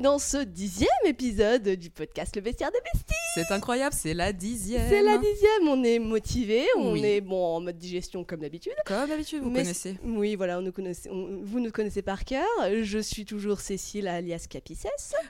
[0.00, 3.19] dans ce dixième épisode du podcast Le Bestiaire des Besties.
[3.34, 4.88] C'est incroyable, c'est la dixième.
[4.88, 7.04] C'est la dixième, on est motivé, on Oui.
[7.04, 8.72] est bon en mode digestion comme d'habitude.
[8.86, 9.96] Comme d'habitude, vous Mais connaissez.
[10.04, 12.44] Oui, voilà, on nous connaissez, on- vous nous connaissez par cœur.
[12.82, 14.88] Je suis toujours Cécile alias Capicès.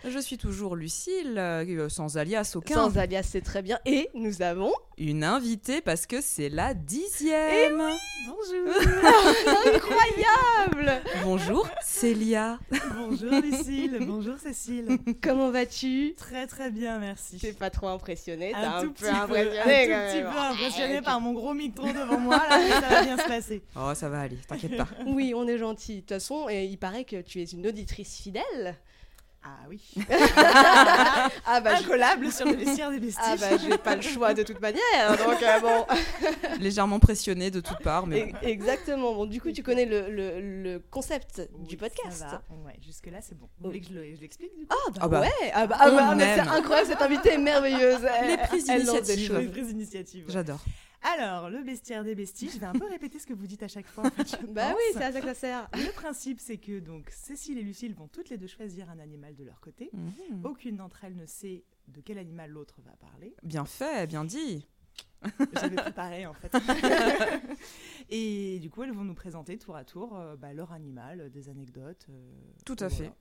[0.09, 2.75] Je suis toujours Lucille, euh, sans alias aucun.
[2.75, 3.79] Sans alias, c'est très bien.
[3.85, 7.83] Et nous avons Une invitée parce que c'est la dixième.
[8.27, 8.75] Bonjour
[9.75, 12.59] Incroyable Bonjour Célia.
[12.97, 14.99] Bonjour Lucille, bonjour Cécile.
[15.23, 16.15] Comment vas-tu?
[16.17, 17.37] Très très bien, merci.
[17.39, 20.09] T'es pas trop impressionné T'es un, tout peu petit impressionné un quand tout même.
[20.09, 23.63] petit peu impressionné par mon gros micro devant moi, là, ça va bien se passer.
[23.77, 24.89] Oh, ça va aller, t'inquiète pas.
[25.07, 25.97] Oui, on est gentil.
[25.97, 28.77] De toute façon, et il paraît que tu es une auditrice fidèle.
[29.43, 29.81] Ah oui.
[31.47, 31.85] Ah bah, je...
[31.85, 33.19] Incollable sur le vestiaire des besties.
[33.25, 35.17] ah bah, j'ai pas le choix de toute manière.
[35.25, 35.87] Donc euh, bon,
[36.61, 39.15] Légèrement pressionnée de toutes parts, mais E- exactement.
[39.15, 42.19] Bon, du coup, tu connais le, le- le concept Oui, du podcast.
[42.19, 42.43] ça va.
[42.67, 43.49] Ouais, jusque là c'est bon.
[43.61, 45.51] Vous voulez que je le- je l'explique du coup Ah bah, Ah bah, ouais.
[45.55, 46.89] Ah bah, ah bah, mais c'est incroyable.
[46.89, 48.03] Cette invitée est merveilleuse.
[48.03, 48.31] Les Elle-.
[48.31, 48.37] Les
[49.49, 50.27] prises d'initiative.
[50.27, 50.33] ouais.
[50.33, 50.61] j'adore.
[51.03, 53.69] Alors, le bestiaire des besties, je vais un peu répéter ce que vous dites à
[53.69, 54.07] chaque fois.
[54.07, 54.77] en fait, Bah pense.
[54.77, 55.69] oui, c'est à ça que ça sert.
[55.75, 59.35] Le principe, c'est que donc Cécile et Lucille vont toutes les deux choisir un animal
[59.35, 59.91] de leur côté.
[59.93, 60.45] Mhm.
[60.45, 63.35] Aucune d'entre elles ne sait de quel animal l'autre va parler.
[63.43, 64.67] Bien fait, bien dit.
[65.55, 66.51] J'avais préparé en fait.
[68.11, 71.29] et du coup, elles vont nous présenter tour à tour euh, bah, leur animal, euh,
[71.29, 72.07] des anecdotes.
[72.11, 72.31] euh,
[72.65, 73.05] Tout à voilà.
[73.05, 73.13] fait.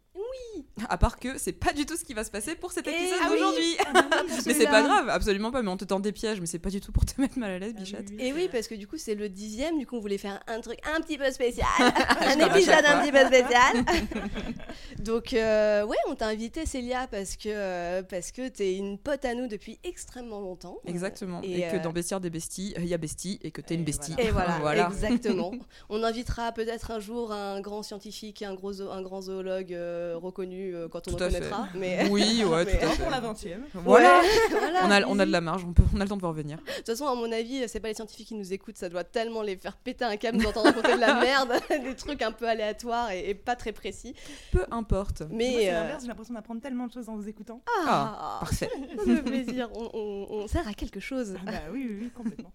[0.89, 2.91] À part que c'est pas du tout ce qui va se passer pour cet Et-
[2.91, 3.37] épisode ah oui.
[3.37, 3.75] d'aujourd'hui.
[3.85, 5.61] Ah bah oui, Mais c'est pas grave, absolument pas.
[5.61, 7.51] Mais on te tend des pièges, mais c'est pas du tout pour te mettre mal
[7.51, 8.05] à l'aise, Ah oui, bichette.
[8.09, 9.77] oui, Et oui, parce que du coup, c'est le dixième.
[9.77, 11.67] Du coup, on voulait faire un truc un petit peu spécial.
[11.79, 13.85] Un épisode un petit peu spécial.
[14.99, 19.25] Donc, euh, ouais, on t'a invité, Célia, parce que, euh, parce que t'es une pote
[19.25, 20.79] à nous depuis extrêmement longtemps.
[20.85, 21.41] Exactement.
[21.43, 23.75] Et, Et, que euh, dans Bestiaire des Besties, il y a Bestie et que t'es
[23.75, 24.15] une bestie.
[24.17, 24.87] Et voilà, Voilà.
[24.87, 25.51] exactement.
[25.89, 30.75] On invitera peut-être un jour un grand scientifique un, gros un grand zoologue euh, reconnu
[30.75, 31.37] euh, quand on Tout en à fait.
[31.39, 31.67] connaîtra.
[31.75, 33.01] Mais Oui, ouais, Mais- tout à fait.
[33.03, 33.57] pour la 20e.
[33.73, 34.21] Voilà.
[34.51, 36.21] voilà, On a, on a de la marge, on, peut, on a le temps de
[36.21, 36.57] voir venir.
[36.57, 39.03] De toute façon, à mon avis, c'est pas les scientifiques qui nous écoutent, ça doit
[39.03, 42.47] tellement les faire péter un câble d'entendre raconter de la merde, des trucs un peu
[42.47, 44.15] aléatoires et, et pas très précis.
[44.51, 45.23] Peu importe.
[45.29, 47.61] Mais euh, l'inverse, j'ai l'impression d'apprendre tellement de choses en vous écoutant.
[47.85, 48.69] ah, Parfait.
[48.97, 51.35] ça me fait plaisir, on, on- on sert à quelque chose.
[51.45, 52.51] Ah bah oui, oui, oui, complètement.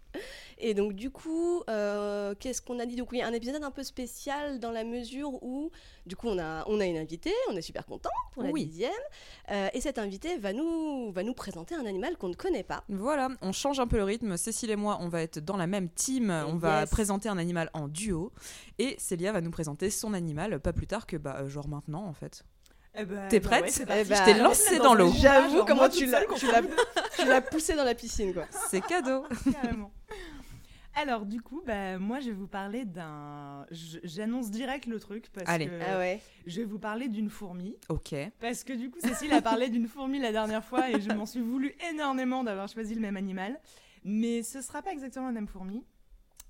[0.59, 2.97] Et donc du coup, euh, qu'est-ce qu'on a dit?
[2.97, 5.71] Donc oui, un épisode un peu spécial dans la mesure où,
[6.07, 8.67] du coup, on a, on a une invitée, on est super content pour la Oui.
[8.67, 8.93] dixième,
[9.51, 12.85] euh, et cette invitée va nous, va nous présenter un animal qu'on ne connaît pas.
[12.89, 14.37] Voilà, on change un peu le rythme.
[14.37, 16.31] Cécile et moi, on va être dans la même team.
[16.49, 18.33] On va présenter un animal en duo.
[18.79, 22.05] Et Célia va nous présenter son animal pas plus tard que, bah, euh, genre maintenant,
[22.07, 22.45] en fait.
[22.97, 24.05] Eh bah, T'es bah prête ouais, Eh parti.
[24.09, 25.13] bah, Je t'ai Je lancé Dans l'eau.
[25.17, 26.63] J'avoue genre, comment tu l'as, seule, tu l'as,
[27.19, 28.45] tu l'as poussé dans la piscine, quoi.
[28.71, 29.25] C'est cadeau.
[29.53, 29.91] Carrément.
[30.97, 33.67] Alors du coup, bah, moi je vais vous parler d'un...
[34.05, 35.67] J'annonce direct le truc parce Allez.
[35.67, 36.21] que Ah ouais.
[36.47, 37.77] je vais vous parler d'une fourmi.
[37.89, 38.15] Ok.
[38.41, 41.27] Parce que du coup, Cécile a parlé d'une fourmi la dernière fois et je m'en
[41.27, 43.59] suis voulu énormément d'avoir choisi le même animal.
[44.05, 45.83] Mais ce sera pas exactement la même fourmi.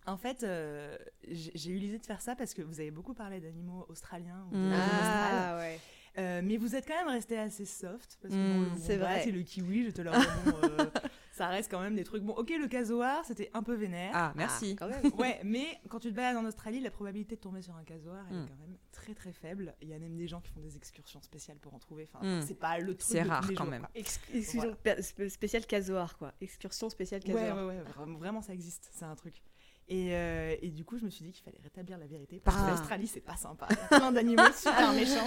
[0.06, 0.94] En fait, euh,
[1.31, 4.44] j'ai eu l'idée de faire ça parce que vous avez beaucoup parlé d'animaux australiens.
[4.53, 4.72] ou Mm.
[4.75, 5.81] Ah ouais.
[6.17, 8.19] Euh, mais vous êtes quand même resté assez soft.
[8.23, 9.29] Parce que Mm, bon, le c'est vrai.
[9.29, 10.13] et le kiwi, j'étais là,
[10.45, 10.87] bon, euh,
[11.33, 12.23] ça reste quand même des trucs.
[12.23, 14.13] Bon, ok, le casoar, c'était un peu vénère.
[14.15, 14.77] Ah, merci.
[14.81, 15.13] Ah, quand même.
[15.19, 18.25] Ouais, mais quand tu te balades en Australie, la probabilité de tomber sur un casoar
[18.31, 18.45] elle Mm.
[18.45, 19.75] est quand même très très faible.
[19.83, 22.09] Il y a même des gens qui font des excursions spéciales pour en trouver.
[22.13, 22.43] Enfin, Mm.
[22.47, 23.11] c'est pas le truc.
[23.11, 23.89] C'est rare quand jours, même.
[23.97, 24.75] excursion Voilà.
[24.77, 26.33] spé- spé- spéciale casoar, quoi.
[26.41, 27.57] Excursion spéciale casoar.
[27.67, 27.83] ouais, ouais,
[28.19, 29.43] vraiment, ça existe, c'est un truc.
[29.89, 32.41] Et, euh, et du coup, je me suis dit qu'il fallait rétablir la vérité.
[32.43, 32.65] Parce Ah.
[32.65, 33.67] que l'Australie, c'est pas sympa.
[33.71, 35.27] Il y a plein d'animaux super méchants.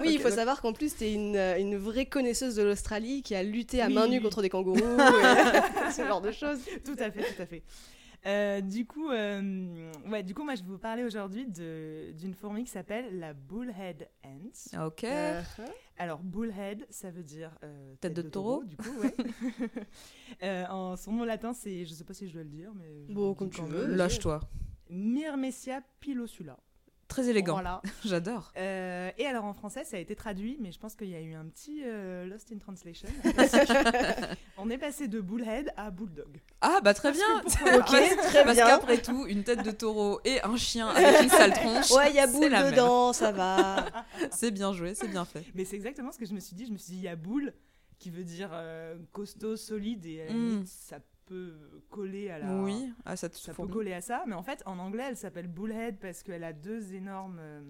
[0.00, 2.62] Oui, il faut donc- savoir qu'en plus, tu es une, euh, une vraie connaisseuse de
[2.62, 6.32] l'Australie qui a lutté à Oui, main nue contre des kangourous, et ce genre de
[6.32, 6.58] choses.
[6.84, 7.62] tout à fait, tout à fait.
[8.26, 12.32] Euh, du coup, euh, ouais, du coup, moi, je vais vous parler aujourd'hui de- d'une
[12.34, 14.86] fourmi qui s'appelle la bullhead ant.
[14.86, 15.04] Ok.
[15.04, 15.42] Euh,
[15.98, 18.64] Alors, bullhead, ça veut dire euh, Tête de taureau.
[18.64, 19.14] du coup, ouais.
[20.42, 23.06] Euh, en son nom latin, c'est, je sais pas si je dois le dire, mais
[23.08, 23.86] Bon, comme tu veux.
[23.86, 24.40] Lâche-toi.
[24.90, 26.58] Myrmecia pilosula.
[27.14, 27.52] Très élégant.
[27.52, 27.80] Voilà.
[28.04, 28.52] J'adore.
[28.56, 31.20] Euh, et alors en français, ça a été traduit, mais je pense qu'il y a
[31.20, 33.08] eu un petit euh, lost in translation.
[34.58, 36.40] On est passé de bullhead à bulldog.
[36.60, 37.22] Ah, bah très bien.
[37.44, 38.66] Pourquoi Ok, pas très Parce bien.
[38.66, 41.90] qu'après tout, une tête de taureau et un chien avec une sale tronche.
[41.92, 42.70] Ouais, il y a boule même.
[42.72, 43.86] dedans, ça va.
[44.32, 45.44] C'est bien joué, c'est bien fait.
[45.54, 46.66] Mais c'est exactement ce que je me suis dit.
[46.66, 47.52] Je me suis dit, il y a boule
[48.00, 50.36] qui veut dire euh, costaud, solide, et à la Mm.
[50.48, 51.52] limite, ça peut
[51.90, 52.54] coller à la.
[52.62, 55.16] Oui, ah, ça te Ça peut coller à ça, mais en fait, en anglais, elle
[55.16, 57.60] s'appelle bullhead parce qu'elle a deux énormes euh,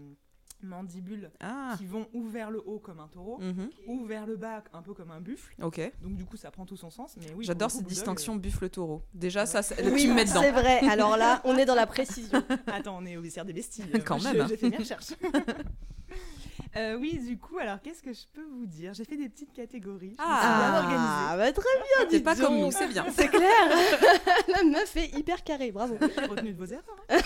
[0.62, 3.68] mandibules Ah, qui vont ou vers le haut comme un taureau, mhm.
[3.86, 5.54] ou vers le bas un peu comme un buffle.
[5.62, 5.92] ok.
[6.02, 7.16] Donc du coup, ça prend tout son sens.
[7.18, 9.02] Mais oui, J'adore cette distinction buffle-taureau.
[9.12, 9.46] Déjà, Ouais.
[9.46, 10.40] ça, c'est- Oui, tu me mets dedans.
[10.40, 10.80] c'est vrai.
[10.88, 12.42] Alors là, on est dans la précision.
[12.50, 13.82] euh, Attends, on est au vestiaire des besties.
[14.06, 14.48] Quand même.
[14.48, 15.12] J'ai fait mes recherches.
[16.76, 18.94] Euh, oui, du coup, alors qu'est-ce que je peux vous dire?
[18.94, 20.14] J'ai fait des petites catégories.
[20.18, 20.80] Ah.
[21.30, 23.06] Ah, bah très bien, T'es dis pas comme nous, c'est bien.
[23.14, 23.50] C'est clair.
[24.48, 25.96] La meuf est hyper carrée, bravo.
[26.28, 26.84] Retenu de vos erreurs.
[27.10, 27.18] hein.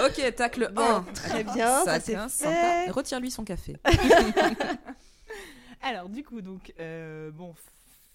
[0.06, 1.02] Ok, tacle Bon, 1.
[1.14, 2.28] très bien, ça c'est fait.
[2.28, 2.92] sympa.
[2.92, 3.76] Retire-lui son café.
[5.82, 7.54] Alors, du coup, donc, euh, bon,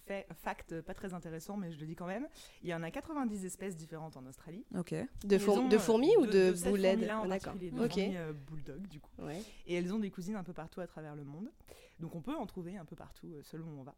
[0.06, 2.26] fait, fact pas très intéressant, mais je le dis quand même.
[2.62, 4.64] Il y en a 90 espèces différentes en Australie.
[4.76, 4.92] Ok.
[4.92, 7.54] De, Elles four- ont, de euh, fourmis ou de, fourmi-là en Ah, D'accord.
[7.54, 7.90] de Ok.
[7.92, 9.10] fourmis, euh, bulldog, du coup.
[9.18, 9.42] Ouais.
[9.66, 11.50] Et elles ont des cousines un peu partout à travers le monde.
[11.98, 13.94] Donc on peut en trouver un peu partout euh, selon où on va.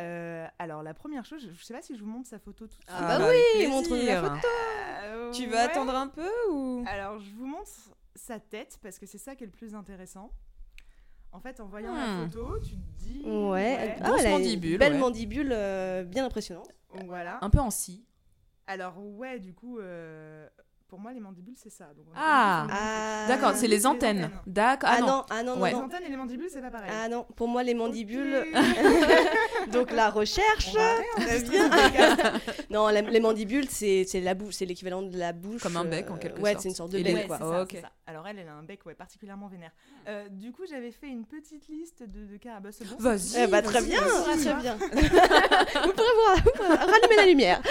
[0.00, 2.66] Euh, alors la première chose, je ne sais pas si je vous montre sa photo
[2.66, 2.84] tout de suite.
[2.88, 4.46] Ah bah oui, montre-nous la photo.
[5.04, 5.48] Euh, Tu ouais.
[5.48, 6.84] vas attendre un peu ou?
[6.86, 7.68] Alors je vous montre
[8.14, 10.30] sa tête parce que c'est ça qui est le plus intéressant.
[11.32, 11.96] En fait, en voyant Hmm.
[11.96, 13.22] la photo, tu te dis.
[13.24, 13.96] Ouais.
[14.02, 14.98] Ah, elle mandibule, Belle ouais.
[14.98, 16.68] mandibule, euh, bien impressionnante.
[17.06, 17.38] Voilà.
[17.40, 18.04] un peu en scie
[18.66, 20.46] Alors ouais, du coup, euh,
[20.92, 21.86] pour moi les mandibules c'est ça.
[21.96, 22.66] Donc, Ah.
[22.70, 23.24] Ah.
[23.26, 24.24] D'accord, c'est les antennes.
[24.24, 24.30] antennes.
[24.46, 24.90] D'accord.
[24.92, 25.24] Ah, Ah, non.
[25.30, 25.70] ah non, Ouais.
[25.70, 26.90] Les antennes et les mandibules c'est pas pareil.
[26.92, 28.44] Ah non, pour moi les mandibules.
[29.72, 30.68] Donc la recherche.
[32.70, 35.62] Non, la- les mandibules, c'est c'est la bouche, c'est l'équivalent de la bouche.
[35.62, 36.62] Comme un bec, en euh, quelque ouais, sorte.
[36.62, 37.38] c'est une sorte de Et bec, Ouais, quoi.
[37.38, 37.90] ça, ça.
[38.06, 39.70] Alors elle, elle a un bec ouais, particulièrement vénère.
[40.08, 42.72] Euh, du coup, j'avais fait une petite liste de, de carabas.
[42.72, 43.44] C'est bon ça Vas-y.
[43.44, 44.44] Eh bah, très bien, vas-y.
[44.44, 44.74] très bien.
[44.76, 47.62] vous pourrez voir, vous pourrez rallumer la lumière.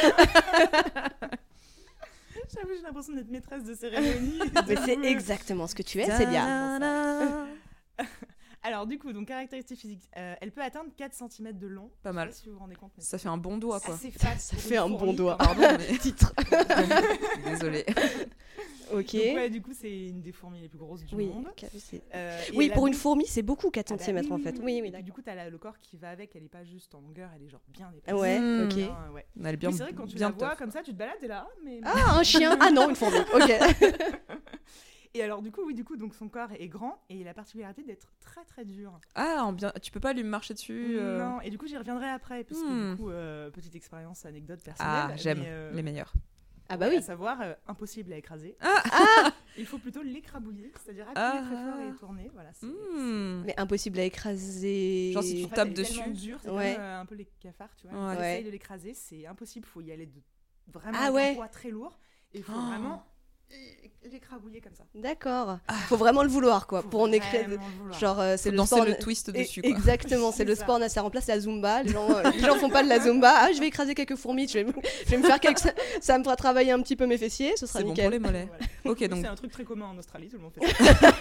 [2.53, 4.39] J'avoue, j'ai l'impression d'être maîtresse de cérémonie.
[4.67, 6.41] Mais c'est exactement ce que tu es, Célia.
[6.79, 7.45] Ta-da-da.
[8.63, 10.07] Alors du coup, donc caractéristiques physiques.
[10.17, 11.89] Euh, elle peut atteindre 4 cm de long.
[12.03, 12.27] Pas Je sais mal.
[12.29, 12.91] pas si vous vous rendez compte.
[12.97, 13.95] mais Ça fait un bon doigt, c'est quoi.
[13.95, 15.37] assez fat Ça pour fait une un bon fourmi, doigt.
[15.39, 15.69] quand même.
[15.77, 15.97] Pardon, mais.
[15.97, 16.33] Titre.
[17.45, 17.85] Désolée.
[18.93, 19.13] Ok.
[19.13, 21.47] Donc, ouais, du coup, c'est une des fourmis les plus grosses du Oui, monde.
[21.47, 23.95] ok, c'est- Euh, et oui elle a pour une donc- fourmi, c'est beaucoup 4 Ah
[23.97, 24.51] bah cm en fait.
[24.59, 25.05] oui, Oui, Et oui, puis, d'accord.
[25.05, 26.35] du coup, t'as le corps qui va avec.
[26.35, 28.13] Elle est pas juste en longueur, elle est genre bien épaisse.
[28.13, 28.65] Ouais, Hmm.
[28.65, 28.75] ok.
[28.75, 29.25] Bien, ouais.
[29.43, 30.57] Elle est bien, Oui, c'est vrai que quand tu bien la vois tough.
[30.59, 31.79] comme ça, tu te balades et là, mais.
[31.85, 33.17] Ah, un chien Ah non, une fourmi.
[33.33, 33.49] Ok.
[35.13, 37.31] Et alors du coup, oui, du coup, donc son corps est grand et il a
[37.31, 38.97] la particularité d'être très très dur.
[39.15, 39.71] Ah, en bien...
[39.81, 42.61] tu peux pas lui marcher dessus euh, Non, et du coup, j'y reviendrai après parce
[42.61, 42.91] que Hmm.
[42.95, 44.93] du coup, euh, petite expérience, anecdote personnelle.
[45.11, 46.13] Ah, j'aime euh, les meilleurs.
[46.69, 46.95] Ah bah oui.
[46.95, 48.55] À savoir, euh, impossible à écraser.
[48.61, 49.31] Ah.
[49.57, 51.85] Il faut plutôt l'écrabouiller, c'est-à-dire appuyer très fort Ah.
[51.93, 52.31] et tourner.
[52.33, 52.51] Voilà.
[52.61, 53.43] Hmm.
[53.45, 55.11] Mais impossible à écraser.
[55.11, 56.09] Genre, si tu En fait, tapes dessus.
[56.11, 56.75] dure, c'est Ouais.
[56.75, 58.07] comme un peu les cafards, tu vois.
[58.15, 58.15] Ouais.
[58.35, 59.65] Essayes de l'écraser, c'est impossible.
[59.67, 60.21] Faut y aller de
[60.71, 61.31] vraiment Ah ouais.
[61.31, 61.99] un poids très lourd.
[62.33, 62.61] Et il faut Oh.
[62.67, 63.05] vraiment
[64.11, 64.83] l'écrabouiller comme ça.
[64.95, 65.59] D'accord.
[65.87, 67.47] Faut vraiment le vouloir quoi Faut pour en écrire.
[67.99, 68.85] Genre euh, c'est le danser sport.
[68.87, 69.69] le twist dessus, quoi.
[69.69, 70.63] Exactement, c'est le ça.
[70.63, 71.83] sport, ça remplace la zumba.
[71.83, 73.31] Les gens, euh, les gens font pas de la zumba.
[73.33, 74.73] Ah, je vais écraser quelques fourmis, je vais, me-
[75.05, 75.59] je vais me faire quelques.
[76.01, 78.05] Ça me fera travailler un petit peu mes fessiers, ce sera C'est bon nickel.
[78.05, 78.47] pour les mollets.
[78.47, 78.65] Voilà.
[78.85, 81.11] Ok, Oui, donc C'est un truc très commun en Australie, tout le monde fait ça.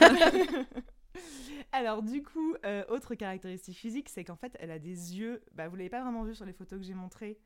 [1.73, 5.41] Alors du coup, euh, autre caractéristique physique, c'est qu'en fait, elle a des yeux.
[5.55, 7.38] Bah, vous l'avez pas vraiment vu sur les photos que j'ai montrées,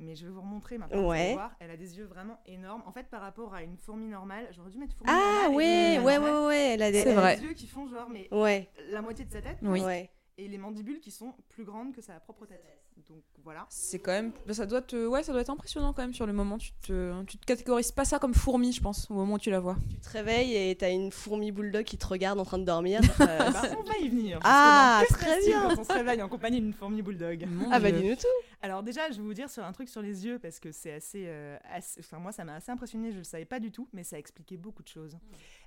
[0.00, 1.08] mais je vais vous remontrer maintenant.
[1.08, 1.34] Ouais.
[1.34, 1.52] voir.
[1.60, 2.82] Elle a des yeux vraiment énormes.
[2.86, 5.98] En fait, par rapport à une fourmi normale, j'aurais dû mettre fourmi Ah normale ouais,
[5.98, 6.20] ouais, normale.
[6.42, 7.02] ouais, ouais, elle a des.
[7.02, 7.36] C'est Elle a vrai.
[7.36, 9.80] des yeux qui font genre mais Ouais, la moitié de sa tête Oui.
[9.82, 10.10] ouais.
[10.38, 12.64] et les mandibules qui sont plus grandes que sa propre tête.
[13.08, 13.66] Donc voilà.
[13.70, 14.32] c'est quand même.
[14.46, 15.06] bah, Ça doit, te...
[15.06, 16.58] ouais, ça doit être impressionnant quand même sur le moment.
[16.58, 19.50] Tu te, tu te catégorises pas ça comme fourmi, je pense, au moment où tu
[19.50, 19.76] la vois.
[19.90, 23.00] Tu te réveilles et t'as une fourmi bulldog qui te regarde en train de dormir.
[23.20, 24.38] Euh, Bah, on va y venir.
[24.44, 25.68] Ah, très bien.
[25.68, 27.46] Quand on se réveille en compagnie d'une fourmi bulldog.
[27.50, 28.00] Mon ah bah Dieu.
[28.00, 28.26] dis-nous tout.
[28.62, 30.92] Alors déjà, je vais vous dire sur un truc sur les yeux parce que c'est
[30.92, 33.12] assez, euh, assez- enfin moi ça m'a assez impressionné.
[33.12, 35.16] Je le savais pas du tout, mais ça expliquait beaucoup de choses.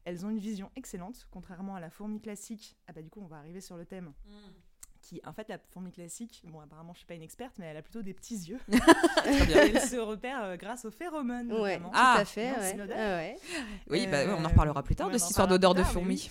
[0.06, 2.76] Elles ont une vision excellente, contrairement à la fourmi classique.
[2.88, 4.12] Ah bah du coup, on va arriver sur le thème.
[5.04, 7.76] Qui, en fait, la fourmi classique, bon apparemment je suis pas une experte, mais elle
[7.76, 8.58] a plutôt des petits yeux.
[9.26, 11.52] Elle se repère euh, grâce aux phéromones.
[11.52, 11.90] Ouais, notamment.
[11.90, 12.50] tout Ah, à fait.
[12.52, 12.88] non, c'est ouais.
[12.96, 13.38] Ah ouais.
[13.90, 16.30] Oui, bah, ouais, on en Euh, reparlera plus tard de cette histoire d'odeur de fourmi.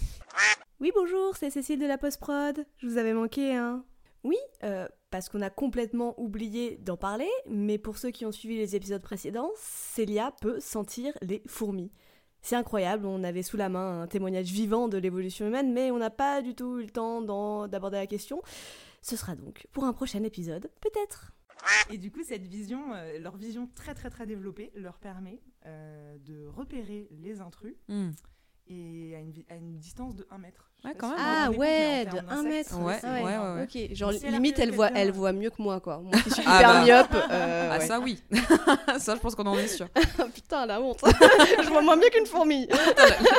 [0.81, 2.65] Oui, bonjour, c'est Cécile de la Post-Prod.
[2.79, 3.85] Je vous avais manqué, hein
[4.25, 8.57] Oui, euh, parce qu'on a complètement oublié d'en parler, mais pour ceux qui ont suivi
[8.57, 11.93] les épisodes précédents, Célia peut sentir les fourmis.
[12.43, 15.99] C'est incroyable, on avait sous la main un témoignage vivant de l'évolution humaine, mais on
[15.99, 17.23] n'a pas du tout eu le temps
[17.69, 18.43] d'aborder la question.
[19.01, 21.33] Ce sera donc pour un prochain épisode, peut-être.
[21.91, 26.19] Et du coup, cette vision, euh, leur vision très très très développée, leur permet euh,
[26.19, 28.11] de repérer les intrus Hmm.
[28.69, 30.71] Et à une, à une distance de 1 mètre.
[30.85, 31.19] Ouais, quand même.
[31.21, 32.81] Ah ouais, de termes 1 d'insectes, mètre.
[32.81, 33.63] Ouais, ouais, ouais, ouais.
[33.91, 35.99] Ok, genre si limite elle voit, elle voit mieux que moi quoi.
[35.99, 36.85] Moi qui suis Ah hyper bah.
[36.85, 37.25] myope.
[37.31, 38.21] euh, Ah, ça, oui.
[38.99, 39.89] ça, je pense qu'on en est sûr.
[40.35, 40.99] Putain la honte.
[41.05, 42.67] je vois moins mieux qu'une fourmi.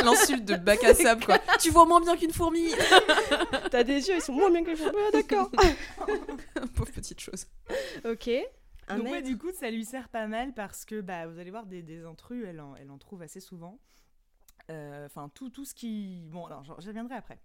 [0.06, 1.38] L'insulte de bac à sable, quoi.
[1.60, 2.70] Tu vois moins bien qu'une fourmi.
[3.72, 4.98] T'as des yeux, ils sont moins bien qu'une fourmi.
[5.08, 5.52] Ah, d'accord.
[6.76, 7.46] Pauvre petite chose.
[8.06, 8.30] ok.
[8.90, 11.52] Un Donc ouais, du coup, ça lui sert pas mal parce que bah, vous allez
[11.52, 13.80] voir des, des intrus, elle en, elle en trouve assez souvent.
[14.72, 16.24] Euh, Enfin, tout, tout ce qui...
[16.32, 17.38] Bon, alors j'y reviendrai après.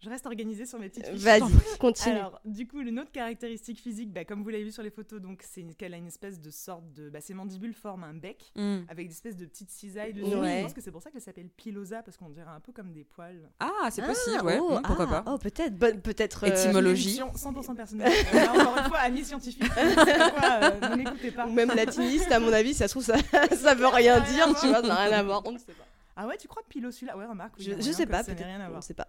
[0.00, 1.20] je reste organisée sur mes petites fiches.
[1.22, 2.14] Vas-y, continue.
[2.14, 5.20] Alors, du coup, une autre caractéristique physique, bah, comme vous l'avez vu sur les photos,
[5.20, 7.08] donc c'est qu'elle a une espèce de sorte de.
[7.10, 8.80] Bah, ses mandibules forment un bec Hmm.
[8.88, 10.36] avec des espèces de petites cisailles dessus.
[10.36, 10.58] Ouais.
[10.58, 12.92] Je pense que c'est pour ça qu'elle s'appelle pilosa parce qu'on dirait un peu comme
[12.92, 13.50] des poils.
[13.58, 14.58] Ah, c'est possible, Ah, ouais.
[14.60, 15.74] oh, hmm, pourquoi ah, pas Oh, peut-être.
[15.76, 16.44] bonne- peut-être.
[16.44, 17.16] euh, Étymologie.
[17.18, 18.12] Une émission 100% personnelle.
[18.34, 19.64] Euh, là, encore une fois, amis scientifiques.
[19.74, 21.46] je euh, ne m'écoutez pas.
[21.46, 23.16] Ou même latiniste, à mon avis, ça se trouve, ça,
[23.56, 25.84] ça veut rien dire, tu vois, ça n'a rien à voir, on ne sait pas.
[26.20, 27.16] Ah ouais, tu crois pilo celui-là?
[27.16, 27.54] Ouais, remarque.
[27.58, 28.42] oui, Je, je sais que pas, peut-être.
[28.44, 28.78] rien à voir.
[28.80, 29.06] ne sait pas.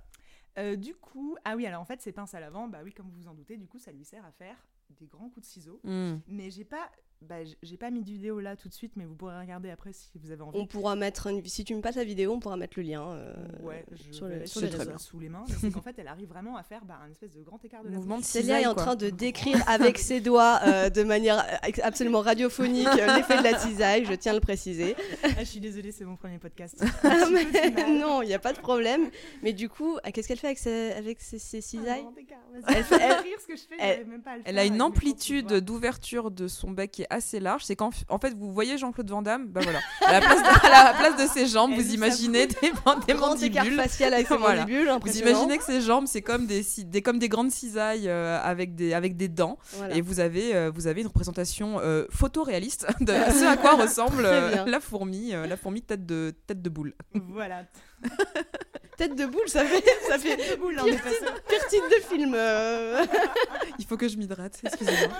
[0.59, 3.09] Euh, du coup, ah oui, alors en fait, ces pinces à l'avant, bah oui, comme
[3.09, 4.55] vous vous en doutez, du coup, ça lui sert à faire
[4.91, 5.79] des grands coups de ciseaux.
[5.83, 6.17] Hmm.
[6.27, 6.89] Mais j'ai pas,
[7.21, 9.91] bah, j'ai pas mis de vidéo là tout de suite, mais vous pourrez regarder après
[9.91, 10.57] si vous avez envie.
[10.57, 13.03] On pourra mettre, une- si tu me passes la vidéo, on pourra mettre le lien.
[13.09, 14.97] euh, Ouais, je sur les- vais sur les réseaux.
[14.97, 15.43] sous les mains.
[15.59, 17.89] C'est qu'en fait, elle arrive vraiment à faire bah, un espèce de grand écart de
[17.89, 18.21] la Mouvement.
[18.21, 22.87] Célia est en train de décrire avec ses doigts euh, de manière euh, absolument radiophonique
[22.87, 24.95] euh, l'effet de la cisaille, je tiens à le préciser.
[25.23, 26.81] Ah, je suis désolée, c'est mon premier podcast.
[27.03, 29.09] Ah, mais non, il n'y a pas de problème.
[29.43, 32.05] Mais du coup, qu'est-ce qu'elle fait avec ses, avec ses, ses cisailles.
[32.67, 34.55] Elle fait- elle- rire ce que je fais, elle- j'arrive même pas à le Elle
[34.55, 37.63] faire a une amplitude d'ouverture de son bec qui est assez large.
[37.65, 39.79] C'est qu'en en fait, vous voyez Jean-Claude Van Damme, bah voilà.
[40.05, 42.55] À la place de, à la place de ses jambes, vous imaginez des,
[43.07, 43.75] des mandibules.
[43.75, 44.61] facial avec ses Voilà.
[44.61, 46.63] mandibules, Vous imaginez que ses jambes, c'est comme des,
[47.03, 49.57] comme des grandes cisailles euh, avec, des, avec des dents.
[49.73, 49.95] Voilà.
[49.95, 54.23] Et vous avez, euh, vous avez une représentation euh, photoréaliste de ce à quoi ressemble
[54.25, 56.93] euh, la fourmi, euh, la fourmi tête de, tête de boule.
[57.13, 57.63] Voilà.
[58.97, 60.95] Tête de boule, ça fait, ça fait Tête de boule, passé.
[61.47, 62.33] pire titre de film.
[62.35, 63.05] euh.
[63.79, 65.15] Il faut que je m'hydrate, excusez-moi.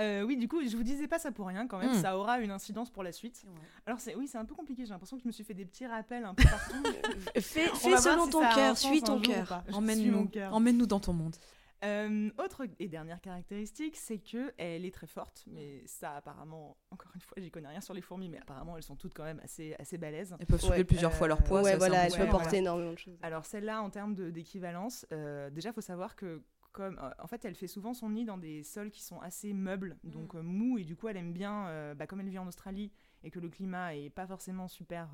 [0.00, 1.92] Euh, oui, du coup, je vous disais pas ça pour rien quand même.
[1.96, 2.02] Mm.
[2.02, 3.44] Ça aura une incidence pour la suite.
[3.86, 4.84] Alors, c'est oui, c'est un peu compliqué.
[4.84, 6.82] J'ai l'impression que je me suis fait des petits rappels un peu partout.
[7.40, 9.62] Fais, selon si ton cœur, suis ton cœur.
[9.72, 11.36] Emmène-nous, emmène-nous dans ton monde.
[11.84, 17.12] Euh, autre et dernière caractéristique, c'est que elle est très forte, mais ça apparemment, encore
[17.14, 19.38] une fois, j'y connais rien sur les fourmis, mais apparemment elles sont toutes quand même
[19.44, 20.34] assez assez balèzes.
[20.40, 20.84] Elles peuvent soulever Ouais.
[20.84, 21.58] plusieurs fois leur poids.
[21.60, 22.24] ouais, ça, c'est voilà, elle impressionnant.
[22.24, 22.58] peut Ouais, porter voilà.
[22.58, 23.18] énormément de choses.
[23.20, 26.42] Alors celle-là, en termes d'équivalence, euh, déjà faut savoir que
[26.74, 29.54] comme euh, en fait elle fait souvent son nid dans des sols qui sont assez
[29.54, 32.38] meubles, donc euh, mous, et du coup elle aime bien, euh, bah, comme elle vit
[32.38, 32.90] en Australie
[33.22, 35.08] et que le climat est pas forcément super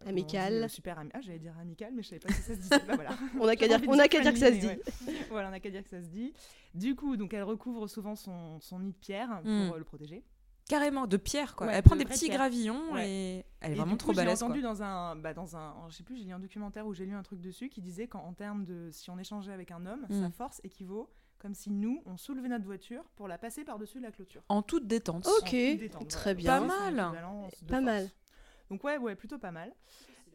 [0.00, 0.68] dit, Amical.
[0.68, 2.78] super ami- ah j'allais dire amical, mais je savais pas si ça se disait.
[2.88, 3.10] Bah, voilà.
[3.38, 4.66] On n'a qu'à dire, on a qu'à dire que ça se dit.
[4.66, 4.80] ouais.
[5.30, 6.32] voilà, on n'a qu'à dire que ça se dit.
[6.74, 9.76] Du coup, donc elle recouvre souvent son, son nid de pierre pour Mm.
[9.78, 10.24] le protéger.
[10.68, 11.66] Carrément, de pierre quoi.
[11.66, 12.36] Ouais, Elle prend de des petits pierre.
[12.38, 13.08] gravillons Ouais.
[13.08, 14.32] et elle est Et vraiment du trop j'ai quoi.
[14.32, 17.04] entendu dans un, bah, dans un, je sais plus, j'ai lu un documentaire où j'ai
[17.04, 20.06] lu un truc dessus qui disait qu'en termes de, si on échangeait avec un homme,
[20.08, 20.20] Mm.
[20.22, 24.12] sa force équivaut comme si nous, on soulevait notre voiture pour la passer par-dessus la
[24.12, 24.42] clôture.
[24.48, 25.26] En toute détente.
[25.26, 25.50] Ok, En toute
[25.80, 26.60] détente, très voilà.
[26.60, 26.68] bien.
[26.68, 26.94] Pas mal.
[26.96, 27.12] Pas
[27.68, 27.82] force.
[27.82, 28.10] mal.
[28.70, 29.72] Donc ouais, ouais, plutôt pas mal.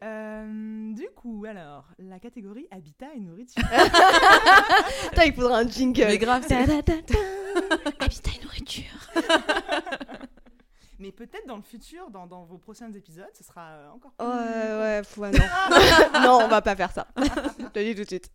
[0.02, 3.62] Euh, du coup, alors, la catégorie habitat et nourriture.
[5.10, 6.04] Putain, il faudra un jingle.
[6.06, 8.04] Mais grave, c'est- Ta, ta, ta, ta.
[8.04, 9.10] Habitat et nourriture.
[11.00, 14.26] Mais peut-être dans le futur, dans, dans vos prochains épisodes, ce sera euh, encore plus...
[14.26, 14.32] Ouais,
[14.80, 15.38] ouais, pff, ouais, non.
[16.22, 17.06] non, on va pas faire ça.
[17.16, 18.30] Je te le dis tout de suite.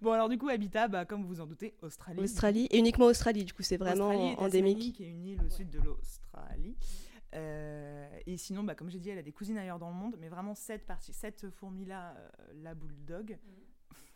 [0.00, 2.20] Bon, alors du coup, habitat, bah, comme vous vous en doutez, Australie.
[2.20, 4.96] Australie, et uniquement Australie, du coup, c'est vraiment Australie et endémique.
[4.96, 6.74] Qui est une île au sud de l'Australie.
[7.34, 10.16] Euh, et sinon, bah, comme j'ai dit, elle a des cousines ailleurs dans le monde,
[10.20, 12.28] mais vraiment cette partie, cette fourmi-là, euh,
[12.62, 13.38] la bulldog.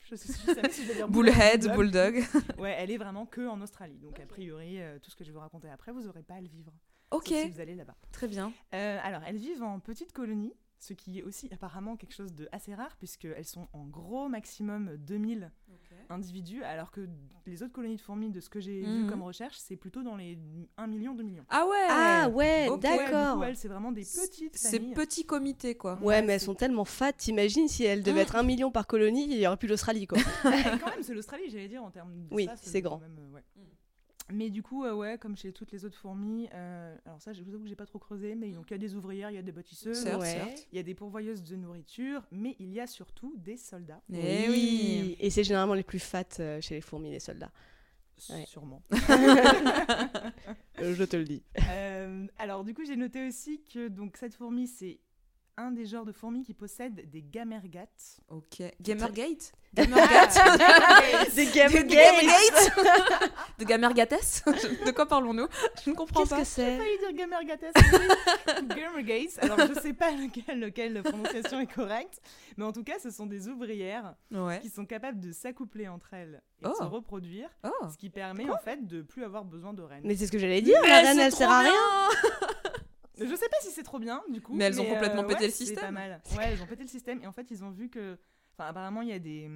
[0.08, 2.22] Je sais, je sais pas si je vais dire Bullhead, bulldog.
[2.58, 3.98] Ouais, elle est vraiment que en Australie.
[3.98, 6.34] Donc, a priori, euh, tout ce que je vais vous raconter après, vous n'aurez pas
[6.34, 6.72] à le vivre.
[7.10, 7.96] Ok, si vous allez là-bas.
[8.12, 8.52] très bien.
[8.72, 12.48] Euh, alors, elles vivent en petites colonies, ce qui est aussi apparemment quelque chose de
[12.52, 15.50] assez rare, puisqu'elles sont en gros maximum 2000
[16.10, 17.08] individus, alors que
[17.46, 19.10] les autres colonies de fourmis, de ce que j'ai vu Mhm.
[19.10, 20.38] comme recherche, c'est plutôt dans les
[20.76, 21.44] 1 million, 2 millions.
[21.48, 23.44] Ah ouais Ah ouais, d'accord.
[23.54, 24.94] c'est vraiment des petites C'est familles.
[24.94, 25.98] petit comité quoi.
[26.02, 28.22] Ouais, mais elles sont tellement fat, t'imagines si elles devaient Mm.
[28.22, 30.18] être un million par colonie, il y aurait plus l'Australie, quoi.
[30.18, 30.20] Eh,
[30.84, 32.98] quand même, c'est l'Australie, j'allais dire, en termes de Oui, c'est grand.
[32.98, 33.42] même, ouais.
[34.32, 37.42] Mais du coup, euh, ouais, comme chez toutes les autres fourmis, euh, alors ça, je
[37.44, 39.34] vous avoue que j'ai pas trop creusé, mais donc il y a des ouvrières, il
[39.34, 40.32] y a des bâtisseuses, Certes, Ouais.
[40.32, 40.66] certes.
[40.72, 44.00] il y a des pourvoyeuses de nourriture, mais il y a surtout des soldats.
[44.12, 45.16] Eh oui.
[45.20, 47.52] Et c'est généralement les plus fat euh, chez les fourmis, les soldats.
[48.30, 48.44] Ouais.
[48.46, 48.82] Sûrement.
[50.78, 51.42] Je te le dis.
[51.70, 54.98] Euh, alors du coup, j'ai noté aussi que donc cette fourmi, c'est
[55.58, 58.20] un des genres de fourmis qui possèdent des gamergates.
[58.28, 58.62] Ok.
[58.80, 60.34] Gamergate Gamergate
[61.34, 62.72] Des De Game Gamergate
[63.58, 64.42] De Gamergates
[64.86, 65.46] De quoi parlons-nous?
[65.84, 66.40] Je ne comprends Qu'est-ce pas.
[66.40, 66.76] que c'est?
[66.78, 67.64] Failli dire gamergates.
[68.68, 69.38] Gamergates.
[69.42, 72.20] Alors je sais pas lequel, lequel prononciation est correcte,
[72.56, 74.60] mais en tout cas, ce sont des ouvrières Ouais.
[74.60, 76.70] qui sont capables de s'accoupler entre elles et Oh.
[76.70, 77.70] de se reproduire, Oh.
[77.92, 80.02] ce qui permet en fait de plus avoir besoin de reines.
[80.04, 81.72] Mais c'est ce que j'allais dire, la reine, elle sert à rien.
[83.18, 84.54] Je sais pas si c'est trop bien du coup.
[84.54, 85.84] Mais elles ont complètement pété ouais, le système.
[85.84, 86.20] pas mal.
[86.36, 88.18] Ouais, elles ont pété le système et en fait ils ont vu que,
[88.52, 89.48] enfin apparemment il y a des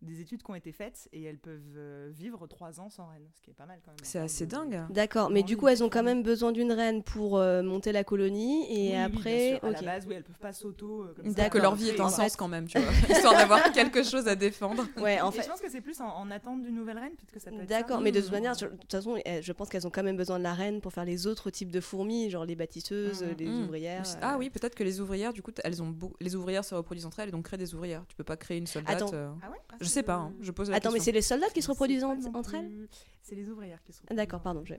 [0.00, 3.26] des études qui ont été faites et elles peuvent euh, vivre trois ans sans reine,
[3.34, 3.98] ce qui est pas mal quand même.
[4.04, 4.80] C'est assez dingue.
[4.90, 8.04] D'accord, mais du coup, elles ont quand même besoin d'une reine pour euh, monter la
[8.04, 9.58] colonie et Oui, oui, bien après.
[9.58, 11.02] sûr, à la base, oui, elles peuvent pas s'auto.
[11.02, 11.14] euh.
[11.24, 11.50] D'accord.
[11.50, 12.92] Que leur vie ait un en sens quand même, tu vois.
[13.10, 14.84] Histoire d'avoir quelque chose à défendre.
[14.98, 15.42] Ouais, en Et fait.
[15.42, 17.56] je pense que c'est plus en, en attente d'une nouvelle reine, peut-être que ça peut
[17.60, 19.90] être D'accord, mais de toute manière, je- de toute façon, eh, je pense qu'elles ont
[19.90, 22.54] quand même besoin de la reine pour faire les autres types de fourmis, genre les
[22.54, 23.34] bâtisseuses, Mhm.
[23.38, 23.64] les Mhm.
[23.64, 24.02] ouvrières.
[24.22, 24.38] Ah euh.
[24.38, 27.18] oui, peut-être que les ouvrières, du coup, elles ont beau- les ouvrières se reproduisent entre
[27.18, 28.04] elles et donc créent des ouvrières.
[28.08, 28.94] Tu peux pas créer une soldate.
[29.02, 29.10] Attends.
[29.12, 31.48] euh, Ah ouais Ah, sais pas, hein, je pose la Attends, mais c'est les soldats
[31.50, 32.88] qui se Je reproduisent en- entre elles.
[33.22, 34.16] C'est les ouvrières qui se reproduisent.
[34.16, 34.62] D'accord, pardon.
[34.64, 34.74] je-.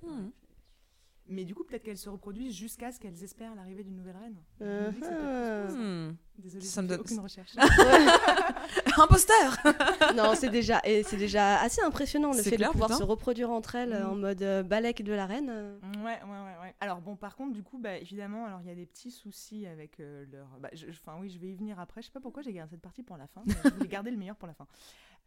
[1.31, 4.35] Mais du coup, peut-être qu'elles se reproduisent jusqu'à ce qu'elles espèrent l'arrivée d'une nouvelle reine.
[4.61, 5.73] Euh, ça.
[5.73, 6.15] Hmm.
[6.39, 7.51] Désolée, Ça me donne- aucune recherche.
[8.97, 9.55] Imposteur
[10.15, 12.99] non, c'est déjà, et c'est déjà assez impressionnant le fait clair, de pouvoir putain.
[12.99, 15.49] se reproduire entre elles euh, en mode euh, balèque de la reine.
[15.49, 15.77] euh.
[15.97, 16.75] Ouais, ouais, ouais, ouais.
[16.79, 19.65] Alors bon, par contre, du coup, bah, évidemment, alors il y a des petits soucis
[19.67, 20.47] avec euh, leur.
[20.59, 22.01] Bah, Enfin, oui, je vais y venir après.
[22.01, 23.41] Je sais pas pourquoi j'ai gardé cette partie pour la fin.
[23.45, 24.65] mais je voulais garder le meilleur pour la fin.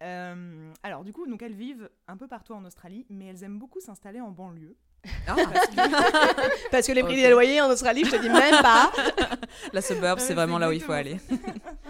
[0.02, 3.59] Euh, alors, du coup, donc elles vivent un peu partout en Australie, mais elles aiment
[3.59, 4.76] beaucoup s'installer en banlieue.
[5.26, 8.62] Ah, Parce que- Parce que les prix des loyers en Australie, je te dis même
[8.62, 8.92] pas.
[9.73, 11.18] La suburb, c'est vraiment là où il faut aller.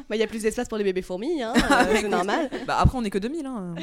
[0.08, 2.50] Bah, Il y a plus d'espace pour les bébés fourmis, hein, euh, c'est normal.
[2.66, 3.46] Bah après, on est que 2000.
[3.46, 3.74] Hein.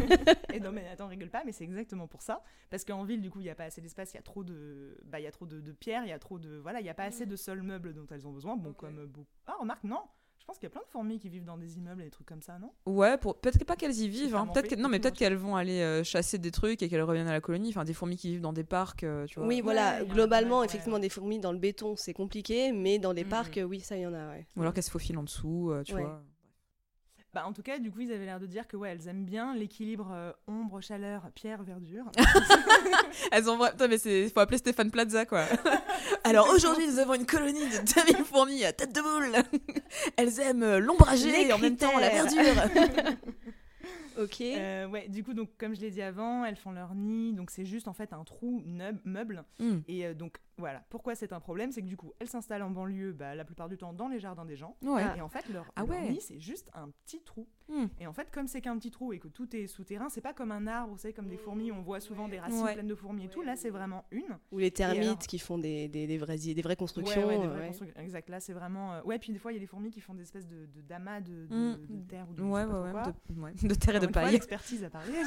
[0.52, 2.42] Et non, mais attends, rigole pas, mais c'est exactement pour ça.
[2.70, 4.42] Parce qu'en ville, du coup, il n'y a pas assez d'espace, il y a trop
[4.44, 6.80] de, bah, il y a trop de, de pierres, il y a trop de, voilà,
[6.80, 8.56] il y a pas assez de seuls meubles dont elles ont besoin.
[8.56, 9.26] Bon, comme euh, beaucoup.
[9.46, 10.00] Ah, remarque, non.
[10.48, 12.10] Je pense qu'il y a plein de fourmis qui vivent dans des immeubles et des
[12.10, 12.70] trucs comme ça, non?
[12.86, 13.36] Ouais, pour...
[13.38, 14.34] peut-être pas qu'elles y vivent.
[14.34, 14.46] hein.
[14.46, 14.76] Peut-être que...
[14.76, 17.42] Non, mais peut-être qu'elles vont aller euh, chasser des trucs et qu'elles reviennent à la
[17.42, 17.68] colonie.
[17.68, 19.46] Enfin, des fourmis qui vivent dans des parcs, euh, tu vois.
[19.46, 20.64] Oui, voilà, globalement, ouais.
[20.64, 23.28] effectivement, des fourmis dans le béton, c'est compliqué, mais dans les Mhm.
[23.30, 24.46] parcs, euh, oui, ça, il y en a, ouais.
[24.56, 26.00] Ou alors qu'elles se faufilent en dessous, euh, tu Ouais.
[26.00, 26.22] vois.
[27.34, 29.26] Bah, en tout cas, du coup, ils avaient l'air de dire que ouais, elles aiment
[29.26, 32.10] bien l'équilibre euh, ombre, chaleur, pierre, verdure.
[33.32, 35.44] Elles ont Putain, mais c'est faut appeler Stéphane Plaza quoi.
[36.24, 39.36] Alors aujourd'hui nous avons une colonie de 2000 fourmis à tête de boule.
[40.16, 42.62] Elles aiment l'ombragé Les et en même temps la verdure.
[44.18, 44.40] Ok.
[44.40, 47.50] Euh, ouais, du coup, donc comme je l'ai dit avant, elles font leur nid, donc
[47.50, 48.62] c'est juste en fait un trou
[49.04, 49.44] meuble.
[49.58, 49.78] Hmm.
[49.88, 52.70] Et euh, donc voilà, pourquoi c'est un problème, c'est que du coup, elles s'installent en
[52.70, 54.76] banlieue, bah, la plupart du temps dans les jardins des gens.
[54.82, 55.04] Ouais.
[55.16, 56.10] Et en fait, leur, Ah leur ouais.
[56.10, 57.46] nid, c'est juste un petit trou.
[57.68, 57.86] Hmm.
[58.00, 60.32] Et en fait, comme c'est qu'un petit trou et que tout est souterrain, c'est pas
[60.32, 62.72] comme un arbre, vous savez, comme des fourmis, on voit souvent des racines Ouais.
[62.74, 63.42] pleines de fourmis et tout.
[63.42, 64.36] Là, c'est vraiment une.
[64.50, 67.26] Ou les termites alors qui font des, des, des, vraies, des vraies constructions.
[67.28, 67.66] ouais, des euh, vraies ouais.
[67.68, 68.00] constructions.
[68.02, 68.28] Exact.
[68.28, 69.00] Là, c'est vraiment.
[69.04, 70.80] Ouais, puis des fois, il y a des fourmis qui font des espèces de, de
[70.80, 71.76] damas de, de, Hmm.
[71.88, 72.42] de terre ou de.
[72.42, 74.32] Ouais, ouais, de terre et de Paille.
[74.32, 75.12] l'expertise à parler.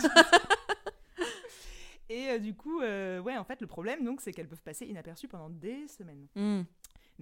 [2.09, 4.85] Et euh, du coup, euh, ouais, en fait, le problème, donc, c'est qu'elles peuvent passer
[4.85, 6.27] inaperçues pendant des semaines.
[6.35, 6.63] Hmm.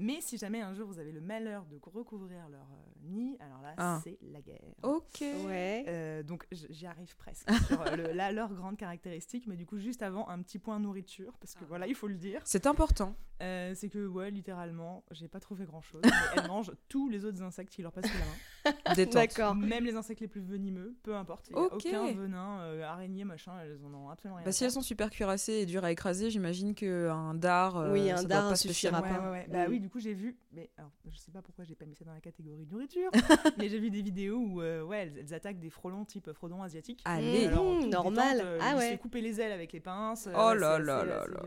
[0.02, 3.62] Mais si jamais un jour vous avez le malheur de recouvrir leur euh, nid, alors
[3.62, 4.00] là, Ah.
[4.04, 4.60] c'est la guerre.
[4.84, 5.22] Ok.
[5.46, 5.84] Ouais.
[5.88, 9.78] Euh, donc j'y arrive presque sur euh, le- là, leur grande caractéristique, mais du coup
[9.78, 13.16] juste avant un petit point nourriture parce que voilà il faut le dire, C'est important.
[13.42, 16.02] Euh, c'est que ouais littéralement j'ai pas trouvé grand chose.
[16.36, 19.06] elles mangent tous les autres insectes qui leur passent sous la main.
[19.14, 19.56] D'accord.
[19.56, 21.48] même les insectes les plus venimeux, peu importe.
[21.50, 21.74] Il y a Ok.
[21.88, 24.46] aucun venin, euh, araignée machin, elles en ont absolument rien.
[24.46, 27.78] Bah, si elles sont super cuirassées et dures à écraser, j'imagine qu'un dard.
[27.78, 29.08] euh, Oui, un ça doit dard pas suffira pas.
[29.10, 29.48] Ouais, ouais, ouais.
[29.50, 30.38] Bah oui, du coup, j'ai vu.
[30.52, 33.10] Mais alors, je sais pas pourquoi j'ai pas mis ça dans la catégorie nourriture.
[33.58, 36.62] mais j'ai vu des vidéos où euh, ouais, elles, elles attaquent des frelons type frelon
[36.64, 37.02] asiatique.
[37.06, 37.48] Allez.
[37.48, 37.54] Mhm.
[37.54, 38.38] Alors, toute normal.
[38.38, 38.98] détente, euh, Ah ouais.
[39.02, 40.28] couper les ailes avec les pinces.
[40.28, 41.42] euh, Oh là là là là.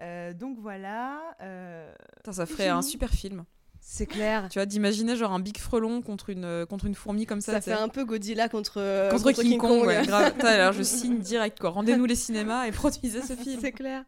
[0.00, 1.36] Euh, donc voilà.
[1.40, 3.44] euh, Putain, ça ferait un super film.
[3.80, 4.48] C'est clair.
[4.50, 7.52] Tu vois, d'imaginer genre un big frelon contre une, contre une fourmi comme ça.
[7.52, 9.86] Ça fait un peu Godzilla contre, euh, contre, King, Kong.
[9.86, 10.32] ouais, grave.
[10.34, 11.70] Putain, alors je signe direct quoi.
[11.70, 13.58] Rendez-nous les cinémas et produisez ce film.
[13.60, 14.04] C'est clair.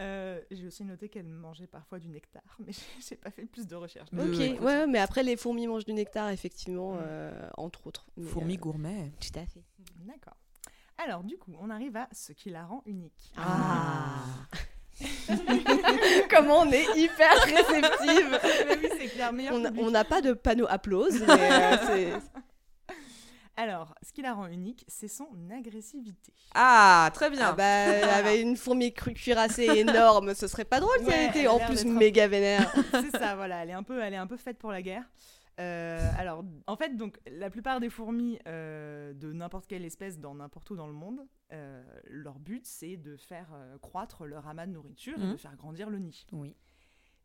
[0.00, 2.72] Euh, j'ai aussi noté qu'elle mangeait parfois du nectar, mais
[3.08, 4.08] j'ai- pas fait plus de recherches.
[4.12, 8.08] Ok, ouais, mais après les fourmis mangent du nectar, effectivement, euh, entre autres.
[8.16, 9.12] Mais, Fourmi euh, gourmet.
[9.20, 9.62] Tout à fait.
[10.06, 10.36] D'accord.
[10.98, 13.32] Alors, du coup, on arrive à ce qui la rend unique.
[13.36, 14.24] Ah.
[16.30, 18.38] Comment on est hyper réceptive.
[18.66, 19.32] Mais oui, c'est clair,
[19.78, 22.12] On n'a pas de panneau applause, mais euh, c'est-
[23.60, 26.32] Alors, ce qui la rend unique, c'est son agressivité.
[26.54, 27.48] Ah, très bien.
[27.48, 27.64] Ah bah,
[28.16, 31.58] avec une fourmi cuirassée énorme, ce serait pas drôle si Ouais, elle était a en
[31.58, 32.72] plus méga vénère.
[32.90, 33.62] c'est ça, voilà.
[33.62, 35.04] Elle est un peu, elle est un peu faite pour la guerre.
[35.60, 40.34] Euh, alors, en fait, donc, la plupart des fourmis euh, de n'importe quelle espèce dans
[40.34, 41.20] n'importe où dans le monde,
[41.52, 45.54] euh, leur but, c'est de faire euh, croître leur amas de nourriture et de faire
[45.56, 46.26] grandir le nid.
[46.32, 46.56] Oui.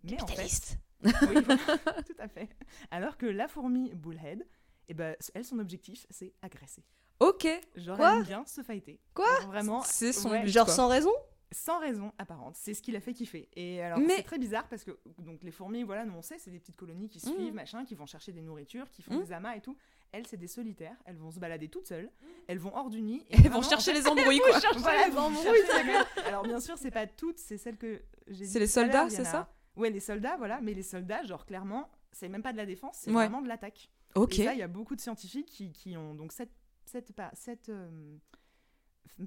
[0.03, 1.11] Mais en fait, oui,
[1.45, 1.57] voilà,
[2.05, 2.49] tout à fait.
[2.91, 4.45] Alors que la fourmi bullhead,
[4.89, 6.83] eh ben, elle, son objectif, c'est agresser.
[7.19, 7.47] Ok.
[7.75, 8.99] Genre, Quoi elle aime bien se fighter.
[9.13, 10.49] Quoi Genre, Vraiment, C'est son ouais, but.
[10.49, 10.73] Genre quoi.
[10.73, 11.11] sans raison?
[11.51, 12.55] Sans raison apparente.
[12.57, 13.47] C'est ce qui l'a fait kiffer.
[13.55, 16.37] Et alors, Mais- c'est très bizarre parce que donc les fourmis, voilà, nous on sait,
[16.39, 17.33] c'est des petites colonies qui Mhm.
[17.35, 19.23] suivent, machin, qui vont chercher des nourritures, qui font Mhm.
[19.23, 19.77] des amas et tout.
[20.11, 20.95] Elles, c'est des solitaires.
[21.05, 22.09] Elles vont se balader toutes seules.
[22.47, 23.25] Elles vont hors du nid.
[23.29, 24.59] et Elles vont chercher en fait, les embrouilles quoi.
[24.77, 27.77] voilà, elles les vont embrouilles, chercher les- Alors bien sûr, c'est pas toutes, c'est celles
[27.77, 29.49] que j'ai dit C'est les soldats, c'est ça?
[29.77, 30.59] Ouais, les soldats, voilà.
[30.61, 33.15] Mais les soldats, genre clairement, c'est même pas de la défense, c'est Ouais.
[33.17, 33.89] vraiment de l'attaque.
[34.15, 36.53] Et il y a beaucoup de scientifiques qui, ont donc cette,
[36.85, 38.17] cette, cette euh,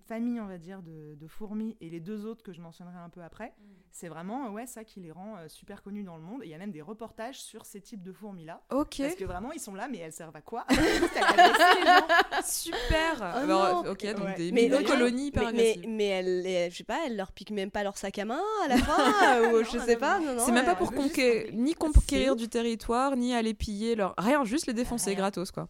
[0.06, 3.08] famille, on va dire, de, de fourmis et les deux autres que je mentionnerai un
[3.08, 3.54] peu après.
[3.90, 6.42] C'est vraiment euh, ouais, ça qui les rend euh, super connus dans le monde.
[6.42, 8.62] Et il y a même des reportages sur ces types de fourmis-là.
[8.70, 8.96] Ok.
[8.98, 10.66] Parce que vraiment, ils sont là, mais elles servent à quoi?
[12.44, 13.16] Super.
[13.20, 13.90] Oh Alors, non.
[13.92, 14.34] ok, donc Ouais.
[14.36, 15.88] des Mais- mini-colonies hyper mais, mais, agressives.
[15.90, 18.40] mais elle, elle- je sais pas, elle leur pique même pas leur sac à main
[18.64, 20.18] à la fin ou je sais non, pas.
[20.20, 20.26] non.
[20.26, 24.14] Non, non, C'est même pas pour conquérir, ni conquérir du territoire, ni aller piller leur.
[24.18, 25.68] Rien, juste les défoncer gratos, quoi.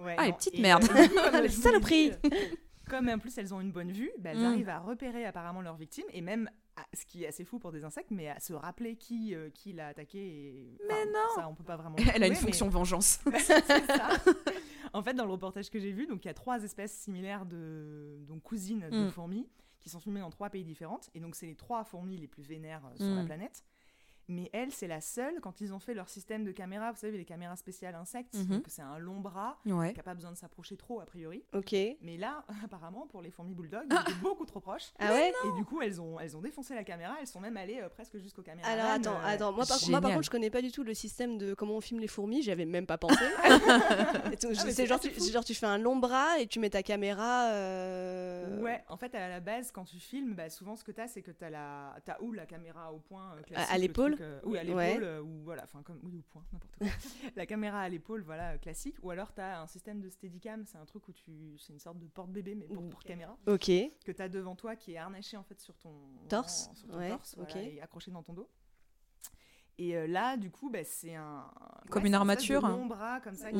[0.00, 0.84] Ouais, Ah, les petites Et, merdes.
[0.84, 1.68] euh, coup,
[2.90, 4.44] comme en plus elles ont une bonne vue, bah, elles Mm.
[4.44, 7.72] arrivent à repérer apparemment leurs victimes et même, à- ce qui est assez fou pour
[7.72, 10.18] des insectes, mais à se rappeler qui, euh, qui l'a attaqué.
[10.18, 11.20] Et, Mais non.
[11.36, 11.96] Ça, on peut pas vraiment.
[12.14, 13.20] Elle a une mais- fonction vengeance.
[13.38, 14.08] C'est ça.
[14.92, 17.46] En fait, dans le reportage que j'ai vu, donc il y a trois espèces similaires
[17.46, 19.10] de donc cousines de Mm.
[19.10, 19.46] fourmis
[19.78, 21.00] qui sont filmées dans trois pays différents.
[21.14, 23.16] Et donc c'est les trois fourmis les plus vénères euh, sur Mm.
[23.18, 23.64] la planète.
[24.30, 26.92] Mais elle, c'est la seule quand ils ont fait leur système de caméra.
[26.92, 28.34] Vous savez, les caméras spéciales insectes.
[28.34, 28.46] Mhm.
[28.46, 29.90] Donc c'est un long bras Ouais.
[29.90, 31.42] qui n'a pas besoin de s'approcher trop a priori.
[31.52, 31.72] Ok.
[31.72, 34.92] Mais là, apparemment, pour les fourmis bulldogs, ils étaient beaucoup trop proches.
[35.00, 37.16] Ah ouais Et du coup, elles ont, elles ont défoncé la caméra.
[37.20, 38.68] Elles sont même allées euh, presque jusqu'au caméra.
[38.68, 39.52] Alors attends, attends.
[39.52, 41.80] Moi par, moi, par contre, je connais pas du tout le système de comment on
[41.80, 42.42] filme les fourmis.
[42.42, 43.16] J'avais même pas pensé.
[43.72, 44.30] Ah,
[44.70, 47.48] c'est genre, tu, genre fais un long bras et tu mets ta caméra.
[47.50, 51.00] euh, Ouais, en fait, à la base, quand tu filmes, bah, souvent ce que tu
[51.00, 51.96] as, c'est que tu as, la...
[52.06, 53.68] as ou la caméra au point euh, classique.
[53.72, 54.98] à le l'épaule euh, Oui, à l'épaule, Ouais.
[55.02, 55.98] euh, ou voilà, enfin, comme.
[56.02, 56.86] Oui, au point, n'importe quoi.
[57.36, 58.96] la caméra à l'épaule, voilà, classique.
[59.02, 61.56] Ou alors tu as un système de steadicam, c'est un truc où tu.
[61.58, 63.66] C'est une sorte de porte-bébé, mais pour, pour caméra, Ok.
[64.04, 65.94] que tu as devant toi qui est harnaché en fait sur ton
[66.28, 68.48] Torse, sur ton ouais, torse, voilà, et accroché dans ton dos.
[69.78, 71.50] Et euh, là, du coup, bah, c'est un.
[71.88, 72.76] Comme ouais, une c'est un armature, hein.
[72.76, 73.50] long bras comme ça.
[73.50, 73.56] Qui-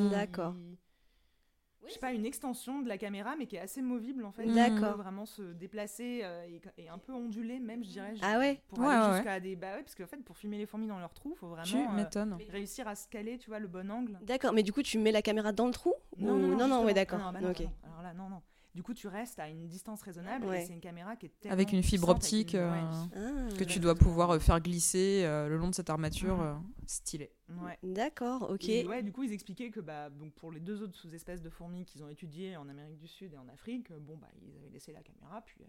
[1.80, 1.88] D'accord.
[1.88, 4.44] Je sais pas, une extension de la caméra, mais qui est assez movible en fait.
[4.46, 4.74] D'accord.
[4.76, 8.14] Qui peut vraiment se déplacer euh, et, et un peu onduler, même, je dirais.
[8.22, 9.56] Ah ouais Pour Ouais, aller ouais, jusqu'à des.
[9.56, 11.96] Bah ouais, parce qu'en fait, pour filmer les fourmis dans leur trou, faut Tu vraiment
[11.98, 14.18] euh, réussir à se caler, tu vois, le bon angle.
[14.22, 14.52] D'accord.
[14.52, 16.92] Mais du coup, tu mets la caméra dans le trou ou- non, non, ouais, justement.
[16.92, 17.20] d'accord.
[17.22, 17.72] Ah non, bah non, non.
[17.84, 18.42] Alors là, non, non.
[18.74, 20.62] Du coup, tu restes à une distance raisonnable Ouais.
[20.62, 23.08] et c'est une caméra qui est tellement Avec une fibre optique une- euh, ouais.
[23.52, 23.56] Ah.
[23.58, 26.36] que tu dois pouvoir euh, faire glisser euh, le long de cette armature.
[26.36, 26.42] Mhm.
[26.42, 26.54] euh,
[26.86, 27.32] stylé.
[27.62, 27.78] Ouais.
[27.82, 28.48] D'accord.
[28.50, 28.68] Ok.
[28.68, 31.50] Et ouais, du coup, ils expliquaient que bah, donc pour les deux autres sous-espèces de
[31.50, 34.70] fourmis qu'ils ont étudiées en Amérique du Sud et en Afrique, bon, bah, ils avaient
[34.70, 35.64] laissé la caméra, puis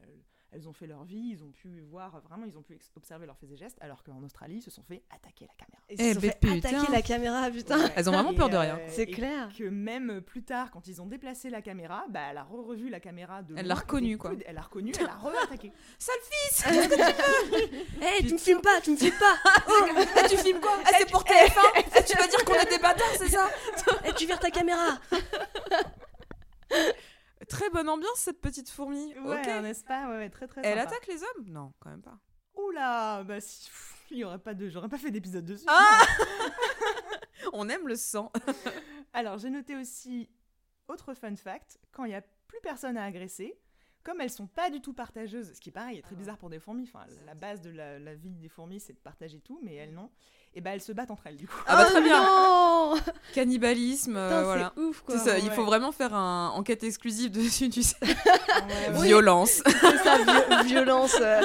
[0.53, 3.37] elles ont fait leur vie, ils ont pu voir, vraiment, ils ont pu observer leurs
[3.37, 5.81] faits et gestes, alors qu'en Australie, ils se sont fait attaquer la caméra.
[5.89, 6.57] Ils Eh se sont fait putain.
[6.77, 7.79] attaquer la caméra, putain.
[7.79, 7.91] Ouais.
[7.95, 8.77] Elles ont vraiment Et, peur de rien.
[8.89, 9.49] C'est et clair.
[9.57, 12.99] Que même plus tard, quand ils ont déplacé la caméra, bah, elle a re-revu la
[12.99, 14.33] caméra de Elle l'a reconnue, et quoi.
[14.45, 15.71] Elle l'a reconnue, elle a re-attaqué.
[15.97, 16.65] Sale fils
[18.19, 19.37] Eh, tu me filmes pas, tu me filmes pas.
[20.23, 21.59] Ah, Tu filmes quoi Ah, c'est pour TF1
[21.95, 23.49] Ah, Tu vas dire qu'on a des bâtards, c'est ça
[24.05, 24.99] Eh, tu vires ta caméra.
[27.51, 29.13] Très bonne ambiance, cette petite fourmi.
[29.19, 30.89] Ouais, n'est-ce pas ouais, ouais, très très Elle sympa.
[30.89, 31.45] attaque les hommes?
[31.47, 32.17] Non, quand même pas.
[32.55, 35.65] Oula, bah si, pff, il y aurait pas de, j'aurais pas fait d'épisode dessus.
[35.67, 36.01] Ah
[37.53, 38.31] On aime le sang.
[39.13, 40.29] Alors, j'ai noté aussi,
[40.87, 43.59] autre fun fact, quand il n'y a plus personne à agresser,
[44.03, 46.59] comme elles sont pas du tout partageuses, ce qui pareil est très bizarre pour des
[46.59, 49.75] fourmis, enfin la base de la, la vie des fourmis c'est de partager tout, mais
[49.75, 50.09] elles non,
[50.53, 51.55] et ben elles se battent entre elles du coup.
[51.67, 52.21] Ah bah Oh très bien.
[52.21, 52.95] non
[53.33, 54.71] Cannibalisme, euh, Putain, voilà.
[54.75, 55.17] C'est ouf quoi.
[55.17, 57.95] C'est ça, il faut vraiment faire un enquête exclusive dessus, tu sais.
[58.03, 59.61] Ouais, Violence.
[59.65, 61.15] C'est ça, vi- violence.
[61.21, 61.41] euh,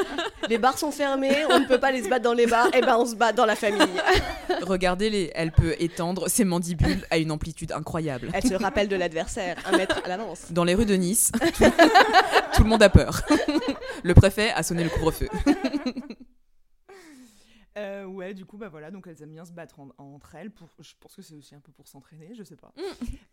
[0.48, 2.80] les bars sont fermés, on ne peut pas les se battre dans les bars, et
[2.80, 3.86] ben on se bat dans la famille.
[4.62, 8.30] Regardez-les, elle peut étendre ses mandibules à une amplitude incroyable.
[8.32, 10.46] Elle se rappelle de l'adversaire, un mètre à l'avance.
[10.50, 11.64] Dans les rues de Nice, tout,
[12.54, 13.22] tout le monde a peur.
[14.02, 15.28] Le préfet a sonné le couvre-feu.
[17.76, 20.50] Euh, ouais, du coup, bah voilà, donc elles aiment bien se battre en- entre elles.
[20.50, 22.72] Pour, je pense que c'est aussi un peu pour s'entraîner, je sais pas.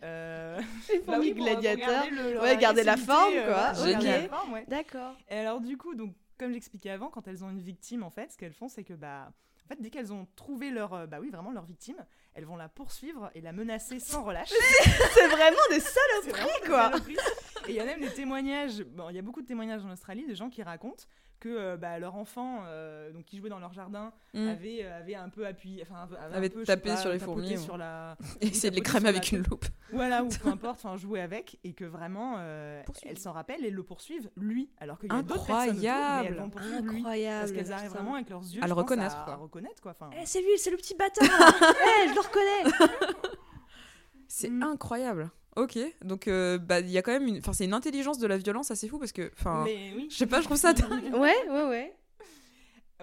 [0.03, 0.59] Euh,
[0.93, 1.87] Les bah oui, gladiateurs.
[1.87, 4.01] garder le- Ouais, garder la forme, euh, quoi.
[4.01, 4.65] la forme, ouais.
[4.67, 5.15] D'accord.
[5.29, 8.31] Et alors du coup, donc comme j'expliquais avant, quand elles ont une victime, en fait,
[8.33, 9.31] ce qu'elles font, c'est que bah,
[9.63, 12.03] en fait, dès qu'elles ont trouvé leur, euh, bah oui, vraiment leur victime,
[12.33, 14.49] elles vont la poursuivre et la menacer sans relâche.
[15.13, 16.83] C'est vraiment des saloperies vraiment des quoi.
[16.91, 17.17] saloperies.
[17.67, 18.83] Et il y a même des témoignages.
[18.83, 21.05] Bon, il y a beaucoup de témoignages en Australie de gens qui racontent
[21.43, 24.47] que euh, bah, leur enfant, euh, donc qui jouait dans leur jardin, Mm.
[24.47, 27.61] avait, euh, avait un peu appuyé, enfin avait, peu, tapé pas, sur les fourmis, ou-
[27.61, 29.65] sur la, Et essayer de les cramer avec la une loupe.
[29.91, 33.69] voilà ou peu importe, enfin jouer avec et que vraiment euh, elles s'en rappellent et
[33.69, 36.27] le poursuivent lui, alors qu'il y a d'autres personnes autour, mais Incroyable.
[36.29, 36.97] elles vont poursuivre lui.
[36.97, 37.39] Incroyable.
[37.41, 39.33] Parce qu'elles arrivent vraiment avec leurs yeux À le reconnaître, à, quoi.
[39.33, 39.91] à reconnaître quoi.
[39.91, 41.27] Enfin, Eh, c'est lui, c'est le petit bâtard.
[41.85, 42.87] Eh, je le reconnais.
[44.35, 44.63] C'est Mm.
[44.63, 45.29] incroyable.
[45.55, 48.25] Ok, donc euh, bah il y a quand même une, enfin c'est une intelligence de
[48.25, 50.07] la violence assez fou parce que, enfin, mais oui.
[50.09, 51.13] je sais pas, je trouve ça dingue.
[51.13, 51.95] Ouais, ouais, ouais.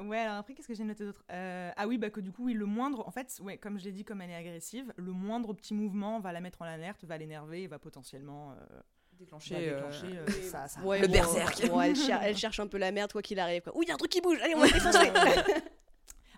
[0.02, 1.22] Ouais, alors après, qu'est-ce que j'ai noté d'autre?
[1.30, 3.84] Euh, Ah oui, bah que du coup, oui, le moindre, en fait, ouais, comme je
[3.84, 7.04] l'ai dit, comme elle est agressive, le moindre petit mouvement va la mettre en alerte,
[7.04, 8.80] va l'énerver et va potentiellement euh,
[9.18, 11.68] Déclencher, va déclencher euh, ça, ça- Ouais, Le bon, berserk.
[11.68, 13.62] bon, elle, cher- elle cherche un peu la merde, quoi qu'il arrive.
[13.62, 13.76] Quoi.
[13.76, 14.38] Ouh, il y a un truc qui bouge.
[14.42, 15.10] Allez, on va le défoncer.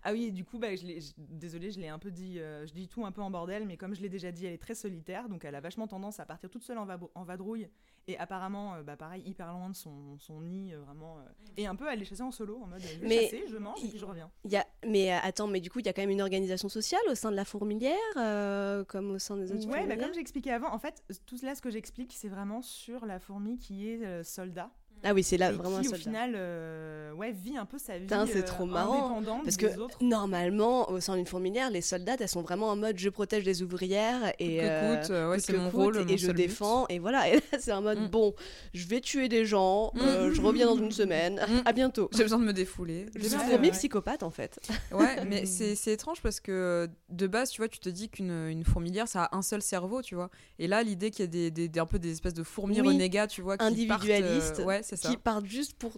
[0.05, 0.85] Ah oui, et du coup, bah, je
[1.17, 3.77] désolée, je l'ai un peu dit, euh, je dis tout un peu en bordel, mais
[3.77, 6.27] comme je l'ai déjà dit, elle est très solitaire, donc elle a vachement tendance à
[6.27, 7.69] partir toute seule en, va- en vadrouille,
[8.09, 11.23] et apparemment, euh, bah, pareil, hyper loin de son, son nid, euh, vraiment, euh,
[11.57, 13.79] et un peu aller chasser en solo, en mode, je vais Mais chasser, je mange,
[13.85, 14.31] et puis je reviens.
[14.45, 14.67] Il y a...
[14.87, 17.31] Mais attends, mais du coup, il y a quand même une organisation sociale au sein
[17.31, 20.79] de la fourmilière, euh, comme au sein des autres Ouais, bah, comme j'expliquais avant, en
[20.81, 24.71] fait, tout là, ce que j'explique, c'est vraiment sur la fourmi qui est euh, soldat,
[25.05, 26.03] Ah oui, c'est là et vraiment un qui, au soldat.
[26.05, 29.99] final, euh, ouais, vit un peu sa vie c'est euh, trop marrant, Parce que autres.
[30.01, 33.62] normalement, au sein d'une fourmilière, les soldats, elles sont vraiment en mode je protège les
[33.62, 36.35] ouvrières et euh, coûte, euh, ouais, c'est mon coûte, rôle, et mon je but.
[36.37, 37.29] défends et voilà.
[37.33, 38.07] Et là, c'est en mode Mm.
[38.09, 38.35] bon,
[38.75, 41.62] je vais tuer des gens, euh, je reviens dans une semaine, Mm.
[41.65, 42.09] à bientôt.
[42.12, 43.07] J'ai besoin de me défouler.
[43.17, 44.59] Je suis fourmi psychopathe en fait.
[44.93, 45.47] Ouais, mais Mm.
[45.47, 49.09] c'est c'est étrange parce que de base, tu vois, tu te dis qu'une une fourmilière,
[49.09, 50.31] ça a un seul cerveau, tu vois.
[50.59, 52.81] Et là, l'idée qu'il y a des, des, des- un peu des espèces de fourmis
[52.81, 52.87] Oui.
[52.88, 55.11] renégats, tu vois, qui Individualistes, partent, ouais, c'est ça.
[55.11, 55.92] Qui partent juste pour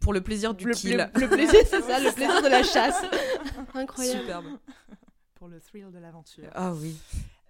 [0.00, 0.96] Pour le plaisir du le, kill.
[1.14, 3.02] le- le plaisir, c'est ça, le plaisir de la chasse.
[3.74, 4.20] Incroyable.
[4.20, 4.46] Superbe.
[5.34, 6.48] Pour le thrill de l'aventure.
[6.54, 6.96] Ah oui.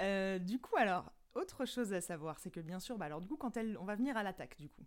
[0.03, 3.29] Euh, du coup, alors, autre chose à savoir, c'est que bien sûr, bah, alors du
[3.29, 4.83] coup, quand elle, on va venir à l'attaque, du coup.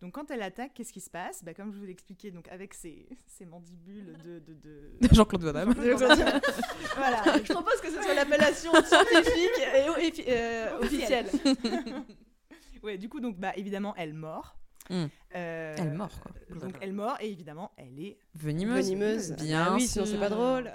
[0.00, 1.42] Donc, quand elle attaque, qu'est-ce qui se passe?
[1.42, 4.38] Bah, Comme je vous l'ai expliqué, donc avec ses, ses mandibules de.
[4.38, 4.90] de, de...
[5.12, 5.72] Jean-Claude Van Damme.
[5.74, 7.22] voilà.
[7.42, 11.26] Je propose que ce soit l'appellation scientifique et, et- euh, officielle.
[12.82, 14.56] Ouais, du coup, donc, bah, évidemment, elle mord.
[14.90, 15.04] Mm.
[15.34, 16.32] Euh, Elle mord, quoi.
[16.56, 18.86] Donc, elle mord, et évidemment, elle est Venimeuse.
[18.86, 19.32] Venimeuse.
[19.32, 20.36] Bien Ah oui, sinon c'est pas sûr.
[20.36, 20.72] drôle.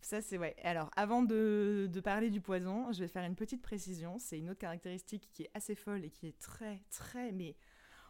[0.00, 0.56] Ça, c'est ouais.
[0.64, 4.16] Alors, avant de, de parler du poison, je vais faire une petite précision.
[4.18, 7.56] C'est une autre caractéristique qui est assez folle et qui est très, très, mais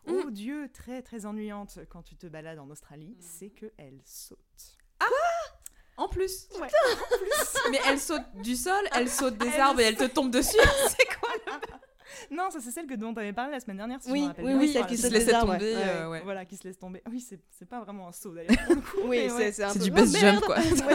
[0.06, 4.38] oh Dieu, très, très ennuyante quand tu te balades en Australie, c'est que elle saute.
[5.98, 6.48] En plus.
[6.58, 6.68] Ouais.
[7.70, 10.56] Mais elle saute du sol, elle saute des Elle arbres et elle te tombe dessus.
[10.88, 11.28] C'est quoi
[12.30, 14.02] Non, ça c'est celle que dont on avait parlé la semaine dernière.
[14.02, 14.86] Si Oui, oui, celle Voilà.
[14.86, 15.74] qui se saute laissait tomber, ouais.
[15.76, 16.20] euh, ouais.
[16.24, 17.02] Voilà, qui se laisse tomber.
[17.10, 18.56] Oui, c'est pas vraiment un saut d'ailleurs.
[18.84, 19.78] pour Oui, mais c'est ouais.
[19.78, 20.56] du Oh, best jump, quoi.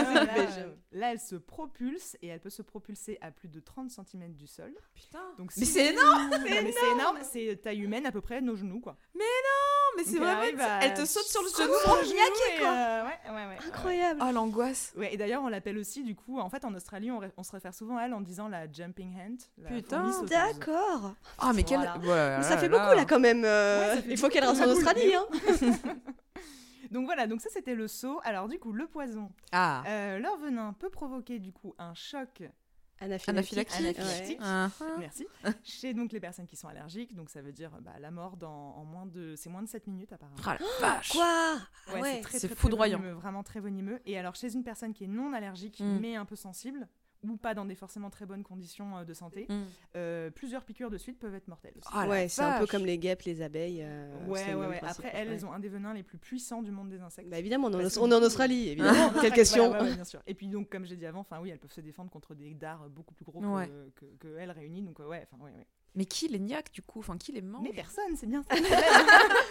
[0.92, 4.32] Là, euh, elle se propulse et elle peut se propulser à plus de 30 cm
[4.34, 4.72] du sol.
[4.94, 5.22] Putain.
[5.38, 8.80] Donc, Mais c'est énorme mais c'est énorme, c'est taille humaine à peu près nos genoux
[8.80, 8.96] quoi.
[9.14, 9.22] Non,
[9.96, 10.42] mais c'est vraiment.
[10.80, 11.74] Elle te saute sur le genou.
[11.86, 12.68] Oh, et, quoi.
[12.68, 13.08] euh.
[13.66, 14.20] Incroyable.
[14.26, 14.92] Oh, l'angoisse.
[14.96, 17.74] Ouais, et d'ailleurs, on l'appelle aussi, du coup, en fait, en Australie, on, se réfère
[17.74, 19.38] souvent à elle en disant la jumping hand.
[19.68, 20.10] Putain.
[20.10, 20.28] fourmi
[21.38, 21.80] Ah, mais quelle.
[22.02, 22.42] Voilà.
[22.42, 23.44] Ça fait beaucoup là quand même.
[23.44, 24.68] euh, Ouais, Il faut qu'elle reste en.
[24.70, 25.14] Australie.
[25.14, 25.26] Hein.
[26.90, 28.18] Donc voilà, donc ça c'était le saut.
[28.24, 29.30] Alors du coup, le poison.
[29.52, 29.82] Ah.
[29.86, 32.42] Euh, leur venin peut provoquer du coup un choc.
[33.00, 33.52] Anaphylaxie.
[33.76, 34.32] Anaphylaxie.
[34.32, 34.38] Ouais.
[34.40, 34.70] Ah.
[34.98, 35.26] Merci.
[35.64, 38.74] Chez donc les personnes qui sont allergiques, donc ça veut dire bah, la mort dans,
[38.74, 40.36] en moins de, c'est moins de 7 minutes apparemment.
[40.46, 41.12] Ah, la vache.
[41.12, 41.54] Quoi?
[41.94, 42.14] Ouais, ouais.
[42.14, 42.98] c'est très, c'est très, très foudroyant.
[42.98, 44.00] venimeux, vraiment très venimeux.
[44.06, 45.98] Et alors chez une personne qui est non allergique Mm.
[46.00, 46.88] mais un peu sensible
[47.26, 49.54] ou pas dans des forcément très bonnes conditions euh, de santé, Mm.
[49.96, 51.88] euh, plusieurs piqûres de suite peuvent être mortelles aussi.
[51.92, 53.82] Ah, la ouais, c'est un peu comme les guêpes, les abeilles.
[53.82, 57.00] euh, ouais, ouais, Après, elles, ont un des venins les plus puissants du monde des
[57.00, 57.28] insectes.
[57.28, 59.08] Bah évidemment, on est en- Australie, évidemment.
[59.10, 60.20] Quelle Voilà, question ouais, ouais, bien sûr.
[60.26, 62.54] Et puis donc, comme j'ai dit avant, enfin oui, elles peuvent se défendre contre des
[62.54, 64.82] dards beaucoup plus gros que, que, que elles réunies.
[64.82, 65.66] Donc euh, ouais, enfin ouais, ouais.
[65.94, 67.00] Mais qui les niaque du coup?
[67.00, 67.62] Enfin, qui les mange?
[67.62, 68.54] Mais personne, c'est bien ça.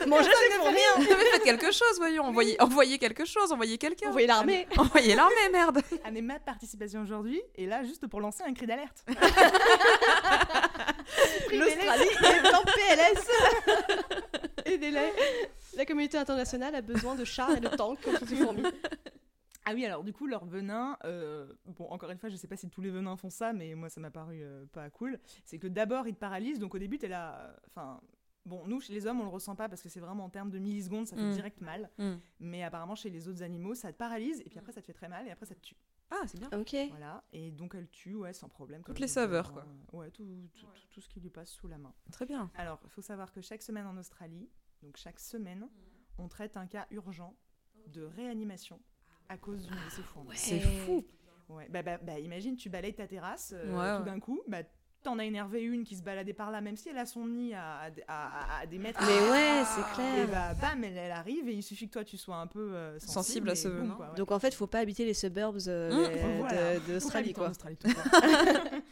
[0.06, 2.23] Manger, c'est pour rien mais faites quelque chose, voyons.
[2.23, 4.10] Envoyez, envoyez quelque chose, envoyez quelqu'un.
[4.10, 5.82] Envoyer l'armée Envoyez l'armée, merde.
[6.06, 9.04] Ah, mais ma participation aujourd'hui est là juste pour lancer un cri d'alerte.
[11.52, 13.28] L'Australie est en PLS
[14.65, 15.12] Aidez-les
[15.76, 18.63] La communauté internationale a besoin de chars et de tanks contre ces fourmis.
[19.69, 22.56] Ah oui, alors du coup, leur venin, euh, bon, encore une fois, je sais pas
[22.56, 25.19] si tous les venins font ça, mais moi, ça m'a paru euh, pas cool.
[25.43, 27.39] C'est que d'abord, ils te paralysent, donc au début, t'es là.
[27.41, 27.99] euh, Enfin,
[28.45, 30.51] bon, nous, chez les hommes, on le ressent pas parce que c'est vraiment en termes
[30.51, 31.34] de millisecondes, ça fait Mm.
[31.34, 31.89] direct mal.
[31.97, 32.13] Mm.
[32.39, 34.93] Mais apparemment, chez les autres animaux, ça te paralyse, et puis après, ça te fait
[34.93, 35.75] très mal, et après, ça te tue.
[36.10, 36.49] Ah, c'est bien.
[36.58, 36.73] Ok.
[36.91, 38.82] Voilà, et donc elle tue, ouais, sans problème.
[38.86, 39.65] Toutes les saveurs, quoi.
[39.91, 40.23] Ouais, tout,
[40.56, 41.93] tout, tout- tout ce qui lui passe sous la main.
[42.13, 42.49] Très bien.
[42.56, 44.49] Alors, il faut savoir que chaque semaine en Australie,
[44.82, 45.67] donc chaque semaine,
[46.17, 47.36] on traite un cas urgent
[47.88, 48.80] de réanimation
[49.30, 50.30] à cause d'une fourmis.
[50.36, 51.06] C'est fou.
[51.50, 54.12] Ouais, bah, bah, bah, imagine, tu balayes ta terrasse, euh, Ouais, tout ouais.
[54.13, 54.63] d'un coup, bah,
[55.02, 57.54] t'en as énervé une qui se baladait par là, même si elle a son nid
[57.54, 59.00] à, à- à- à des mètres.
[59.02, 59.66] Mais ouais, Ah.
[59.66, 60.28] c'est Et clair.
[60.30, 63.00] bah, bam, elle, elle arrive et il suffit que toi tu sois un peu euh,
[63.00, 63.94] sensible, Sensible à et ce boum, venin.
[63.96, 64.16] quoi, ouais.
[64.18, 66.80] Donc en fait, faut pas habiter les suburbs euh, Mmh, de- Voilà.
[66.80, 67.52] d'Australie, quoi.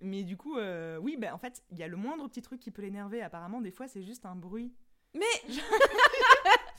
[0.00, 2.58] Mais du coup, euh, oui, bah, en fait, il y a le moindre petit truc
[2.58, 3.20] qui peut l'énerver.
[3.22, 4.72] Apparemment, des fois, c'est juste un bruit.
[5.14, 5.24] Mais.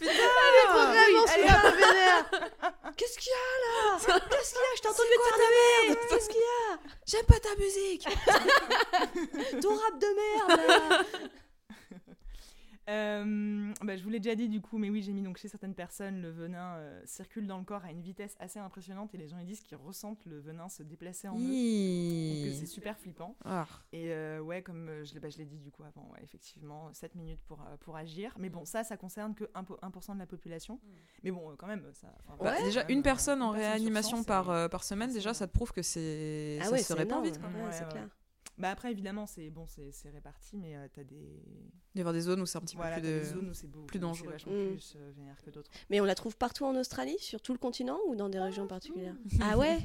[0.01, 2.25] Putain elle est vénère.
[2.97, 5.89] Qu'est-ce qu'il y a là Qu'est-ce qu'il y a Je t'ai entendu quoi dire de
[5.89, 6.43] merde Qu'est-ce qu'il y
[7.05, 8.07] J'aime pas ta musique.
[8.07, 8.11] A
[9.61, 11.03] Ton rap de merde là
[12.91, 15.47] Euh, bah, je vous l'ai déjà dit du coup, mais oui, j'ai mis donc chez
[15.47, 19.17] certaines personnes, le venin euh, circule dans le corps à une vitesse assez impressionnante et
[19.17, 21.39] les gens ils disent qu'ils ressentent le venin se déplacer en eux.
[21.39, 23.35] Donc c'est super flippant.
[23.45, 23.65] Ah.
[23.93, 26.19] Et euh, ouais, comme euh, je l'ai bah, je l'ai dit du coup avant, ouais,
[26.23, 28.35] effectivement, 7 minutes pour, euh, pour agir.
[28.39, 30.79] Mais bon, ça, ça concerne que 1%, 1 de la population.
[31.23, 32.07] Mais bon, euh, quand même, ça.
[32.27, 35.11] enfin, Bah, déjà, quand même, une euh, personne en réanimation 100, par, euh, par semaine,
[35.13, 37.25] déjà, ça te prouve que c'est Ah ça ouais, se c'est répand énorme.
[37.25, 37.39] vite.
[37.39, 37.49] Quoi.
[37.49, 37.89] Ouais, Ouais, c'est ouais.
[37.91, 38.07] clair.
[38.61, 41.41] Bah après, évidemment, c'est bon, c'est c'est réparti, mais euh, t'as des.
[41.95, 43.23] Il y avoir des zones où c'est un petit Voilà, peu plus des de...
[43.25, 44.31] zones où plus dangereux.
[44.31, 44.67] vachement Mm.
[44.75, 45.71] plus euh, vénère que d'autres.
[45.89, 48.67] Mais on la trouve partout en Australie, sur tout le continent ou dans des régions
[48.67, 49.15] particulières?
[49.41, 49.79] Ah ouais?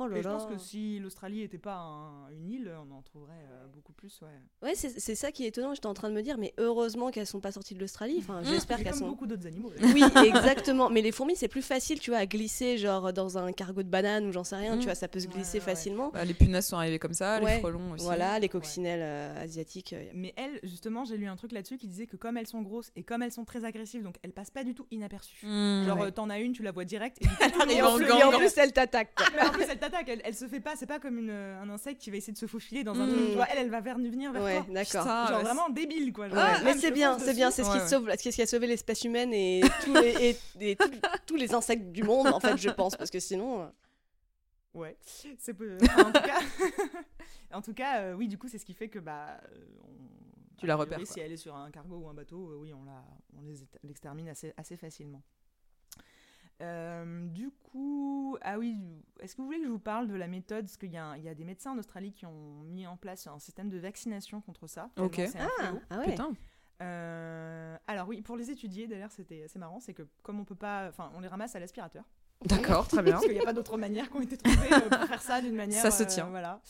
[0.00, 3.02] Oh là Et je pense que si l'Australie n'était pas un- une île, on en
[3.02, 4.68] trouverait euh, beaucoup plus, ouais.
[4.68, 5.72] Ouais, c'est ça qui est étonnant.
[5.74, 8.16] J'étais en train de me dire, mais heureusement qu'elles sont pas sorties de l'Australie.
[8.18, 9.08] Enfin, j'espère Mais qu'elles comme sont.
[9.08, 9.70] beaucoup d'autres animaux.
[9.82, 10.90] Oui, exactement.
[10.90, 13.88] Mais les fourmis, c'est plus facile, tu vois, à glisser, genre dans un cargo de
[13.88, 14.76] banane ou j'en sais rien.
[14.78, 15.70] Tu vois, ça peut se glisser ouais, ouais.
[15.74, 16.10] facilement.
[16.12, 17.54] Bah, les punaises sont arrivées comme ça, Ouais.
[17.54, 18.04] les frelons aussi.
[18.04, 19.92] Voilà, les coccinelles euh, asiatiques.
[19.92, 22.62] euh, Mais elles, justement, j'ai lu un truc là-dessus qui disait que comme elles sont
[22.62, 25.46] grosses et comme elles sont très agressives, donc elles passent pas du tout inaperçues.
[25.46, 25.84] Mmh.
[25.86, 26.10] Genre, Ouais.
[26.12, 27.18] t'en as une, tu la vois direct.
[27.22, 29.12] Et, coup, en, plus, elle t'attaque.
[29.84, 32.16] Elle t'attaque, elle, elle se fait pas, c'est pas comme une, un insecte qui va
[32.16, 33.10] essayer de se faufiler dans un Mm.
[33.10, 33.28] truc.
[33.30, 34.82] Tu vois, elle, elle va vers, venir vers Ouais, toi.
[34.82, 36.28] Putain, Genre ouais, vraiment débile, quoi.
[36.28, 38.46] Genre, Ouais, bam, mais c'est bien, c'est bien, c'est ce qui sauve, ce qui a
[38.46, 40.90] sauvé l'espèce humaine et tous les, et- et tous-
[41.26, 43.62] tous les insectes du monde, en fait, je pense, parce que sinon.
[43.62, 43.66] euh,
[44.74, 44.96] Ouais,
[45.36, 46.40] c'est peu- enfin, en tout cas,
[47.52, 50.56] en tout cas euh, oui, du coup, c'est ce qui fait que bah, euh, on,
[50.58, 52.82] Tu la repères, Si elle est sur un cargo ou un bateau, euh, oui, on
[52.84, 53.04] la,
[53.38, 53.42] on
[53.84, 55.22] l'extermine assez, assez facilement.
[56.62, 58.78] Euh, du coup, ah oui,
[59.20, 61.04] est-ce que vous voulez que je vous parle de la méthode Parce qu'il y, a
[61.04, 63.68] un- il y a des médecins en Australie qui ont mis en place un système
[63.70, 64.88] de vaccination contre ça.
[64.98, 65.20] Ok.
[65.38, 65.48] Ah,
[65.90, 66.10] ah ouais.
[66.10, 66.32] Putain.
[66.82, 70.54] Euh, alors oui, pour les étudier, d'ailleurs, c'était assez marrant, c'est que comme on peut
[70.54, 72.04] pas, enfin, on les ramasse à l'aspirateur.
[72.46, 73.12] D'accord, très bien.
[73.14, 75.40] Parce qu'il n'y a pas d'autres manières qui ont été trouvées euh, pour faire ça
[75.40, 75.80] d'une manière.
[75.80, 76.26] Ça se euh, tient.
[76.26, 76.60] voilà.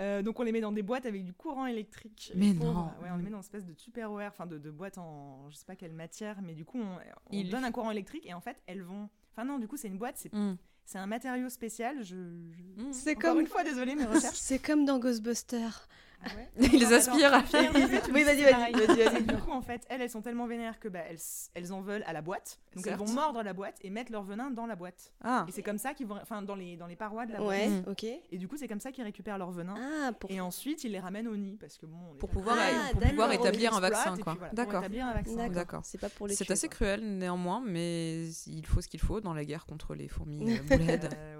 [0.00, 2.32] Euh, donc on les met dans des boîtes avec du courant électrique.
[2.34, 2.84] Mais non.
[3.02, 5.56] Ouais, on les met dans une espèce de Tupperware, enfin de, de boîte en je
[5.56, 6.98] sais pas quelle matière, mais du coup on, on
[7.32, 9.10] Il- donne un courant électrique et en fait elles vont.
[9.40, 10.58] Enfin non, du coup c'est une boîte, c'est Mmh.
[10.84, 12.02] c'est un matériau spécial.
[12.02, 12.92] Je, je- Mmh.
[12.92, 14.36] C'est Encore comme, une fois, désolé mes recherches.
[14.38, 15.88] c'est comme dans Ghostbusters.
[16.22, 17.30] Ouais Il les aspire.
[17.30, 17.72] vais faire,
[18.12, 21.00] Oui, vas-y, vas-y, vas-y, Du coup, en fait, elles, elles sont tellement vénères que bah,
[21.08, 21.18] elles,
[21.54, 22.58] elles en veulent à la boîte.
[22.76, 25.12] Donc elles vont mordre la boîte et mettre leur venin dans la boîte.
[25.24, 25.44] Ah.
[25.48, 27.68] Et c'est comme ça qu'ils vont, enfin dans les dans les parois de la Ouais,
[27.68, 27.86] boîte.
[27.86, 27.90] Mm.
[27.90, 28.04] ok.
[28.04, 29.74] Et du coup, c'est comme ça qu'ils récupèrent leur venin.
[29.78, 30.30] Ah, pour.
[30.30, 32.56] Et ensuite, ils les ramènent au nid parce que bon, on est Pour pas pouvoir,
[32.60, 34.32] Ah, pour pouvoir établir un vaccin, quoi.
[34.32, 34.80] puis voilà, pour D'accord.
[34.82, 35.36] établir un vaccin.
[35.36, 35.54] D'accord.
[35.54, 35.80] D'accord.
[35.84, 36.76] C'est pas pour les C'est assez quoi.
[36.76, 40.62] cruel néanmoins, mais il faut ce qu'il faut dans la guerre contre les fourmis euh,
[40.68, 41.08] bullhead.
[41.16, 41.39] Euh,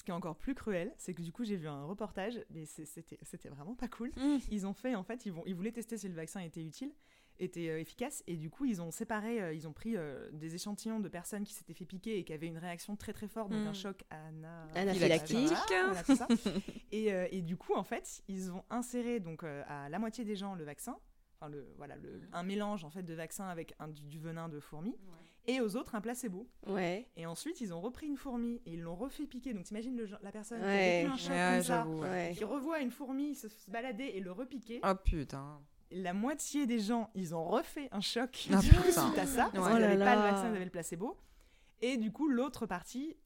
[0.00, 2.64] Ce qui est encore plus cruel, c'est que du coup, j'ai vu un reportage, mais
[2.64, 4.08] c'était vraiment pas cool.
[4.16, 4.38] Mmh.
[4.50, 6.90] Ils ont fait, en fait, ils, vont, ils voulaient tester si le vaccin était utile,
[7.38, 10.54] était euh, efficace, et du coup, ils ont séparé, euh, ils ont pris euh, des
[10.54, 13.50] échantillons de personnes qui s'étaient fait piquer et qui avaient une réaction très très forte,
[13.50, 13.66] donc Mm.
[13.66, 15.50] un choc ana- Anaphylactique.
[15.68, 16.26] Voilà, ça.
[16.92, 20.54] et, et du coup, en fait, ils ont inséré donc à la moitié des gens
[20.54, 20.96] le vaccin,
[21.38, 24.48] enfin le voilà, le, un mélange en fait de vaccin avec un, du, du venin
[24.48, 24.96] de fourmi,
[25.46, 26.48] et aux autres un placebo.
[26.66, 27.08] Ouais.
[27.16, 29.52] Et ensuite, ils ont repris une fourmi et ils l'ont refait piquer.
[29.54, 31.06] Donc, t'imagines le la personne Ouais.
[31.06, 32.32] qui a vécu un choc Ouais, comme ça, ouais.
[32.36, 34.80] Qui revoit une fourmi se, se balader et le repiquer.
[34.84, 35.60] Oh putain.
[35.92, 39.50] La moitié des gens, ils ont refait un choc Ah, suite à ça.
[39.52, 39.72] Parce Ouais.
[39.74, 41.16] qu'ils Oh n'avaient pas le vaccin, ils avaient le placebo.
[41.82, 43.16] Et du coup, l'autre partie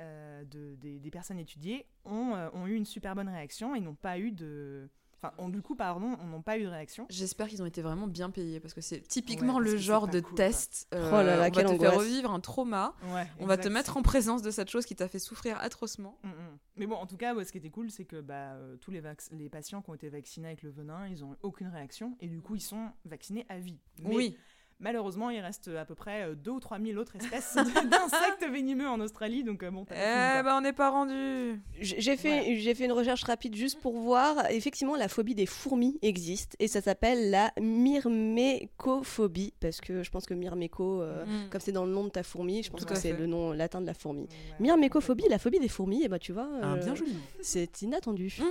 [0.00, 3.80] euh, de, des, des personnes étudiées ont, euh, ont eu une super bonne réaction et
[3.80, 4.88] n'ont pas eu de.
[5.24, 7.06] Enfin, ont, du coup, pardon, n'ont pas eu de réaction.
[7.08, 10.20] J'espère qu'ils ont été vraiment bien payés parce que c'est typiquement Ouais, le genre de
[10.20, 10.88] cool, test.
[10.92, 12.94] euh, Oh là là, on va te faire revivre un trauma.
[13.14, 16.18] Ouais, On va te mettre en présence de cette chose qui t'a fait souffrir atrocement.
[16.22, 16.58] Mm, mm.
[16.76, 18.90] Mais bon, en tout cas, ouais, ce qui était cool, c'est que bah, euh, tous
[18.90, 19.00] les,
[19.48, 22.40] patients qui ont été vaccinés avec le venin, ils ont eu aucune réaction et du
[22.40, 23.78] coup, ils sont vaccinés à vie.
[24.02, 24.36] Mais oui.
[24.80, 27.54] Malheureusement, il reste à peu près 2 ou 3 000 autres espèces
[27.90, 29.94] d'insectes venimeux en Australie, donc euh, bon, Eh
[30.42, 31.60] ben on n'est pas rendu.
[31.80, 34.50] J'ai fait, j'ai fait une recherche rapide juste pour voir.
[34.50, 40.26] Effectivement, la phobie des fourmis existe et ça s'appelle la myrmécophobie parce que je pense
[40.26, 41.48] que myrméco, euh, Mm.
[41.50, 43.52] comme c'est dans le nom de ta fourmi, je pense Tout que c'est le nom
[43.52, 44.22] latin de la fourmi.
[44.22, 44.28] Ouais.
[44.60, 47.16] Myrmécophobie, la phobie des fourmis, et bah tu vois, euh, bien joli.
[47.40, 48.34] c'est inattendu.
[48.38, 48.44] Mm.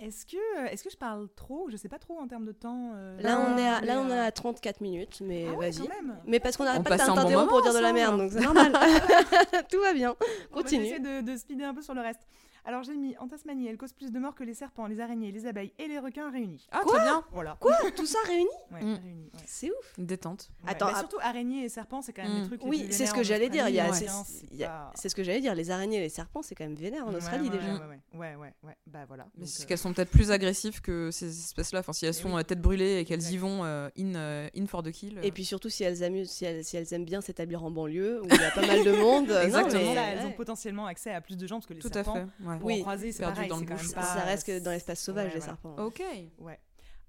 [0.00, 1.68] Est-ce que, est-ce que je parle trop?
[1.70, 2.92] Je sais pas trop en termes de temps.
[2.94, 5.70] euh, Là, on est à, là, on est euh, à 34 minutes, mais ah ouais,
[5.70, 5.86] vas-y.
[6.26, 8.30] Mais parce qu'on n'arrête pas de un bon t'interrompre pour dire de la merde, donc
[8.32, 8.72] c'est normal.
[9.70, 10.16] Tout va bien.
[10.52, 10.84] On va Continue.
[10.84, 12.20] essayer de, de speeder un peu sur le reste.
[12.64, 15.32] Alors j'ai mis en Tasmanie, elle cause plus de morts que les serpents, les araignées,
[15.32, 16.66] les abeilles et les requins réunis.
[16.72, 17.24] Ah très bien.
[17.32, 17.56] Voilà.
[17.60, 18.94] Quoi Tout ça réuni Ouais, Mm.
[19.02, 19.30] réunis.
[19.34, 19.40] ouais.
[19.46, 19.94] C'est ouf.
[19.98, 20.50] Une détente.
[20.64, 22.40] Ouais, Attends, bah, ah- surtout araignées et serpents, c'est quand même Mm.
[22.42, 23.68] les trucs les Oui, plus c'est ce vénères que en j'allais dire.
[23.68, 25.40] Il y a, Australie, c'est, hein, c'est il y a- pas- c'est ce que j'allais
[25.40, 25.54] dire.
[25.54, 27.72] Les araignées et les serpents, c'est quand même vénère en Ouais, Australie ouais, déjà.
[27.72, 28.76] Ouais, ouais, ouais, ouais, ouais.
[28.86, 29.26] Bah voilà.
[29.36, 31.80] Mais Donc, c'est euh, qu'elles sont peut-être plus agressives que ces espèces-là.
[31.80, 32.40] Enfin, si elles Eh sont oui.
[32.40, 33.38] euh, tête brûlée et qu'elles y Exact.
[33.40, 35.18] vont euh, in, euh, in for the kill.
[35.18, 35.22] euh.
[35.22, 38.20] Et puis surtout si elles amusent, si elles, si elles aiment bien s'établir en banlieue
[38.22, 39.30] où il y a pas mal de monde.
[39.30, 39.82] euh, non, Exactement.
[39.90, 41.92] mais- là, elles ont potentiellement accès à plus de gens parce que les Tout à
[41.92, 42.44] serpents, fait.
[42.44, 42.49] ouais.
[42.58, 43.82] Pour Oui, en croiser, c'est perdu pareil, dans le quand bush.
[43.84, 44.02] même pas.
[44.02, 45.52] Ça reste que dans l'espace sauvage Ouais, les voilà.
[45.52, 45.76] serpents.
[45.84, 46.02] Ok.
[46.38, 46.58] Ouais.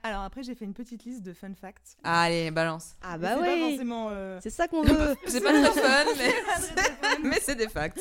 [0.03, 1.95] Alors après, j'ai fait une petite liste de fun facts.
[2.03, 2.95] Allez, balance.
[3.03, 4.07] Ah bah c'est pas oui, forcément.
[4.09, 5.15] euh, c'est ça qu'on veut.
[5.27, 7.17] C'est pas très fun, mais, pas très fun.
[7.23, 7.99] mais c'est des facts.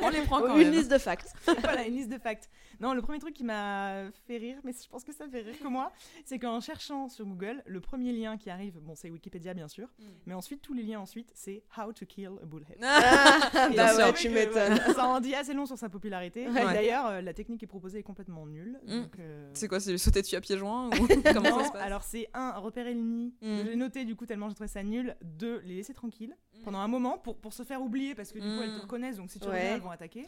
[0.00, 0.72] On les prend quand Une même.
[0.72, 1.32] liste de facts.
[1.62, 2.48] voilà, une liste de facts.
[2.80, 5.54] Non, le premier truc qui m'a fait rire, mais je pense que ça fait rire
[5.60, 5.92] que moi,
[6.24, 9.88] c'est qu'en cherchant sur Google, le premier lien qui arrive, bon, c'est Wikipédia bien sûr,
[9.98, 10.04] Mm.
[10.26, 12.78] mais ensuite tous les liens ensuite, c'est How to Kill a Bullhead.
[12.82, 14.04] Ah, Bien bah je sûr.
[14.06, 14.74] ouais, tu m'étonnes.
[14.74, 16.48] voilà, ça en dit assez long sur sa popularité.
[16.48, 16.64] Ouais.
[16.64, 18.78] D'ailleurs, euh, la technique qui est proposée est complètement nulle.
[18.86, 19.00] Mm.
[19.02, 21.64] donc, euh, C'est quoi, c'est le sauter dessus à pieds joints ou comment non, ça
[21.66, 23.34] se passe alors c'est un, repérer le nid.
[23.42, 23.58] Mm.
[23.58, 25.16] que J'ai noté du coup tellement j'ai trouvé ça nul.
[25.22, 26.62] Deux, les laisser tranquilles Mm.
[26.64, 28.82] pendant un moment pour, pour se faire oublier parce que du coup elles te Mm.
[28.82, 29.54] reconnaissent donc si tu Ouais.
[29.56, 30.26] reviens elles vont attaquer.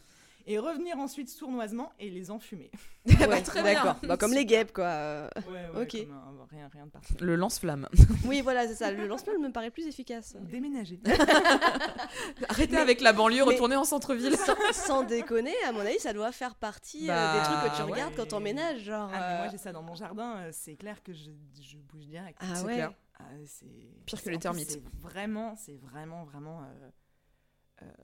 [0.48, 2.70] Et revenir ensuite sournoisement et les enfumer.
[3.06, 3.74] Ouais, très bien.
[3.74, 3.96] D'accord.
[4.04, 4.84] Bah, comme les guêpes, quoi.
[4.84, 5.28] euh.
[5.48, 5.96] Ouais, ouais, Ok.
[6.06, 7.24] comme un- rien, rien de particulier.
[7.26, 7.88] Le lance-flamme.
[8.26, 8.90] Oui, voilà, c'est ça.
[8.92, 10.36] Le lance-flamme me paraît plus efficace.
[10.40, 11.00] Déménager.
[12.48, 14.36] Arrêtez avec la banlieue, retournez en centre-ville.
[14.36, 17.76] Sans, sans déconner, à mon avis, ça doit faire partie euh, Bah, des trucs que
[17.76, 17.92] tu ouais.
[17.92, 18.80] regardes quand t'emménages.
[18.82, 19.10] Genre.
[19.12, 21.30] Ah, mais moi euh, j'ai ça dans mon jardin, euh, c'est clair que je,
[21.60, 22.38] je bouge direct.
[22.40, 22.74] Ah c'est ouais.
[22.74, 22.92] clair.
[23.18, 23.66] Ah, c'est
[24.04, 24.70] Pire que les termites.
[24.70, 26.60] C'est vraiment, c'est vraiment, vraiment.
[26.60, 26.90] euh, euh,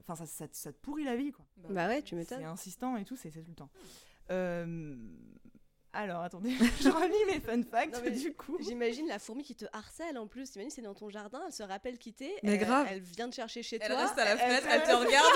[0.01, 1.45] Enfin, ça, ça, te- ça te pourrit la vie, quoi.
[1.71, 2.45] Bah ouais, tu C'est m'étonnes.
[2.45, 3.71] insistant et tout, c'est c'est tout le temps.
[4.31, 4.95] Euh,
[5.95, 6.51] Alors, attendez,
[6.81, 8.57] je relis mes fun facts Non, du coup.
[8.61, 10.51] J'imagine la fourmi qui te harcèle en plus.
[10.51, 12.33] T'imagines, c'est dans ton jardin, elle se rappelle quitter.
[12.43, 12.87] Mais elle, grave.
[12.91, 14.01] Elle vient te chercher chez Elle toi.
[14.07, 15.27] reste à la fenêtre, elle- elle te regarde,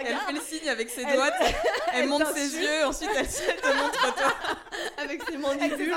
[0.00, 1.30] elle regarde fait le signe avec ses Elle- doigts,
[1.94, 4.34] elle monte ses yeux, ensuite elle elle te montre toi.
[4.96, 5.94] avec ses Avec ses mandibules.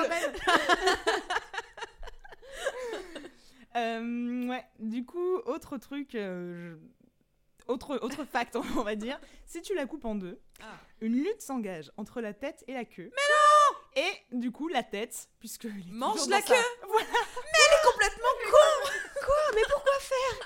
[3.76, 7.05] Euh, ouais, du coup, autre truc, euh, je-
[7.68, 9.20] autre, autre fact, on va dire.
[9.46, 10.78] Si tu la coupes en deux, Ah.
[11.02, 13.12] une lutte s'engage entre la tête et la queue.
[13.16, 13.22] Mais
[14.02, 15.68] non Et du coup, la tête, puisque.
[15.90, 17.08] Mange la sa- queue Voilà.
[17.86, 18.30] Complètement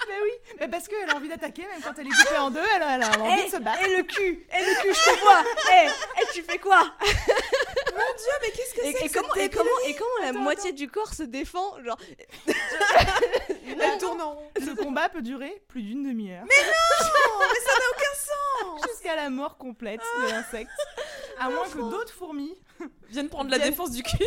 [0.08, 2.64] Mais oui, mais parce qu'elle a envie d'attaquer, même quand elle est coupée en deux,
[2.76, 3.84] elle a, elle a envie de se battre.
[3.86, 5.44] Et le cul Et le cul, je te vois
[5.74, 6.80] Eh Et tu fais quoi?
[6.80, 10.10] Mon dieu, mais qu'est-ce que et, c'est et que comment, cette et, comment, et comment
[10.22, 11.98] la Attends, moitié du corps se défend Genre?
[13.82, 14.52] Elle tourne en rond.
[14.56, 16.44] Le combat peut durer plus d'une demi-heure.
[16.46, 16.48] Oh,
[17.40, 20.72] mais ça n'a aucun sens Jusqu'à la mort complète de l'insecte.
[21.40, 22.56] À moins que d'autres fourmis
[23.10, 24.18] Viennent prendre la défense du cul.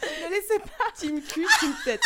[0.00, 0.90] ne laissez pas.
[0.94, 2.02] Team cul, team tête.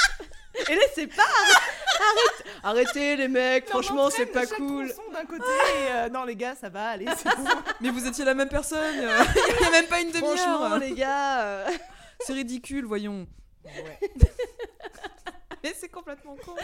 [0.68, 4.92] Et laissez pas Arrête Arrêtez les mecs, franchement, c'est pas cool.
[5.12, 7.44] d'un côté et euh, non les gars ça va allez c'est bon.
[7.80, 8.98] Mais vous étiez la même personne.
[8.98, 9.22] euh,
[9.60, 10.78] Il y a même pas une Franchement, demi-heure.
[10.78, 11.40] les gars.
[11.42, 11.70] euh,
[12.20, 13.26] C'est ridicule, voyons.
[13.64, 13.98] Ouais.
[15.62, 16.54] Mais c'est complètement con.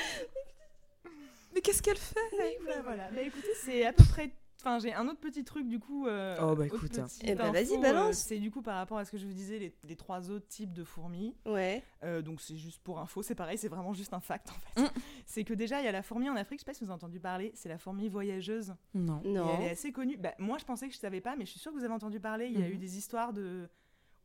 [1.54, 3.02] Mais qu'est-ce qu'elle fait Voilà, voilà?
[3.12, 4.30] Bah écoutez, c'est à peu près.
[4.66, 6.08] Enfin, j'ai un autre petit truc du coup.
[6.08, 6.80] euh, Oh, bah, écoute.
[6.80, 8.08] petite Eh bah, vas-y, balance.
[8.16, 10.28] euh, c'est du coup par rapport à ce que je vous disais, les, les trois
[10.30, 11.36] autres types de fourmis.
[11.46, 11.84] Ouais.
[12.02, 14.82] Euh, donc c'est juste pour info, c'est pareil, c'est vraiment juste un fact en fait.
[14.82, 14.88] Mm.
[15.26, 16.90] C'est que déjà il y a la fourmi en Afrique, je sais pas si vous
[16.90, 18.74] avez entendu parler, c'est la fourmi voyageuse.
[18.94, 19.20] Non.
[19.24, 19.56] Et Non.
[19.58, 20.16] elle est assez connue.
[20.16, 21.94] Bah, moi je pensais que je savais pas, mais je suis sûre que vous avez
[21.94, 22.46] entendu parler.
[22.46, 22.72] Il y a Mhm.
[22.74, 23.68] eu des histoires de.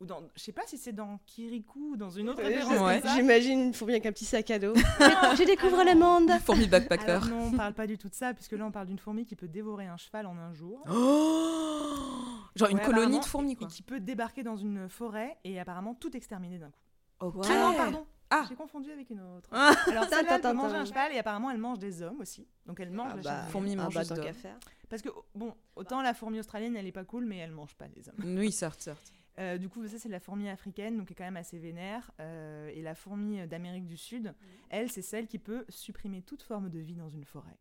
[0.02, 0.22] Ou dans...
[0.36, 2.80] Je sais pas si c'est dans Kirikou ou dans une autre Euh, référence.
[2.88, 3.02] Ouais.
[3.16, 4.74] J'imagine une fourmi avec un petit sac à dos.
[4.76, 6.32] Je découvre le monde.
[6.44, 7.10] Fourmi backpacker.
[7.10, 9.26] Alors non, on parle pas du tout de ça, puisque là on parle d'une fourmi
[9.26, 10.84] qui peut dévorer un cheval en un jour.
[10.90, 13.68] Oh Genre une colonie de fourmis, Et quoi.
[13.68, 16.82] qui peut débarquer dans une forêt et apparemment tout exterminer d'un coup.
[17.20, 17.46] Ok.
[17.50, 18.06] Ah non, pardon.
[18.34, 18.46] Ah.
[18.50, 19.50] J'ai confondu avec une autre.
[19.52, 19.74] Ah.
[19.88, 20.82] Alors celle-là, elle peut Tintin, manger tintin.
[20.82, 22.48] un cheval et apparemment elle mange des hommes aussi.
[22.66, 23.50] Donc elle mange Ah la bah, chair.
[23.52, 24.24] Fourmi ah mange bah, tant d'hommes.
[24.24, 24.58] qu'à faire.
[24.90, 27.86] Parce que, bon, autant la fourmi australienne elle est pas cool, mais elle mange pas
[27.96, 28.38] les hommes.
[28.40, 29.12] Oui, certes, certes.
[29.42, 32.12] Euh, du coup, ça c'est la fourmi africaine, donc qui est quand même assez vénère.
[32.20, 34.34] Euh, et la fourmi d'Amérique du Sud,
[34.70, 37.58] elle, c'est celle qui peut supprimer toute forme de vie dans une forêt.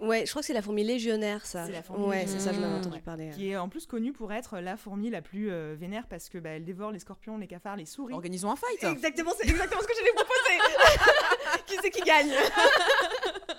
[0.00, 1.64] Ouais, je crois que c'est la fourmi légionnaire, ça.
[1.66, 2.78] C'est la fourmi ouais, c'est ça, je m'avais légionnaire.
[2.80, 3.02] entendu Ouais.
[3.02, 3.30] parler.
[3.34, 6.36] Qui est en plus connue pour être la fourmi la plus euh, vénère parce que
[6.38, 8.12] bah, elle dévore les scorpions, les cafards, les souris.
[8.12, 8.82] Organisons un fight.
[8.84, 11.62] Exactement, c'est exactement ce que j'allais proposer.
[11.66, 12.30] qui c'est qui gagne?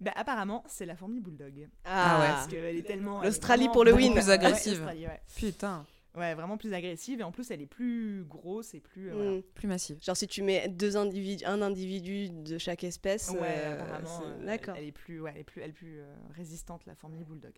[0.00, 1.68] Bah, apparemment, c'est la fourmi bulldog.
[1.84, 2.26] Ah ouais.
[2.26, 3.22] Parce qu'elle est tellement.
[3.22, 4.12] L'Australie pour le win.
[4.12, 4.84] Plus agressive.
[4.84, 5.20] ouais.
[5.36, 9.08] Putain, Ouais, vraiment plus agressive et en plus elle est plus grosse et plus.
[9.10, 9.30] euh, voilà.
[9.30, 9.42] Mm.
[9.54, 9.98] plus massive.
[10.02, 14.74] Genre si tu mets deux individus, un individu de chaque espèce, Ouais, euh, euh, d'accord.
[14.76, 17.54] Elle est plus, ouais, elle est plus, elle est plus euh, résistante la fourmi bulldog.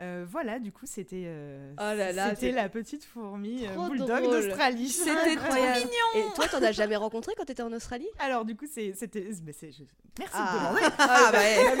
[0.00, 3.88] Euh, voilà, du coup c'était, euh, Oh là là, c'était la petite fourmi euh, trop
[3.88, 4.42] bulldog drôle.
[4.42, 4.88] d'Australie.
[4.88, 5.88] C'était trop Incroyable.
[6.16, 8.08] Et toi, t'en as jamais rencontré quand t'étais en Australie?
[8.18, 9.84] Alors du coup c'est, c'était, mais c'est, je-
[10.18, 10.52] merci Ah.
[10.52, 10.94] de demander.
[10.98, 11.38] Ah bah,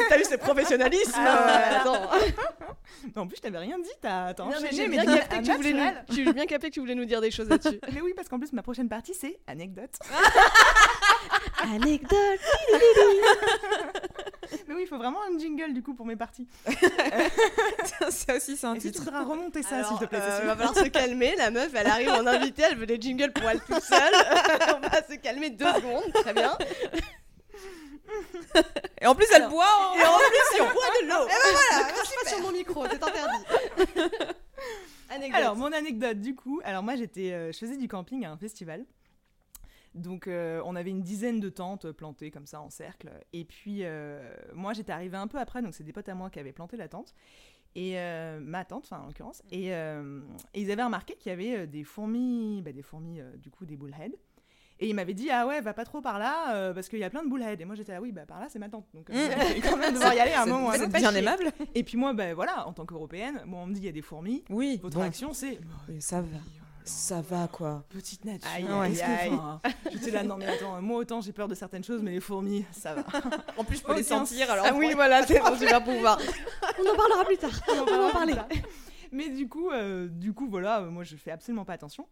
[0.08, 2.10] t'as vu ce professionnalisme Ah, attends.
[3.16, 5.04] Non, en plus je t'avais rien dit, t'as, t'as Non, mais enchaîné, j'ai mais bien
[5.06, 6.04] d'un- capté un que tu voulais nous, naturel.
[6.26, 7.80] j'ai bien capté que tu voulais nous dire des choses là-dessus.
[7.92, 9.90] Mais oui, parce qu'en plus ma prochaine partie c'est anecdote.
[11.74, 12.40] Anecdote.
[14.68, 16.46] mais oui, il faut vraiment un jingle du coup pour mes parties.
[18.10, 19.04] ça aussi, c'est un que tu titre.
[19.04, 21.34] voudras remonter ça s'il te plaît euh, Cécile va falloir se calmer.
[21.36, 24.14] La meuf, elle arrive en invité, elle veut des jingles pour elle toute seule.
[24.76, 26.56] On va se calmer deux secondes, très bien.
[29.00, 29.94] Et en plus, elle boit en...
[29.96, 31.24] Et en plus, on boit de l'eau.
[31.24, 33.44] Et ben voilà, crache pas sur mon micro, c'est interdit.
[35.10, 35.40] Anecdote.
[35.40, 38.36] Alors, mon anecdote, du coup, alors moi j'étais, euh, je faisais du camping à un
[38.36, 38.84] festival.
[39.94, 43.10] Donc euh, on avait une dizaine de tentes plantées comme ça en cercle.
[43.32, 46.30] Et puis euh, moi j'étais arrivée un peu après, donc c'est des potes à moi
[46.30, 47.14] qui avaient planté la tente.
[47.76, 49.42] Et euh, ma tante, enfin en l'occurrence.
[49.50, 50.20] Et, euh,
[50.52, 53.76] et ils avaient remarqué qu'il y avait des fourmis, bah, des fourmis du coup des
[53.76, 54.16] bullheads.
[54.80, 57.04] Et il m'avait dit ah ouais va pas trop par là euh, parce qu'il y
[57.04, 57.60] a plein de bullheads.
[57.60, 58.86] Et moi j'étais là oui bah par là c'est ma tante.
[58.92, 60.72] Donc euh, va quand même devoir y aller à un moment.
[60.72, 61.18] c'est bien chier.
[61.18, 61.52] aimable.
[61.74, 63.92] Et puis moi bah voilà en tant qu'européenne, moi on me dit il y a
[63.92, 64.44] des fourmis.
[64.50, 66.38] Oui, Votre bon, réaction c'est oui, ça va.
[66.84, 67.84] Ça va quoi.
[67.88, 68.48] petite nature.
[68.54, 69.30] Aïe, Aïe, aïe,
[69.62, 69.72] aïe.
[69.90, 72.64] J'étais là, non mais attends, moi autant j'ai peur de certaines choses, mais les fourmis,
[72.72, 73.04] ça va.
[73.56, 74.66] En plus, je peux les sentir alors.
[74.68, 76.18] Ah oui, voilà, c'est ton super pouvoir.
[76.78, 77.50] On en parlera plus tard.
[77.70, 78.34] On va en parler.
[79.12, 82.06] Mais du coup, euh, du coup, voilà, euh, moi je fais absolument pas attention.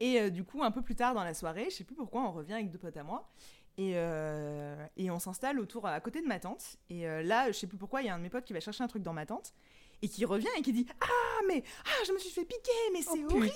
[0.00, 2.22] Et euh, du coup, un peu plus tard dans la soirée, je sais plus pourquoi,
[2.22, 3.30] on revient avec deux potes à moi.
[3.78, 6.76] Et, euh, et on s'installe autour à côté de ma tante.
[6.90, 8.52] Et euh, là, je sais plus pourquoi, il y a un de mes potes qui
[8.52, 9.54] va chercher un truc dans ma tente
[10.02, 11.06] et qui revient et qui dit Ah,
[11.48, 13.50] mais ah, je me suis fait piquer, mais c'est Oh, horrible et,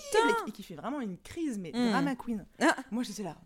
[0.44, 1.90] qui- et qui fait vraiment une crise, mais Mm.
[1.90, 2.46] drama queen.
[2.60, 2.74] Ah.
[2.90, 3.36] Moi, j'étais là.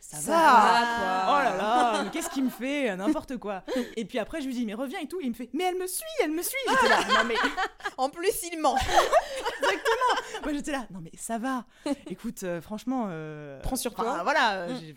[0.00, 3.64] Ça, Ça va, va, Oh là là, mais qu'est-ce qu'il me fait N'importe quoi.
[3.96, 5.20] Et puis après, je lui dis Mais reviens et tout.
[5.20, 6.56] Et il me fait Mais elle me suit, elle me suit.
[6.68, 7.00] J'étais là.
[7.08, 7.34] Non, mais
[7.98, 8.76] En plus, il ment.
[10.44, 10.86] moi, j'étais là.
[10.90, 11.64] Non, mais ça va.
[12.08, 13.06] Écoute, euh, franchement.
[13.08, 14.20] euh, Prends sur enfin, toi.
[14.22, 14.52] Voilà.
[14.54, 14.80] euh, Mm.
[14.80, 14.96] j'ai-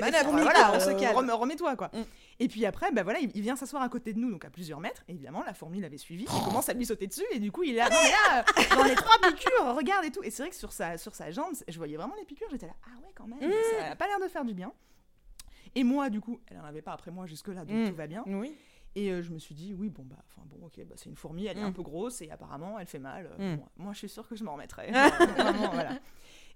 [0.00, 1.14] Manœuvre, Voilà, voilà, on se euh, calme.
[1.16, 1.90] rem- remets-toi quoi.
[1.92, 2.02] Mm.
[2.40, 4.50] Et puis après, bah voilà, il, il vient s'asseoir à côté de nous, donc à
[4.50, 5.02] plusieurs mètres.
[5.08, 6.24] Et évidemment, la fourmi l'avait suivi.
[6.24, 7.88] Il commence à lui sauter dessus, et du coup, il est là.
[7.88, 10.22] Non mais là, euh, j'en ai trois piqûres, regarde et tout.
[10.22, 12.48] Et c'est vrai que sur sa sur sa jambe, je voyais vraiment les piqûres.
[12.50, 13.38] J'étais là, ah ouais quand même.
[13.38, 13.52] Mm.
[13.78, 14.72] Ça a pas l'air de faire du bien.
[15.76, 17.88] Et moi, du coup, elle en avait pas après moi jusque là, donc Mm.
[17.90, 18.22] tout va bien.
[18.26, 18.56] Oui.
[18.96, 21.16] Et euh, je me suis dit, oui, bon, bah, enfin, bon, ok, bah, c'est une
[21.16, 21.66] fourmi, elle est Mm.
[21.66, 23.28] un peu grosse et apparemment, elle fait mal.
[23.40, 23.56] Euh, Mm.
[23.58, 24.92] bon, moi, je suis sûre que je m'en remettrai.
[25.36, 25.98] Vraiment, voilà.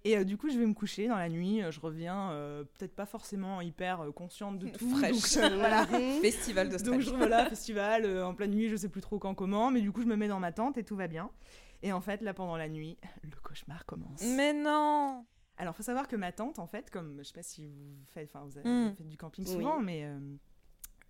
[0.04, 1.62] Et euh, du coup, je vais me coucher dans la nuit.
[1.62, 4.88] euh, Je reviens euh, peut-être pas forcément hyper consciente de tout.
[4.96, 5.34] Fraîche.
[5.34, 5.86] donc, voilà.
[6.22, 7.02] Festival Donc, d'Australie.
[7.04, 9.70] je voilà, festival, en pleine nuit, je sais plus trop quand, comment.
[9.70, 11.30] Mais du coup, je me mets dans ma tente et tout va bien.
[11.82, 14.22] Et en fait, là, pendant la nuit, le cauchemar commence.
[14.36, 15.24] Mais non.
[15.56, 18.28] Alors, faut savoir que ma tante, en fait, comme je sais pas si vous faites,
[18.32, 18.94] enfin, vous avez Mm.
[18.96, 19.52] fait du camping Oui.
[19.52, 20.18] souvent, mais euh,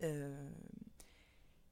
[0.05, 0.49] euh,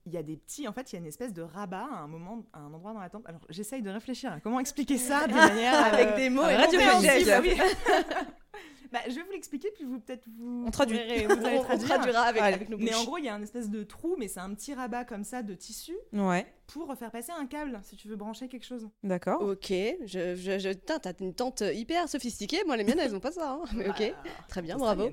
[0.07, 1.99] il y a des petits, en fait, il y a une espèce de rabat à
[1.99, 3.25] un moment, à un endroit dans la tente.
[3.27, 7.11] Alors, j'essaye de réfléchir à comment expliquer ça de manière Avec euh, des mots radiophonique,
[7.11, 7.61] radiophoniques.
[7.61, 7.95] oui.
[8.93, 10.65] Bah, je vais vous l'expliquer, puis vous peut-être vous.
[10.65, 10.97] On traduit.
[10.97, 11.89] verrez, On, Vous allez on traduire.
[11.89, 13.07] traduira avec, avec nos Mais en bouches.
[13.07, 15.43] gros, il y a un espèce de trou, mais c'est un petit rabat comme ça
[15.43, 16.47] de tissu Ouais.
[16.69, 18.89] pour faire passer un câble si tu veux brancher quelque chose.
[19.03, 19.43] D'accord.
[19.43, 20.73] Ok, je, je, je...
[20.73, 22.63] T'as une tente hyper sophistiquée.
[22.65, 23.59] Moi, les miennes, elles ont pas ça.
[23.61, 23.65] hein.
[23.75, 24.15] Mais ok,
[24.49, 25.11] très bien, bravo.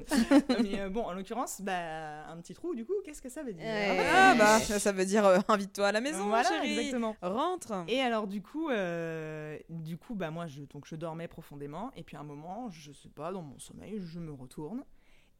[0.61, 3.53] Mais euh, bon, en l'occurrence, bah, un petit trou, du coup, qu'est-ce que ça veut
[3.53, 3.65] dire?
[3.65, 4.05] Ouais.
[4.13, 6.77] Ah bah, ça, ça veut dire euh, invite-toi à la maison, voilà, chérie.
[6.77, 7.15] exactement.
[7.23, 7.73] Rentre.
[7.87, 12.03] Et alors du coup, euh, du coup, bah moi, je, donc je dormais profondément, et
[12.03, 14.83] puis à un moment, je sais pas, dans mon sommeil, je me retourne,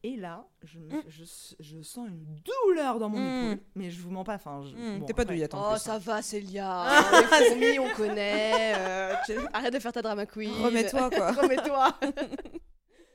[0.02, 1.02] et là, je, me- Mm.
[1.08, 1.24] je,
[1.60, 3.52] je sens une douleur dans mon Mm.
[3.52, 5.72] épaule, mais je vous mens pas, enfin, je- Hmm, bon, T'es pas douillette en Oh,
[5.72, 5.80] plus.
[5.80, 6.84] ça va, Célia.
[7.40, 8.74] les fourmis, on connaît.
[8.76, 9.14] euh,
[9.54, 10.52] Arrête de faire ta drama queen.
[10.62, 11.32] Remets-toi quoi.
[11.40, 11.94] Remets-toi.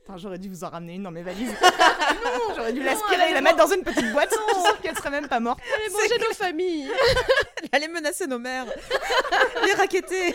[0.08, 1.54] Enfin, j'aurais dû vous en ramener une dans mes valises.
[2.56, 4.32] j'aurais dû l'aspirer et la mettre dans une petite boîte.
[4.32, 5.60] Je suis sûre qu'elle serait même pas morte.
[5.76, 6.90] Allez manger nos familles.
[7.72, 8.66] Allez menacer nos mères.
[9.64, 10.34] Les raqueter.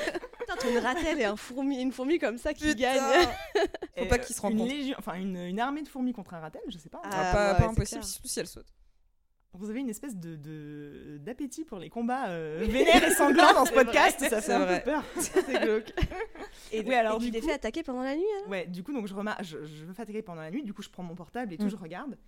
[0.60, 2.74] T'as une ratelle et un fourmi, une fourmi comme ça qui Putain.
[2.80, 3.28] gagne.
[3.98, 4.72] Faut pas euh, qu'ils se une rencontrent.
[4.72, 7.00] légion- enfin une, une armée de fourmis contre un ratel, je sais pas.
[7.04, 8.04] Ah, Ah, pas, ouais, pas c'est impossible, clair.
[8.04, 8.66] surtout si elle saute.
[9.56, 13.64] Vous avez une espèce de de- d'appétit pour les combats euh, vénères et sanglants dans
[13.64, 14.82] ce podcast, vrai, ça fait un vrai.
[14.82, 15.04] peu peur.
[15.20, 15.92] C'est glauque.
[16.72, 19.06] Et, Oui, alors, et tu t'es fait attaquer pendant la nuit Ouais, du coup, donc
[19.06, 21.14] je remarque, je, je me fais attaquer pendant la nuit, du coup, je prends mon
[21.14, 21.70] portable et tout, Mm.
[21.70, 22.18] je regarde.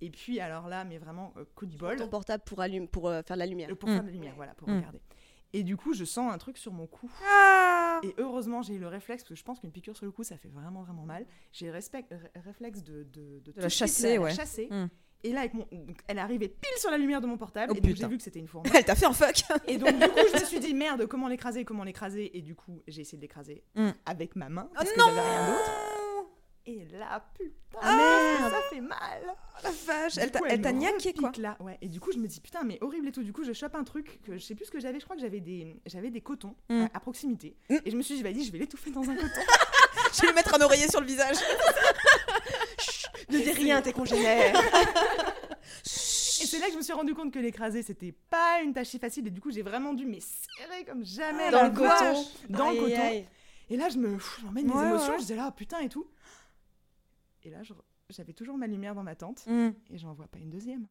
[0.00, 3.08] Et puis, alors là, mais vraiment, euh, coup du bol, Ton portable pour, allumer, pour
[3.08, 3.68] euh, faire de la lumière.
[3.70, 3.92] euh, pour Mm.
[3.94, 4.76] faire de la lumière, voilà, pour Mm.
[4.76, 5.00] regarder.
[5.58, 7.10] Et du coup, je sens un truc sur mon cou.
[7.26, 10.12] Ah Et heureusement, j'ai eu le réflexe, parce que je pense qu'une piqûre sur le
[10.12, 11.24] cou, ça fait vraiment, vraiment mal.
[11.52, 14.34] J'ai le réflexe de, de, de chasser, la- la ouais.
[14.34, 14.68] chasser.
[14.70, 14.86] Mm.
[15.24, 15.66] Et là, avec mon...
[16.08, 18.16] elle est arrivée pile sur la lumière de mon portable, Oh, et donc j'ai vu
[18.18, 18.70] que c'était une fourmi.
[18.76, 19.42] Elle t'a fait un fuck.
[19.66, 22.36] Et donc, du coup, je me suis dit, merde, comment l'écraser, comment l'écraser?
[22.36, 23.88] Et du coup, j'ai essayé de l'écraser Mm.
[24.04, 25.70] avec ma main, Oh parce que non j'avais rien d'autre.
[26.68, 28.52] Et là, putain, Ah, merde.
[28.52, 29.22] ça fait mal
[29.62, 31.30] La vache, elle coup, elle t'a niaqué quoi.
[31.38, 31.56] Là.
[31.60, 31.78] Ouais.
[31.80, 33.22] Et du coup, je me dis, putain, mais horrible et tout.
[33.22, 34.98] Du coup, je chope un truc que je sais plus ce que j'avais.
[34.98, 36.86] Je crois que j'avais des, j'avais des cotons Mm.
[36.92, 37.56] à, à proximité.
[37.70, 37.76] Mm.
[37.84, 39.28] Et je me suis dit, vas-y, je vais l'étouffer dans un coton.
[40.14, 41.36] Je vais lui mettre un oreiller sur le visage.
[43.28, 44.54] Ne dis rien, t'es congénère.
[45.84, 48.88] et c'est là que je me suis rendu compte que l'écraser, c'était pas une tâche
[48.88, 49.26] si facile.
[49.26, 52.24] Et du coup, j'ai vraiment dû me serrer comme jamais Dans la le coton.
[52.50, 53.24] Dans le coton.
[53.68, 55.14] Et là, je me, pff, j'emmène mes émotions.
[55.14, 56.06] Je disais là, putain et tout.
[57.46, 57.62] Et là,
[58.10, 59.46] j'avais toujours ma lumière dans ma tente.
[59.46, 59.68] Mm.
[59.90, 60.86] Et j'en vois pas une deuxième.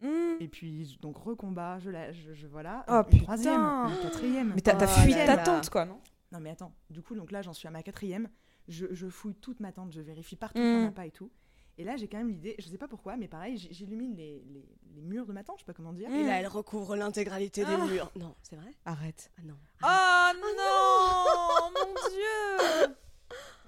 [0.00, 0.40] Mm.
[0.40, 2.84] Et puis, donc, recombat, je la, je, je voilà.
[2.88, 3.88] Oh, une troisième, putain.
[3.90, 4.52] une quatrième.
[4.54, 5.36] Mais t'as Oh fui ta là.
[5.38, 6.00] tante quoi, non?
[6.30, 8.28] Non mais attends, du coup donc là j'en suis à ma quatrième,
[8.68, 10.62] je, je fouille toute ma tente, je vérifie partout Mm.
[10.62, 11.30] qu'il n'y en a pas et tout.
[11.78, 14.68] Et là, j'ai quand même l'idée, je sais pas pourquoi, mais pareil, j'illumine les, les,
[14.94, 16.10] les murs de ma tente, je sais pas comment dire.
[16.10, 17.86] Et là, elle recouvre l'intégralité des Ah.
[17.86, 18.10] murs.
[18.16, 18.70] Non, c'est vrai?
[18.84, 19.30] Arrête.
[19.38, 19.54] Ah non.
[19.84, 22.94] Oh non, mon dieu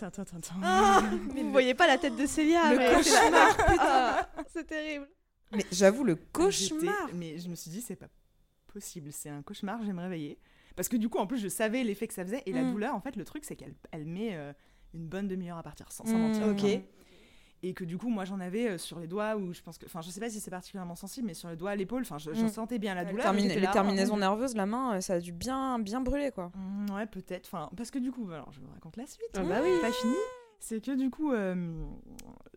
[0.01, 0.55] Tin, tin, tin, tin.
[0.63, 1.03] Ah,
[1.37, 5.07] Vous voyez pas la tête de Célia Le mais c'est la- cauchemar, Ah, C'est terrible.
[5.53, 8.09] Mais j'avoue, le cauchemar Mais je me suis dit, c'est pas
[8.73, 10.39] possible, c'est un cauchemar, je vais me réveiller.
[10.75, 12.43] Parce que du coup, en plus, je savais l'effet que ça faisait.
[12.47, 12.71] Et la Mm.
[12.73, 14.55] douleur, en fait, le truc, c'est qu'elle elle met euh,
[14.95, 16.23] une bonne demi-heure à partir, sans, sans Mm.
[16.23, 16.47] mentir.
[16.47, 16.81] Ok.
[17.63, 19.85] Et que du coup, moi, j'en avais euh, sur les doigts, où je pense que.
[19.85, 22.31] Enfin, je sais pas si c'est particulièrement sensible, mais sur le doigt, l'épaule, enfin, je,
[22.31, 22.49] Mm.
[22.49, 23.33] sentais bien la Les douleur.
[23.35, 26.51] Les terminaisons oh, nerveuses, la main, euh, ça a dû bien, bien brûler, quoi.
[26.55, 27.47] Mm, Ouais, peut-être.
[27.53, 29.29] Enfin, parce que du coup, alors je vous raconte la suite.
[29.37, 29.71] Ah bah oui.
[29.83, 30.15] Pas fini.
[30.63, 31.55] C'est que du coup, euh,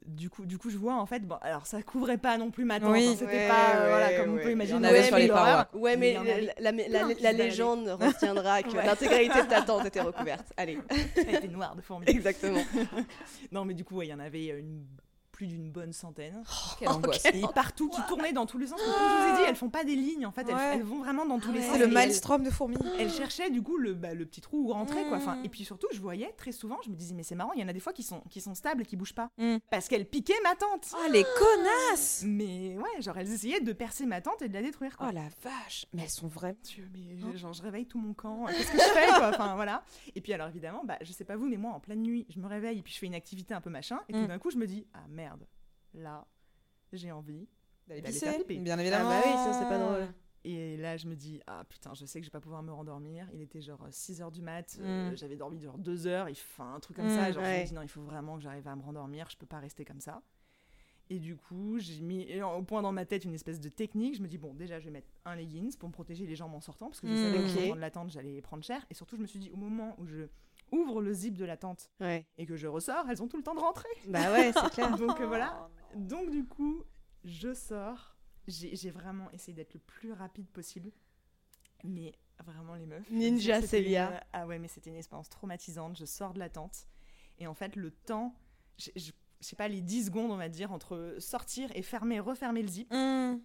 [0.06, 1.22] du coup, du coup, je vois en fait.
[1.22, 2.92] Bon, alors ça couvrait pas non plus ma tente.
[2.92, 3.08] Oui.
[3.08, 4.44] hein, C'était Ouais, pas euh, ouais, voilà comme on ouais.
[4.44, 4.88] peut imaginer.
[4.90, 5.68] Avait un sur les parois.
[5.74, 8.86] Ouais, mais en la, la- la- la- légende retiendra que Ouais.
[8.86, 10.52] l'intégralité de ta tente était recouverte.
[10.58, 10.78] Allez,
[11.16, 12.06] Elle était noire de fourmis.
[12.10, 12.62] exactement.
[13.54, 14.86] Non, mais du coup, ouais, il y en avait une
[15.34, 16.44] plus d'une bonne centaine.
[16.80, 17.26] Quelle angoisse.
[17.26, 18.80] Et partout, qui tournaient dans tous les sens.
[18.80, 20.48] Comme je vous ai dit, elles font pas des lignes en fait.
[20.48, 20.72] Elles, Ouais.
[20.76, 21.72] elles vont vraiment dans tous les sens.
[21.74, 22.78] C'est le elles- maelstrom de fourmis.
[23.00, 25.18] Elle cherchait du coup le, bah, le petit trou où rentrer quoi.
[25.18, 25.46] Enfin, Mm.
[25.46, 27.64] et puis surtout, je voyais très souvent, je me disais mais c'est marrant, il y
[27.64, 29.58] en a des fois qui sont qui sont stables et qui bougent pas Mm.
[29.72, 30.94] parce qu'elles piquaient ma tente.
[30.94, 34.62] Oh, les connasses Mais ouais, genre elles essayaient de percer ma tente et de la
[34.62, 35.08] détruire quoi.
[35.10, 36.56] Oh la vache Mais elles sont vraies.
[36.64, 38.46] Dieu, mais je, genre, je réveille tout mon camp.
[38.46, 39.30] Qu'est-ce que je fais quoi?
[39.30, 39.84] Enfin voilà.
[40.16, 42.40] Et puis alors évidemment, bah je sais pas vous, mais moi en pleine nuit, je
[42.40, 44.28] me réveille et puis je fais une activité un peu machin et tout Mm.
[44.28, 45.23] d'un coup je me dis ah merde,
[45.94, 46.26] là
[46.92, 47.48] j'ai envie.
[47.88, 48.60] D'aller pisser, faire pipi.
[48.60, 49.10] bien évidemment.
[49.12, 50.08] Ah bah oui, ça, c'est pas drôle.
[50.46, 52.72] Et là, je me dis, ah putain, je sais que je vais pas pouvoir me
[52.72, 53.28] rendormir.
[53.34, 55.16] Il était genre 6h du mat, euh, Mm.
[55.18, 57.32] j'avais dormi genre 2 heures, il fait un truc comme Mm, ça.
[57.32, 57.62] Genre, je ouais.
[57.62, 59.86] me dis, non, il faut vraiment que j'arrive à me rendormir, je peux pas rester
[59.86, 60.22] comme ça.
[61.10, 64.16] Et du coup, j'ai mis au point dans ma tête une espèce de technique.
[64.16, 66.54] Je me dis, bon, déjà, je vais mettre un leggings pour me protéger les jambes
[66.54, 67.44] en sortant, parce que je Mm, savais ok.
[67.46, 68.86] qu'en sortant de la tente, j'allais prendre cher.
[68.90, 70.28] Et surtout, je me suis dit, au moment où je
[70.74, 72.26] ouvre le zip de la tente Ouais.
[72.38, 73.88] et que je ressors, elles ont tout le temps de rentrer.
[74.08, 74.98] Bah ouais, c'est clair.
[74.98, 75.70] Donc euh, voilà.
[75.96, 76.84] Donc du coup,
[77.24, 78.16] je sors.
[78.48, 80.92] J'ai vraiment essayé d'être le plus rapide possible.
[81.86, 82.14] Mais
[82.44, 83.10] vraiment les meufs.
[83.10, 84.12] Ninja Célia.
[84.12, 85.98] une- Ah ouais, mais c'était une expérience traumatisante.
[85.98, 86.88] Je sors de la tente.
[87.40, 88.36] Et en fait, le temps,
[88.78, 92.68] je sais pas, les 10 secondes, on va dire, entre sortir et fermer, refermer le
[92.68, 93.42] zip, Hum.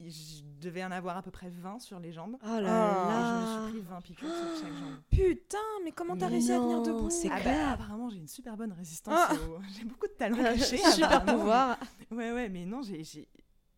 [0.00, 2.36] Je devais en avoir à peu près 20 sur les jambes.
[2.42, 3.60] Oh là Et là.
[3.60, 4.96] je me suis pris 20 piqûres sur chaque jambe.
[5.10, 7.68] Putain, mais comment t'as réussi à tenir debout c'est Ah bah, clair.
[7.70, 9.14] apparemment, j'ai une super bonne résistance.
[9.16, 9.32] Ah.
[9.34, 10.78] au- J'ai beaucoup de talents cachés.
[10.78, 11.78] Super pouvoir.
[12.10, 13.02] Ouais, ouais, mais non, j'ai.
[13.04, 13.28] j'ai-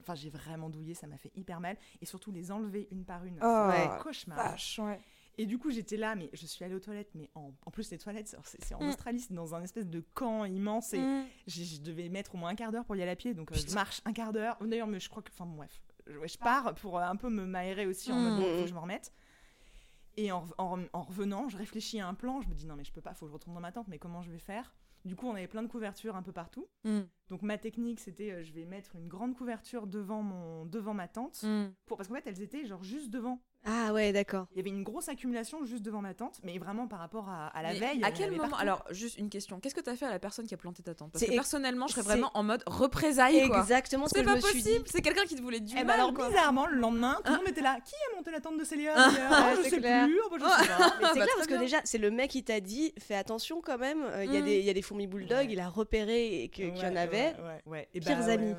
[0.01, 1.77] Enfin, j'ai vraiment douillé, ça m'a fait hyper mal.
[2.01, 4.39] Et surtout, les enlever une par une, Oh, c'est un cauchemar.
[4.39, 4.99] Vache, ouais.
[5.37, 7.91] Et du coup, j'étais là, mais je suis allée aux toilettes, mais en, en plus,
[7.91, 8.89] les toilettes, c'est en Mm.
[8.89, 10.95] Australie, c'est dans un espèce de camp immense.
[10.95, 11.01] Et
[11.47, 13.35] j'ai- je devais mettre au moins un quart d'heure pour y aller à pied.
[13.35, 14.57] Donc, euh, je marche un quart d'heure.
[14.63, 15.31] D'ailleurs, mais je crois que.
[15.31, 15.79] Enfin, bon, bref.
[16.09, 18.23] Je, ouais, je pars pour euh, un peu me m'aérer aussi en Mm.
[18.23, 18.63] mode, faut Mm.
[18.63, 19.13] que je me remette.
[20.17, 22.41] Et en, en- en revenant, je réfléchis à un plan.
[22.41, 23.87] Je me dis, non, mais je peux pas, faut que je retourne dans ma tente,
[23.89, 24.75] mais comment je vais faire?
[25.05, 26.67] Du coup, on avait plein de couvertures un peu partout.
[26.85, 27.07] Hum.
[27.29, 31.07] Donc ma technique, c'était euh, je vais mettre une grande couverture devant mon devant ma
[31.09, 31.73] tente Hum.
[31.87, 33.41] pour parce qu'en fait elles étaient genre juste devant.
[33.67, 34.47] Ah ouais, d'accord.
[34.53, 37.49] Il y avait une grosse accumulation juste devant ma tente, mais vraiment par rapport à,
[37.49, 38.05] à la Mais veille.
[38.05, 38.63] À en quel moment partout.
[38.63, 39.61] Alors, juste une question.
[39.61, 41.35] Qu'est-ce que t'as fait à la personne qui a planté ta tente Parce C'est que
[41.35, 43.37] personnellement, je serais c'est- vraiment en mode représailles.
[43.39, 44.85] Exactement ce que C'est je pas me possible.
[44.87, 46.29] C'est quelqu'un qui te voulait du Eh ben mal, alors quoi.
[46.29, 47.79] bizarrement le lendemain, tout le monde était là.
[47.85, 49.11] Qui a monté la tente de Célia Ah.
[49.31, 50.07] Ah, Je sais clair.
[50.07, 50.19] plus.
[50.25, 50.79] Ah, bah, je sais pas.
[50.79, 51.61] Mais c'est bah, clair parce que bien.
[51.61, 54.41] déjà, c'est le mec qui t'a dit fais attention quand même, euh, il y, a
[54.41, 54.45] Mm.
[54.45, 55.49] des- il y a des fourmis bulldogs, Ouais.
[55.53, 57.35] il a repéré qu'il y en avait.
[58.01, 58.55] Pires bah, amis.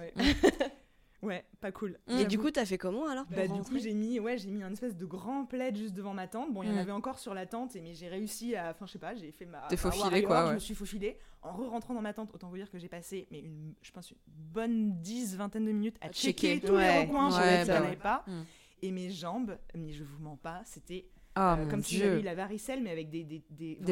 [1.21, 1.97] Ouais, pas cool.
[2.07, 4.63] Et du coup, t'as fait comment alors Bah, du coup, j'ai mis, ouais, j'ai mis
[4.63, 6.53] un espèce de grand plaid juste devant ma tente.
[6.53, 6.79] Bon, il y en Mm.
[6.79, 8.69] avait encore sur la tente, mais j'ai réussi à.
[8.71, 9.61] Enfin, je sais pas, j'ai fait ma.
[9.67, 11.17] T'es faufilé, quoi, Je me suis faufilée.
[11.41, 14.11] En re-rentrant dans ma tente, autant vous dire que j'ai passé, mais une, je pense,
[14.11, 17.29] une bonne 10, vingtaine de minutes à, checker, tous les recoins.
[17.31, 18.23] je bah pas.
[18.27, 18.41] Mm.
[18.81, 21.05] Et mes jambes, mais je vous mens pas, c'était
[21.35, 23.23] Ah, euh, comme si j'avais eu la varicelle, mais avec des.
[23.25, 23.43] Des,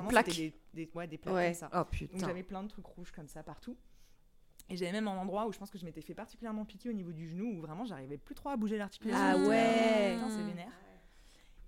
[0.08, 0.28] plaques.
[0.34, 1.70] Des, des- ouais, des plaques comme ça.
[1.74, 2.26] Oh Donc putain.
[2.28, 3.76] j'avais plein de trucs rouges comme ça partout.
[4.70, 6.94] Et j'avais même un endroit où je pense que je m'étais fait particulièrement piquer au
[6.94, 9.24] niveau du genou, où vraiment j'arrivais plus trop à bouger l'articulation.
[9.24, 10.14] Ah là, ouais.
[10.16, 10.72] Putain, c'est vénère.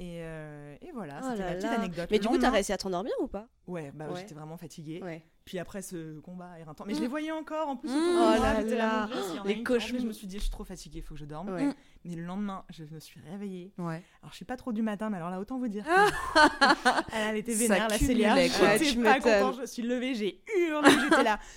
[0.02, 1.78] Et, euh, et voilà, Oh c'était là la petite là.
[1.78, 2.08] anecdote.
[2.10, 3.50] Mais Le du coup, t'as réussi à t'endormir ou pas?
[3.68, 4.22] Ouais, bah Ouais.
[4.22, 5.02] j'étais vraiment fatiguée.
[5.04, 5.26] Ouais.
[5.44, 6.86] Puis après ce combat éreintant.
[6.88, 7.90] Mais je les voyais encore en plus.
[7.90, 7.94] Mm.
[7.94, 9.04] de Oh là j'étais là.
[9.44, 10.02] a Les cauchemars.
[10.02, 11.50] Je me suis dit, je suis trop fatiguée, il faut que je dorme.
[11.50, 11.70] Ouais.
[12.06, 13.74] Mais le lendemain, je me suis réveillée.
[13.78, 14.02] Ouais.
[14.22, 15.84] Alors je suis pas trop du matin, mais alors là, autant vous dire.
[15.90, 16.08] Ah.
[16.34, 18.36] que- elle, était vénère, la Célia.
[18.78, 21.40] J'étais pas contente, je me suis levée, j'ai hurlé, j'étais là.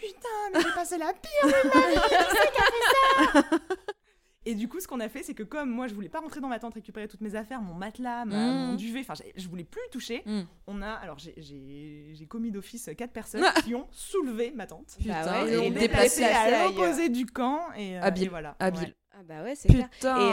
[0.00, 3.48] Putain, mais j'ai passé la pire nuit de ma vie, qui c'est qui a fait
[3.58, 3.58] ça
[4.46, 6.40] Et du coup, ce qu'on a fait, c'est que comme moi, je voulais pas rentrer
[6.40, 8.66] dans ma tente récupérer toutes mes affaires, mon matelas, ma- Mm.
[8.68, 10.22] mon duvet, enfin, je voulais plus y toucher.
[10.24, 10.40] Mm.
[10.66, 13.60] On a, alors j'ai- j'ai j'ai commis d'office quatre personnes Ah.
[13.60, 14.96] qui ont soulevé ma tente.
[14.98, 17.60] Putain, Bah ouais, Et l'ont déplacé à l'opposé du camp.
[17.76, 18.56] Et, euh, Habile, et voilà.
[18.58, 18.82] habile.
[18.84, 18.94] Ouais.
[19.12, 19.90] Ah bah ouais, c'est clair.
[19.90, 20.16] Putain.
[20.18, 20.32] Et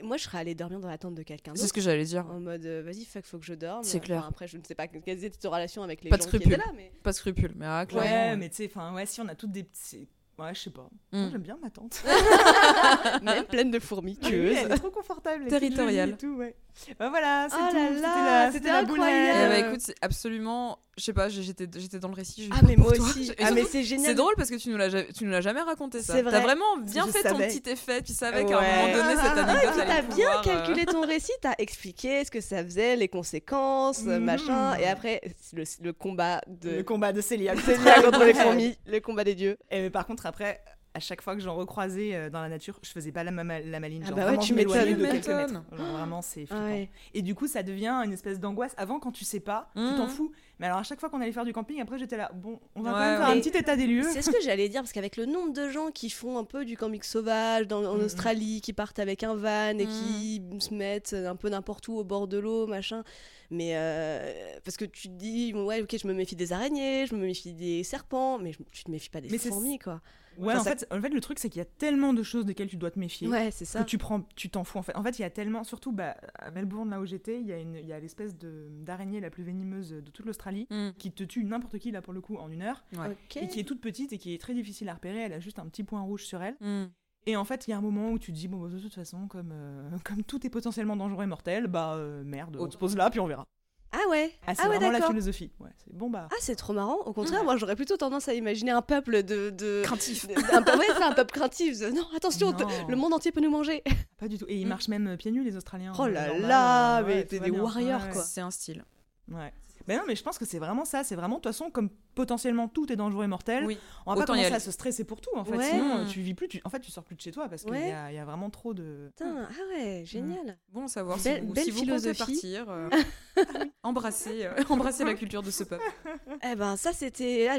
[0.00, 1.68] euh, moi, je serais allée dormir dans la tente de quelqu'un C'est d'autre.
[1.68, 2.26] ce que j'allais dire.
[2.26, 3.84] En mode, euh, vas-y, fuck, faut que je dorme.
[3.84, 4.24] C'est Enfin, clair.
[4.28, 6.36] après, je ne sais pas quelles étaient tes relations avec les Pas de gens qui
[6.36, 6.52] scrupules.
[6.54, 6.92] étaient là, mais.
[7.02, 8.10] Pas de scrupule, mais ah, clairement.
[8.10, 10.08] Ouais, mais tu sais, enfin, ouais, si on a toutes des petits.
[10.38, 10.88] Ouais, je sais pas.
[11.12, 11.18] Mm.
[11.20, 12.02] Moi, j'aime bien ma tante.
[13.22, 14.56] Même pleine de fourmis Oui, tueuses.
[14.64, 15.46] elle est trop confortable.
[15.48, 16.10] Territoriale.
[16.10, 16.54] et tout, ouais.
[16.98, 17.76] Bah voilà, c'est Oh tout.
[17.76, 19.04] là C'était la- c'était la boulette.
[19.04, 19.38] incroyable.
[19.56, 20.78] Eh bah écoute, c'est absolument.
[20.96, 22.50] Je sais pas, j'étais j'étais dans le récit.
[22.52, 23.04] Ah mais moi toi.
[23.06, 23.30] aussi.
[23.40, 24.06] Ah mais c'est génial.
[24.06, 26.14] C'est drôle parce que tu nous l'as tu nous l'as jamais raconté ça.
[26.14, 26.40] C'est T'as vrai.
[26.40, 28.02] vraiment bien Je fait ton petit effet.
[28.02, 28.82] Tu savais qu'à un Ouais.
[28.82, 31.32] moment donné cette Ah, anecdote et puis allait t'as bien pouvoir, euh, calculé ton récit,
[31.40, 34.18] t'as expliqué ce que ça faisait, les conséquences, Mhm.
[34.24, 35.20] machin, et après
[35.52, 37.54] le, le combat de Le combat de Célia.
[37.56, 39.56] Célia contre les fourmis, le combat des dieux.
[39.70, 40.60] Et mais par contre, après,
[40.98, 43.60] à chaque fois que j'en recroisais euh, dans la nature, je faisais pas la, ma-
[43.60, 44.02] la maline.
[44.06, 45.52] Ah bah ouais, vraiment, tu m'éloignais de quelques mètres.
[45.52, 46.64] Genre, vraiment, c'est flippant.
[46.64, 46.90] Ouais.
[47.14, 48.74] Et du coup, ça devient une espèce d'angoisse.
[48.76, 50.32] Avant, quand tu sais pas, tu t'en fous.
[50.60, 52.32] Mais alors, à chaque fois qu'on allait faire du camping, après, j'étais là.
[52.34, 54.02] Bon, on va quand même faire un petit état des lieux.
[54.12, 56.64] C'est ce que j'allais dire, parce qu'avec le nombre de gens qui font un peu
[56.64, 58.04] du camping sauvage dans, en Mhm.
[58.04, 62.02] Australie, qui partent avec un van et qui se mettent un peu n'importe où au
[62.04, 63.04] bord de l'eau, machin.
[63.50, 64.32] Mais euh,
[64.64, 67.54] parce que tu te dis, ouais, ok, je me méfie des araignées, je me méfie
[67.54, 70.00] des serpents, mais je- tu te méfies pas des Mais fourmis, quoi.
[70.38, 72.22] Ouais, Enfin, en, ça- fait, en fait, le truc, c'est qu'il y a tellement de
[72.22, 73.28] choses desquelles tu dois te méfier.
[73.28, 73.80] Ouais, c'est ça.
[73.82, 74.96] que tu prends, tu t'en fous en fait.
[74.96, 77.52] En fait, il y a tellement, surtout bah, à Melbourne là où j'étais, il y
[77.52, 80.90] a une, il y a l'espèce de d'araignée la plus venimeuse de toute l'Australie hmm,
[80.98, 83.08] qui te tue n'importe qui là pour le coup en une heure ouais.
[83.10, 83.36] Ok.
[83.36, 85.18] et qui est toute petite et qui est très difficile à repérer.
[85.18, 86.56] Elle a juste un petit point rouge sur elle.
[86.60, 86.86] Hmm.
[87.26, 88.78] Et en fait, il y a un moment où tu te dis bon bah, de
[88.78, 92.64] toute façon comme euh, comme tout est potentiellement dangereux et mortel, bah euh, merde, on
[92.66, 92.70] Oh.
[92.70, 93.46] se pose là puis on verra.
[93.92, 94.30] Ah ouais.
[94.46, 95.50] Ah, c'est Ah ouais, vraiment la philosophie.
[95.60, 96.28] Ouais, c'est bon bah.
[96.30, 96.96] Ah, c'est trop marrant.
[97.06, 99.50] Au contraire, moi, j'aurais plutôt tendance à imaginer un peuple de.
[99.50, 99.82] de...
[99.84, 100.26] Craintif.
[100.28, 101.80] de- un, peu- ouais, c'est un peuple craintif.
[101.80, 102.66] Non, attention, Non.
[102.88, 103.82] le monde entier peut nous manger.
[104.18, 104.44] Pas du tout.
[104.48, 104.68] Et ils Mm.
[104.68, 105.92] marchent même euh, pieds nus les Australiens.
[105.98, 107.60] Oh euh, là normal, là, euh, mais ouais, t'es des bien.
[107.62, 108.22] warriors, Ouais, quoi.
[108.22, 108.84] C'est un style.
[109.30, 109.52] Ouais.
[109.86, 111.02] Mais non, mais je pense que c'est vraiment ça.
[111.02, 111.88] C'est vraiment, de toute façon, comme
[112.18, 113.78] potentiellement tout est dangereux et mortel, Oui.
[114.04, 115.56] on va pas Autant y commencer à se stresser pour tout, en fait.
[115.56, 115.70] Ouais.
[115.70, 116.60] Sinon, euh, tu vis plus, tu...
[116.64, 117.90] en fait, tu sors plus de chez toi parce qu'il Ouais.
[117.90, 119.10] y, a, il y a vraiment trop de.
[119.16, 120.58] Putain, ah ouais, génial.
[120.72, 122.18] Bon à savoir Belle- si vous, belle si vous comptez philosophie.
[122.32, 122.66] partir.
[122.68, 122.88] euh,
[123.84, 125.84] embrasser, euh, embrasser la culture de ce peuple.
[126.50, 127.48] Eh ben, ça, c'était.
[127.50, 127.56] Ah,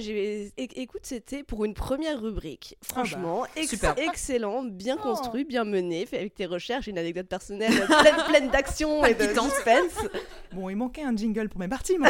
[0.58, 2.78] Écoute, c'était pour une première rubrique.
[2.84, 3.98] Franchement, ex- Super.
[3.98, 5.04] excellent, bien Oh.
[5.04, 9.24] construit, bien mené, fait avec tes recherches, une anecdote personnelle pleine, pleine d'action et de
[9.28, 10.08] suspense.
[10.54, 12.10] Bon, il manquait un jingle pour mes parties, mais.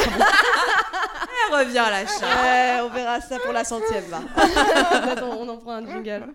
[1.51, 2.21] Elle revient à la charge.
[2.41, 4.03] Ouais, on verra ça pour la centième.
[4.35, 6.33] Attends, on en prend un jingle.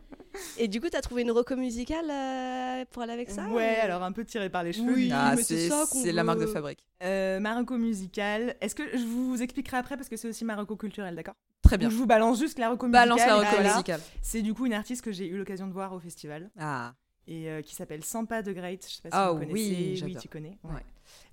[0.59, 3.85] Et du coup, t'as trouvé une reco musicale euh, pour aller avec ça ouais, ou-
[3.85, 4.93] alors un peu tiré par les cheveux.
[4.93, 6.85] Oui, mais- Ah, mais c'est c'est ça qu'on c'est la marque de fabrique.
[7.05, 8.57] Euh, Marocco musical.
[8.61, 11.35] Est-ce que je vous expliquerai après parce que c'est aussi Marocco culturel, d'accord?
[11.63, 11.87] Très bien.
[11.89, 13.09] Donc, je vous balance juste la reco musicale.
[13.09, 14.01] Balance la reco musicale.
[14.23, 16.95] C'est du coup une artiste que j'ai eu l'occasion de voir au festival Ah.
[17.29, 18.85] et euh, qui s'appelle Sampa the Great.
[18.89, 20.03] Je sais pas si Ah vous oui, connaissez.
[20.05, 20.59] Oui, tu connais.
[20.65, 20.83] Ouais.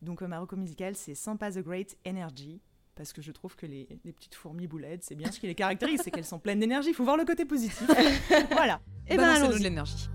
[0.04, 2.62] Donc euh, Marocco musical, c'est Sampa the Great Energy.
[2.96, 5.56] Parce que je trouve que les, les petites fourmis boulettes, c'est bien ce qui les
[5.56, 6.90] caractérise, c'est qu'elles sont pleines d'énergie.
[6.90, 7.84] Il faut voir le côté positif.
[8.52, 8.80] voilà.
[9.08, 9.60] Eh ben, allons-y.
[9.60, 10.10] de l'énergie.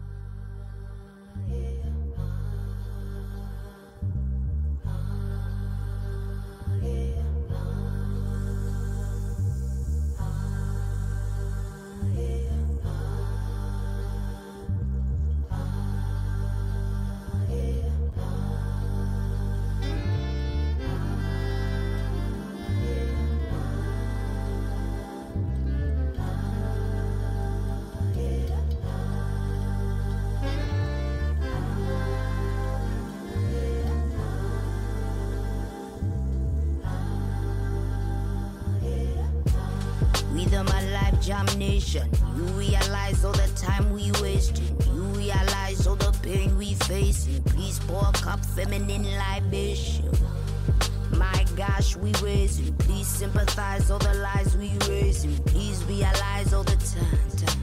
[41.85, 42.09] Jam.
[42.37, 44.77] You realize all the time we wasting.
[44.95, 47.43] You realize all the pain we facing.
[47.45, 50.11] Please pour a cup feminine libation.
[51.13, 52.75] My gosh, we raising.
[52.77, 55.37] Please sympathize all the lies we raising.
[55.45, 57.21] Please realize all the time.
[57.37, 57.57] time.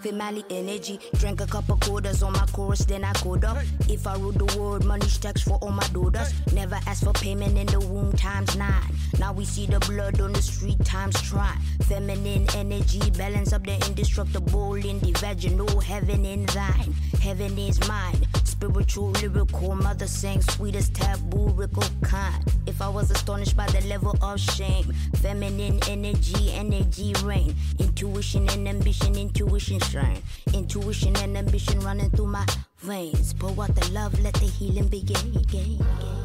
[0.00, 3.58] Family energy, drank a cup of quarters on my chorus, then I code up.
[3.88, 6.32] If I rule the world, money stacks for all my daughters.
[6.52, 8.94] Never ask for payment in the womb times nine.
[9.18, 11.56] Now we see the blood on the street times try.
[11.82, 16.94] Feminine energy, balance up the indestructible in the vaginal heaven in thine.
[17.20, 18.26] Heaven is mine.
[18.44, 22.44] Spiritual, lyrical, mother sang sweetest taboo, rickle kind.
[22.66, 27.54] If I was astonished by the level of shame, feminine energy, energy reign.
[27.78, 30.22] Intuition and ambition, intuition shine.
[30.52, 32.46] Intuition and ambition running through my
[32.78, 33.32] veins.
[33.34, 35.32] Pour out the love, let the healing begin.
[35.32, 35.78] begin.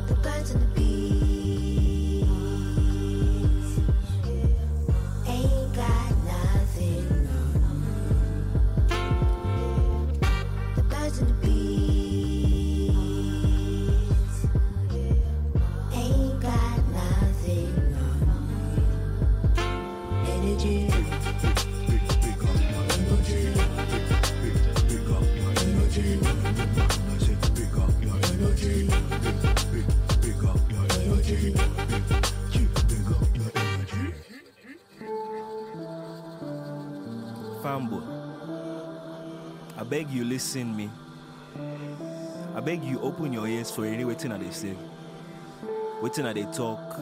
[0.08, 1.15] The birds and the bees
[39.96, 40.90] beg you listen me.
[42.54, 44.76] I beg you open your ears for any waiting I they say.
[46.02, 47.00] Waiting that they talk.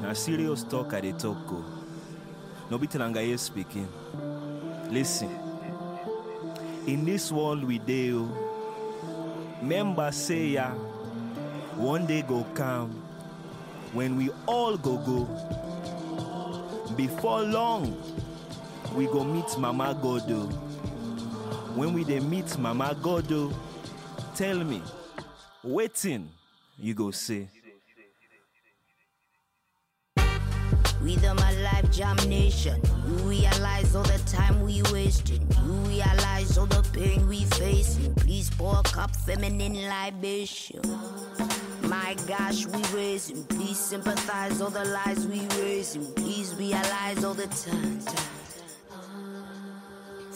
[0.00, 1.64] Now serious talk I they talk go.
[2.70, 3.88] No be Tenangaye speaking.
[4.88, 5.36] Listen.
[6.86, 10.68] In this world we deal, oh, member say ya,
[11.74, 12.90] one day go come
[13.92, 15.26] when we all go go.
[16.96, 18.00] Before long,
[18.94, 20.48] we go meet Mama Godo.
[20.52, 20.69] Oh.
[21.74, 24.82] When we dey meet Mama Godo, oh, tell me,
[25.62, 26.28] waiting
[26.78, 27.48] you go say.
[31.02, 32.80] A life jam nation.
[33.06, 35.40] You realize all the time we wasting.
[35.64, 38.14] You realize all the pain we facing.
[38.14, 40.80] Please pour a cup feminine libation.
[41.82, 43.44] My gosh, we raising.
[43.44, 46.04] Please sympathize all the lies we raising.
[46.14, 48.00] Please realize all the time.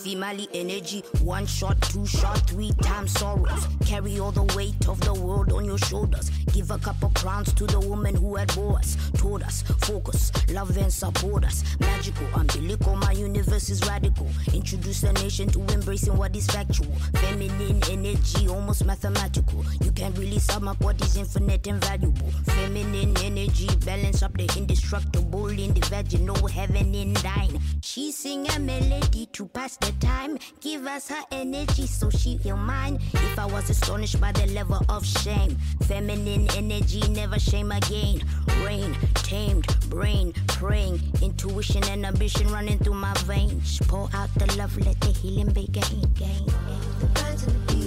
[0.04, 3.66] Female energy, one shot, two shot, three times sorrows.
[3.86, 6.28] Carry all the weight of the world on your shoulders.
[6.52, 8.98] Give a couple crowns to the woman who had bore us.
[9.14, 11.64] Told us, focus, love and support us.
[11.80, 14.28] Magical, umbilical, my universe is radical.
[14.52, 16.94] Introduce the nation to embracing what is factual.
[17.14, 19.64] Feminine energy, almost mathematical.
[19.80, 22.30] You can't really sum up what is infinite and valuable.
[22.44, 27.58] Feminine energy, balance up the indestructible in the vaginal heaven in thine.
[27.80, 30.38] She sing a melody to pass the time.
[30.60, 32.98] Give us her energy so she feel mine.
[33.12, 38.22] If I was astonished by the level of shame, feminine energy never shame again.
[38.64, 43.78] Rain, tamed, brain, praying, intuition and ambition running through my veins.
[43.88, 46.00] Pour out the love, let the healing begin.
[46.14, 46.46] Gain,
[47.66, 47.83] The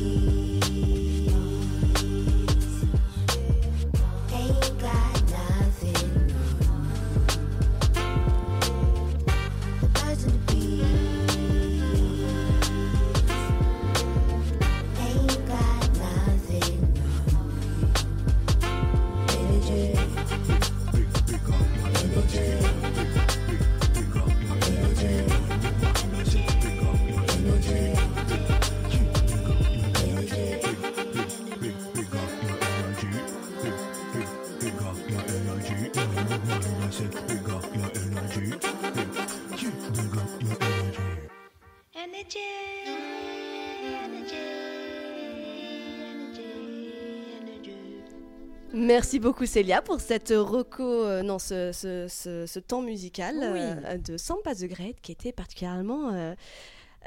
[48.78, 53.60] Merci beaucoup Célia pour cette reco, euh, non, ce, ce- ce- ce temps musical Oui.
[53.60, 56.36] euh, de Sampa the Great qui était particulièrement euh,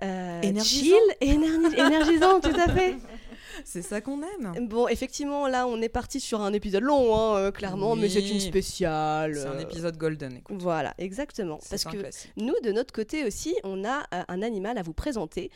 [0.03, 0.85] euh, Énergisant.
[0.85, 2.97] chill et énergi- énergisant, tout à fait.
[3.65, 4.67] C'est ça qu'on aime.
[4.69, 8.27] Bon, effectivement, là, on est parti sur un épisode long, hein, euh, clairement, mais c'est
[8.27, 9.37] une spéciale.
[9.37, 10.57] C'est un épisode golden, écoute.
[10.61, 11.59] Voilà, exactement.
[11.69, 12.33] Parce que classique.
[12.37, 15.51] nous, de notre côté aussi, on a euh, un animal à vous présenter.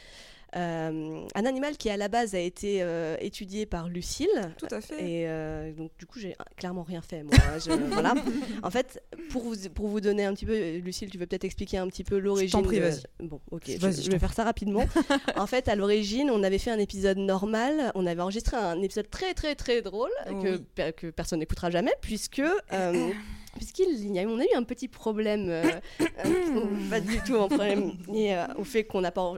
[0.56, 4.28] Euh, un animal qui à la base a été euh, étudié par Lucille.
[4.56, 4.94] Tout à fait.
[5.02, 7.34] Et euh, donc du coup j'ai clairement rien fait moi.
[7.58, 8.14] Je- voilà.
[8.62, 11.78] En fait pour vous pour vous donner un petit peu, Lucille tu veux peut-être expliquer
[11.78, 12.62] un petit peu l'origine.
[12.62, 13.02] prie, de- vas-y.
[13.20, 13.62] Bon ok.
[13.66, 14.84] Je, Vas-y, je je vais faire ça rapidement.
[15.36, 17.90] en fait à l'origine on avait fait un épisode normal.
[17.96, 20.92] On avait enregistré un épisode très très très drôle que, Oui.
[20.96, 22.40] que personne n'écoutera jamais puisque
[22.72, 23.10] euh,
[23.54, 25.62] puisqu'il y a, on a eu un petit problème, euh,
[26.00, 29.32] euh, pas du tout un problème euh, au fait qu'on n'a pas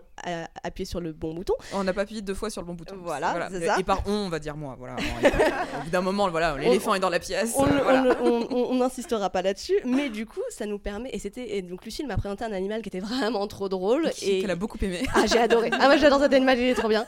[0.63, 1.55] appuyé sur le bon bouton.
[1.73, 2.97] On n'a pas appuyé deux fois sur le bon bouton.
[3.03, 3.79] Voilà, c'est ça.
[3.79, 4.77] Et par on, on va dire moi.
[4.79, 4.97] Voilà.
[4.97, 7.55] Au bout d'un moment, voilà, l'éléphant est dans la pièce.
[7.57, 8.75] On euh, voilà.
[8.75, 11.11] n'insistera pas là-dessus, mais du coup, ça nous permet.
[11.13, 14.41] Et c'était et donc Lucille m'a présenté un animal qui était vraiment trop drôle et
[14.41, 15.03] Qu'elle a beaucoup aimé.
[15.15, 15.71] ah j'ai adoré.
[15.73, 17.05] Ah moi j'adore cet animal, il est trop bien.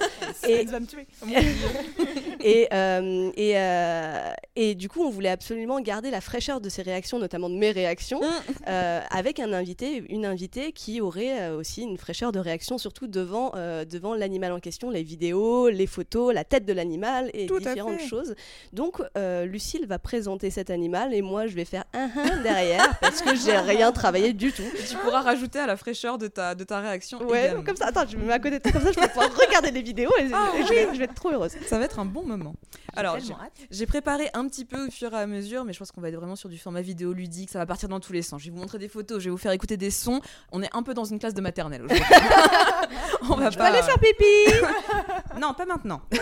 [0.46, 1.06] Et Elle va me tuer.
[2.50, 6.82] et euh, et, euh, et du coup, on voulait absolument garder la fraîcheur de ses
[6.82, 8.20] réactions, notamment de mes réactions,
[8.68, 13.06] euh, avec un invité, une invitée qui aurait euh, aussi une fraîcheur de réaction, surtout
[13.06, 17.46] devant euh, devant l'animal en question, les vidéos, les photos, la tête de l'animal et
[17.46, 18.34] Tout différentes choses.
[18.72, 22.98] Donc, euh, Lucille va présenter cet animal et moi, je vais faire un un derrière
[23.00, 24.62] parce que j'ai rien travaillé du tout.
[24.88, 27.22] Tu pourras rajouter à la fraîcheur de ta, de ta réaction.
[27.22, 27.62] Ouais, également.
[27.62, 27.86] comme ça.
[27.86, 29.82] Attends, je me mets à côté de toi, comme ça, je vais pouvoir regarder les
[29.82, 31.52] vidéos et, Ah et je, vais, je vais être trop heureuse.
[31.66, 32.37] Ça va être un bon moment.
[32.96, 33.34] Alors, j'ai-
[33.70, 36.08] j'ai préparé un petit peu au fur et à mesure, mais je pense qu'on va
[36.08, 37.50] être vraiment sur du format vidéo ludique.
[37.50, 38.40] Ça va partir dans tous les sens.
[38.40, 40.20] Je vais vous montrer des photos, je vais vous faire écouter des sons.
[40.52, 42.04] On est un peu dans une classe de maternelle aujourd'hui.
[43.30, 44.64] On va Je peux aller faire pipi
[45.40, 46.00] Non, pas maintenant.
[46.12, 46.16] Ah,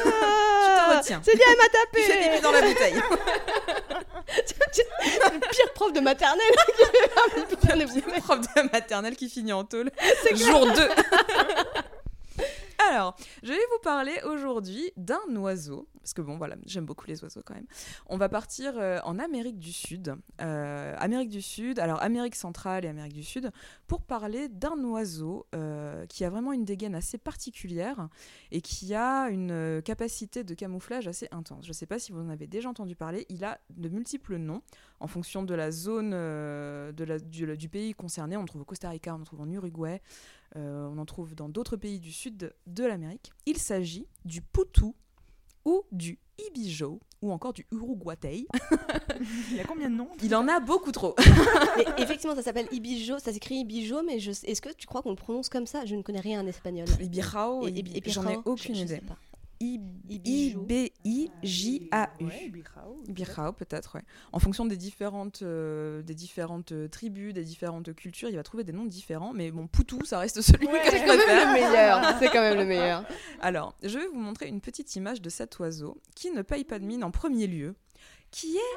[0.93, 1.21] te retiens.
[1.25, 2.95] C'est bien, elle m'a Tu tapé pipi dans la bouteille.
[5.33, 9.91] Le pire prof de maternelle qui Prof de maternelle qui finit en tôle.
[10.35, 10.89] Jour 2.
[12.91, 17.22] Alors, je vais vous parler aujourd'hui d'un oiseau, parce que bon, voilà, j'aime beaucoup les
[17.24, 17.66] oiseaux quand même.
[18.07, 22.84] On va partir euh, en Amérique du Sud, euh, Amérique du Sud, alors Amérique centrale
[22.84, 23.51] et Amérique du Sud,
[23.87, 28.09] pour parler d'un oiseau euh, qui a vraiment une dégaine assez particulière
[28.53, 31.64] et qui a une capacité de camouflage assez intense.
[31.64, 33.26] Je ne sais pas si vous en avez déjà entendu parler.
[33.28, 34.62] Il a de multiples noms
[35.01, 38.37] en fonction de la zone de la- du, du pays concerné.
[38.37, 40.01] On trouve au Costa Rica, on trouve en Uruguay,
[40.55, 43.32] euh, on en trouve dans d'autres pays du sud de, de l'Amérique.
[43.47, 44.94] Il s'agit du poutou
[45.64, 48.47] ou du ibijo ou encore du uruguatei.
[49.51, 51.14] Il y a combien de noms Il en a beaucoup trop.
[51.76, 54.30] Mais effectivement, ça s'appelle Ibijo, ça s'écrit Ibijo, mais je...
[54.30, 55.84] est-ce que tu crois qu'on le prononce comme ça?
[55.86, 56.86] Je ne connais rien en espagnol.
[57.01, 57.66] Ibirao,
[58.07, 59.01] j'en ai aucune je- je idée.
[59.61, 61.43] I-B-I-J-A-U.
[63.09, 64.03] Birao peut-être, ouais.
[64.33, 68.65] En fonction des différentes, euh, des différentes euh, tribus, des différentes cultures, il va trouver
[68.65, 69.33] des noms différents.
[69.33, 70.81] Mais bon, Poutou, ça reste celui Ouais.
[70.81, 71.47] que je C'est préfère.
[71.49, 72.03] le meilleur.
[72.19, 73.05] C'est quand même le meilleur.
[73.41, 76.79] Alors, je vais vous montrer une petite image de cet oiseau qui ne paye pas
[76.79, 77.75] de mine en premier lieu,
[78.31, 78.77] qui est...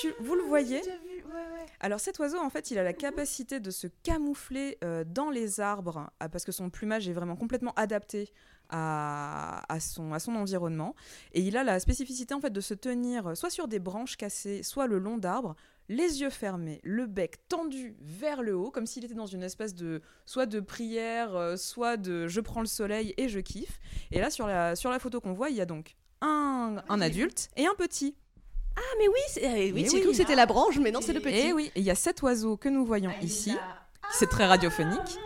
[0.00, 1.66] tu- vous le voyez ouais, ouais.
[1.80, 5.60] Alors cet oiseau, en fait, il a la capacité de se camoufler euh, dans les
[5.60, 8.30] arbres ah, parce que son plumage est vraiment complètement adapté
[8.76, 10.94] à, à son, à son environnement.
[11.32, 14.62] Et il a la spécificité en fait de se tenir soit sur des branches cassées,
[14.64, 15.54] soit le long d'arbres,
[15.88, 19.74] les yeux fermés, le bec tendu vers le haut, comme s'il était dans une espèce
[19.74, 23.78] de soit de prière, euh, soit de je prends le soleil et je kiffe.
[24.10, 27.00] Et là, sur la, sur la photo qu'on voit, il y a donc un, un
[27.00, 28.16] adulte et un petit.
[28.76, 30.00] Ah, mais oui, c'est- euh, oui, j'ai oui.
[30.00, 31.36] cru que c'était la branche, mais non, c'est le petit.
[31.48, 33.54] Et oui, il y a cet oiseau que nous voyons ici.
[34.10, 35.18] C'est très radiophonique.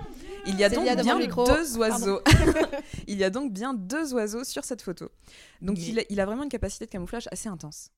[0.49, 2.21] Il y a donc bien deux oiseaux.
[3.07, 5.11] il y a donc bien deux oiseaux sur cette photo.
[5.63, 7.91] Donc Mais- il, a, il a vraiment une capacité de camouflage assez intense.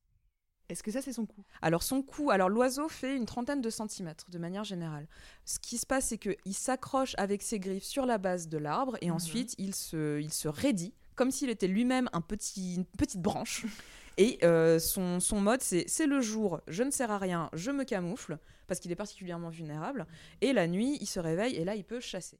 [0.68, 3.70] Est-ce que ça, c'est son coup Alors son cou, alors l'oiseau fait une trentaine de
[3.70, 5.08] centimètres de manière générale.
[5.44, 8.96] Ce qui se passe, c'est qu'il s'accroche avec ses griffes sur la base de l'arbre
[9.00, 9.14] et Mhm.
[9.16, 13.66] ensuite il se, il se raidit comme s'il était lui-même un petit, une petite branche.
[14.16, 17.70] Et euh, son, son mode, c'est c'est le jour, je ne sers à rien, je
[17.70, 18.38] me camoufle,
[18.70, 20.06] parce qu'il est particulièrement vulnérable.
[20.40, 22.38] Et la nuit, il se réveille et là, il peut chasser.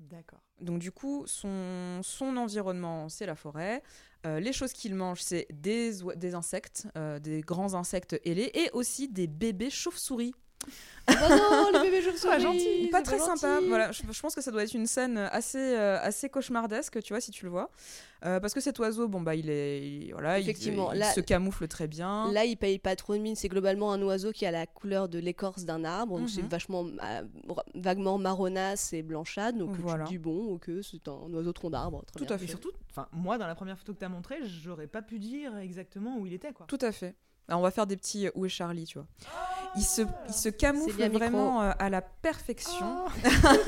[0.00, 0.40] D'accord.
[0.60, 3.84] Donc du coup, son, son environnement, c'est la forêt.
[4.26, 8.70] Euh, les choses qu'il mange, c'est des, des insectes, euh, des grands insectes ailés, et
[8.72, 10.34] aussi des bébés chauves-souris.
[11.10, 12.28] Oh non, le bébé chauve-souris.
[12.34, 12.88] Pas gentil.
[12.92, 13.54] Pas très sympa.
[13.54, 13.68] gentil.
[13.68, 17.14] Voilà, je, je pense que ça doit être une scène assez, euh, assez cauchemardesque, tu
[17.14, 17.70] vois, si tu le vois.
[18.26, 21.10] Euh, parce que cet oiseau, bon bah, il est, il- voilà, il- Effectivement, il, là-
[21.12, 22.30] se camoufle très bien.
[22.32, 23.36] Là, il paye pas trop de mine.
[23.36, 26.18] C'est globalement un oiseau qui a la couleur de l'écorce d'un arbre.
[26.18, 26.48] donc C'est Mhm.
[26.48, 27.22] vachement euh,
[27.74, 29.56] vaguement marronasse et blanchâtre.
[29.56, 30.04] Donc Voilà.
[30.04, 32.04] tu te dis bon, ok, c'est un oiseau tronc d'arbre.
[32.14, 32.34] Tout bien.
[32.34, 32.44] à fait.
[32.44, 35.18] Et surtout, enfin, moi, dans la première photo que tu as montrée, j'aurais pas pu
[35.18, 36.66] dire exactement où il était, quoi.
[36.66, 37.14] Tout à fait.
[37.48, 39.06] Alors, on va faire des petits euh, où est Charlie, tu vois.
[39.76, 41.18] Il se, il se camoufle micro.
[41.18, 43.04] vraiment euh, à la perfection.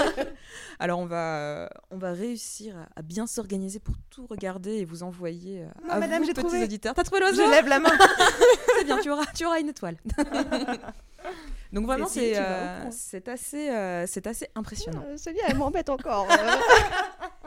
[0.79, 5.63] Alors on va, on va réussir à, bien s'organiser pour tout regarder et vous envoyer
[5.63, 6.65] euh, Non, à madame, vous, petits trouvé.
[6.65, 6.95] auditeurs.
[6.95, 7.91] T'as trouvé l'oiseau Je lève la main.
[8.79, 9.97] C'est bien, tu auras, tu auras une étoile.
[11.73, 12.19] Donc vraiment, si,
[12.91, 15.05] c'est euh, assez, euh, c'est assez impressionnant.
[15.07, 16.27] Euh, Célia, elle m'embête encore.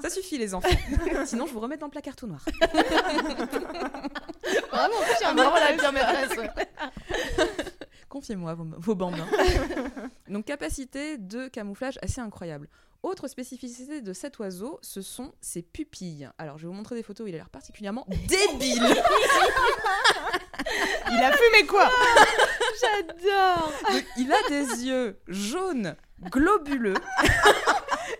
[0.01, 0.69] Ça suffit les enfants.
[1.25, 2.43] Sinon, je vous remets dans le placard tout noir.
[4.71, 6.39] Vraiment, j'ai un la pire maîtresse.
[8.09, 9.27] Confiez-moi vos, vos bambins.
[10.27, 12.67] Donc capacité de camouflage assez incroyable.
[13.01, 16.29] Autre spécificité de cet oiseau, ce sont ses pupilles.
[16.37, 18.95] Alors je vais vous montrer des photos où il a l'air particulièrement débile.
[21.11, 21.89] Il a fumé quoi?
[22.81, 23.73] J'adore.
[24.17, 25.95] Il a des yeux jaunes,
[26.29, 26.95] globuleux.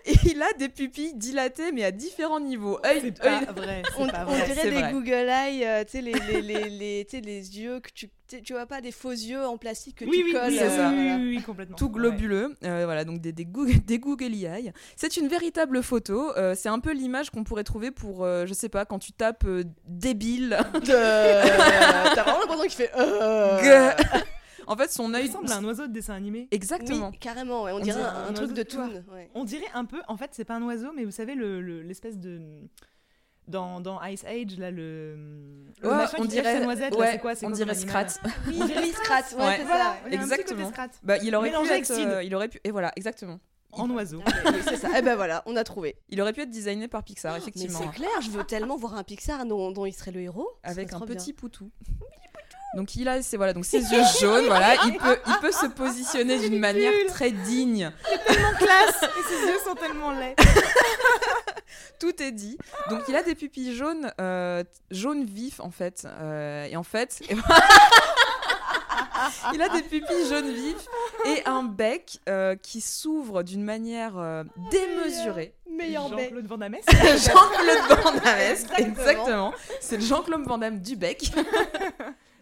[0.06, 2.80] Et il a des pupilles dilatées, mais à différents niveaux.
[3.02, 3.84] C'est pas vrai.
[3.98, 4.46] On, pas on vrai.
[4.46, 4.92] dirait c'est des vrai.
[4.92, 8.10] Google Eyes, euh, tu sais, les, les, les, les, tu sais, les yeux que tu.
[8.44, 10.50] tu vois pas des faux yeux en plastique que Oui, tu oui, colles.
[10.50, 10.90] oui, ça.
[10.94, 11.78] oui, oui, oui, complètement.
[11.78, 11.92] tout Ouais.
[11.94, 12.54] globuleux.
[12.66, 14.74] Euh, voilà, donc des, des, goog- des googly eyes.
[14.98, 16.36] C'est une véritable photo.
[16.36, 19.14] Euh, c'est un peu l'image qu'on pourrait trouver pour, euh, je sais pas, quand tu
[19.14, 20.58] tapes euh, débile.
[20.74, 20.86] De-
[22.16, 22.92] T'as vraiment l'impression qu'il fait.
[24.68, 25.28] En fait, son Il œil.
[25.28, 26.48] ressemble à un oiseau de dessin animé.
[26.52, 27.10] Exactement.
[27.12, 29.04] Oui, carrément, ouais, on, dirait dirait un, truc de toon.
[29.14, 29.30] ouais.
[29.36, 31.82] On dirait un peu, en fait, c'est pas un oiseau, mais vous savez, le- le-
[31.82, 32.42] l'espèce de.
[33.50, 35.16] Dans, dans Ice Age, là, le.
[35.82, 38.06] le Ouais, on dirait, noisette, ouais, c'est quoi on dirait Scrat.
[38.48, 38.58] Oui,
[38.94, 39.56] Scrat, ouais, Ouais.
[39.58, 39.96] c'est Voilà, ça.
[40.08, 40.72] il Exactement.
[41.04, 43.40] Bah, il aurait pu être, euh, il aurait pu, et voilà, exactement.
[43.74, 44.22] En oiseau.
[44.46, 44.90] Oui, c'est ça.
[44.98, 45.98] Eh ben voilà, on a trouvé.
[46.08, 48.94] Il aurait pu être designé par Pixar, Mais effectivement, c'est clair, je veux tellement voir
[48.94, 50.48] un Pixar dont, dont il serait le héros.
[50.64, 51.16] Avec serait un bien.
[51.16, 51.70] petit poutou.
[52.76, 55.68] Donc il a, c'est voilà, donc ses yeux jaunes, voilà, il peut, il peut se
[55.68, 57.92] positionner d'une manière très digne.
[58.28, 60.36] tellement classe Et ses yeux sont tellement laids.
[62.00, 62.58] Tout est dit.
[62.90, 67.22] Donc il a des pupilles jaunes, euh, jaunes vifs en fait, Euh, et en fait,
[69.54, 70.88] il a des pupilles jaunes vifs
[71.26, 75.54] et un bec euh, qui s'ouvre d'une manière euh, démesurée.
[75.70, 76.30] Meilleur bec.
[76.34, 76.76] Jean-Claude Van Damme.
[76.92, 78.88] Jean-Claude Van Damme, Exactement.
[78.88, 79.54] exactement.
[79.80, 81.32] C'est le Jean-Claude Van Damme du bec.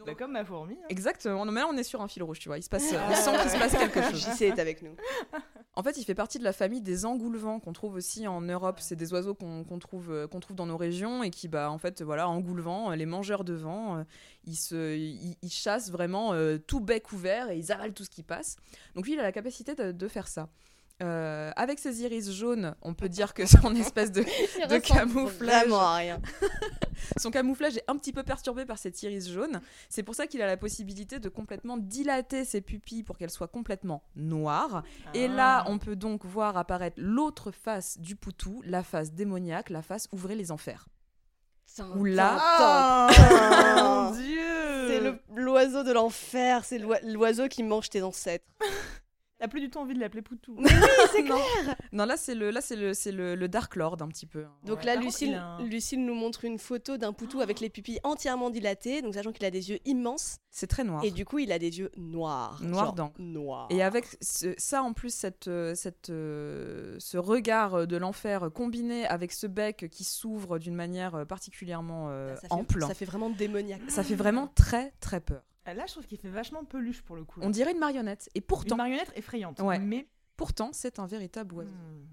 [0.06, 0.76] Bah, comme ma fourmi.
[0.76, 0.86] hein.
[0.90, 1.46] Exactement.
[1.46, 2.58] Non, mais là, on est sur un fil rouge, tu vois.
[2.58, 4.20] Il se passe, on sent qu'il se passe quelque chose.
[4.36, 4.96] JC est avec nous.
[5.74, 8.80] En fait, il fait partie de la famille des engoulevents qu'on trouve aussi en Europe.
[8.82, 11.78] C'est des oiseaux qu'on trouve, euh, qu'on trouve dans nos régions et qui, bah, en
[11.78, 14.04] fait, voilà, engoulevents, euh, les mangeurs de vent, euh,
[14.44, 18.10] ils, se, ils, ils chassent vraiment euh, tout bec ouvert et ils avalent tout ce
[18.10, 18.58] qui passe.
[18.96, 20.50] Donc lui, il a la capacité de, de faire ça.
[21.02, 24.24] Euh, avec ses iris jaunes, on peut dire que son espèce de,
[24.80, 25.64] camouflage.
[25.66, 26.22] Vraiment à rien.
[27.18, 29.60] Son camouflage est un petit peu perturbé par cet iris jaune.
[29.90, 33.48] C'est pour ça qu'il a la possibilité de complètement dilater ses pupilles pour qu'elles soient
[33.48, 34.84] complètement noires.
[35.16, 35.72] Et là, Ah.
[35.72, 40.36] on peut donc voir apparaître l'autre face du poutou, la face démoniaque, la face ouvrez
[40.36, 40.88] les enfers.
[41.96, 43.10] Où là- Ah,
[44.12, 48.46] mon dieu C'est le- l'oiseau de l'enfer, c'est l'oi- l'oiseau qui mange tes ancêtres.
[49.42, 50.56] T'as plus du tout envie de l'appeler Poutou.
[51.12, 51.40] c'est non.
[51.92, 54.46] Non, là c'est le là c'est le c'est le, le Dark Lord un petit peu.
[54.64, 54.86] Donc Ouais.
[54.86, 58.52] là, Par Lucille, un- Lucille nous montre une photo d'un poutou avec les pupilles entièrement
[58.52, 61.04] dilatées, donc sachant qu'il a des yeux immenses, C'est très noir.
[61.04, 62.60] et du coup, il a des yeux noirs.
[62.62, 63.16] Noir d'encre.
[63.20, 63.66] Noirs.
[63.72, 69.08] Et avec ce- ça en plus, cette, euh, cette, euh, ce regard de l'enfer combiné
[69.08, 73.32] avec ce bec qui s'ouvre d'une manière euh, particulièrement euh, ça ample, ça fait vraiment
[73.32, 73.82] démoniaque.
[73.90, 75.42] ça fait vraiment très très peur.
[75.66, 77.40] Là, je trouve qu'il fait vachement peluche pour le coup.
[77.40, 77.46] là.
[77.46, 78.30] On dirait une marionnette.
[78.36, 79.60] Et Une pourtant, marionnette effrayante.
[79.60, 79.80] Ouais.
[79.80, 80.08] Mais.
[80.38, 81.72] pourtant c'est un véritable oiseau.
[81.72, 82.08] Hmm.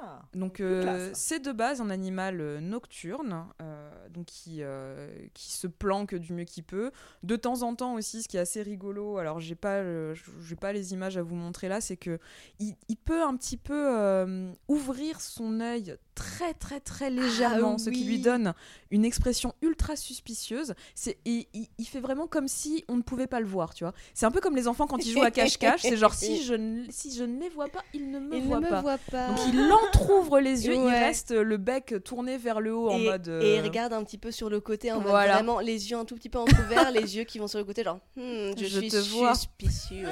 [0.00, 5.52] Ah Donc euh, c'est de base un animal euh, nocturne, euh, donc qui, euh, qui
[5.52, 6.90] se planque du mieux qu'il peut.
[7.22, 9.82] De temps en temps aussi, ce qui est assez rigolo, alors j'ai pas,
[10.14, 12.18] j'ai pas les images à vous montrer là, c'est que
[12.60, 18.04] il, il peut un petit peu ouvrir son œil très très très légèrement, ce qui
[18.04, 18.54] lui donne
[18.90, 20.74] une expression ultra suspicieuse.
[20.94, 23.84] C'est, il, il- il fait vraiment comme si on ne pouvait pas le voir, tu
[23.84, 23.92] vois.
[24.14, 26.54] C'est un peu comme les enfants quand ils jouent à cache-cache, c'est genre si je,
[26.54, 28.76] ne, si je ne les vois pas, ils ne me il voient ne pas.
[28.76, 29.28] me voit pas.
[29.28, 33.04] Donc il entrouvre les yeux, il reste le bec tourné vers le haut en et,
[33.04, 33.28] mode.
[33.28, 35.96] euh, et il regarde un petit peu sur le côté en mode vraiment les yeux
[35.96, 38.64] un tout petit peu entrouverts, les yeux qui vont sur le côté genre Hmm, je,
[38.64, 39.34] Je suis te vois.
[39.34, 40.06] suspicieux.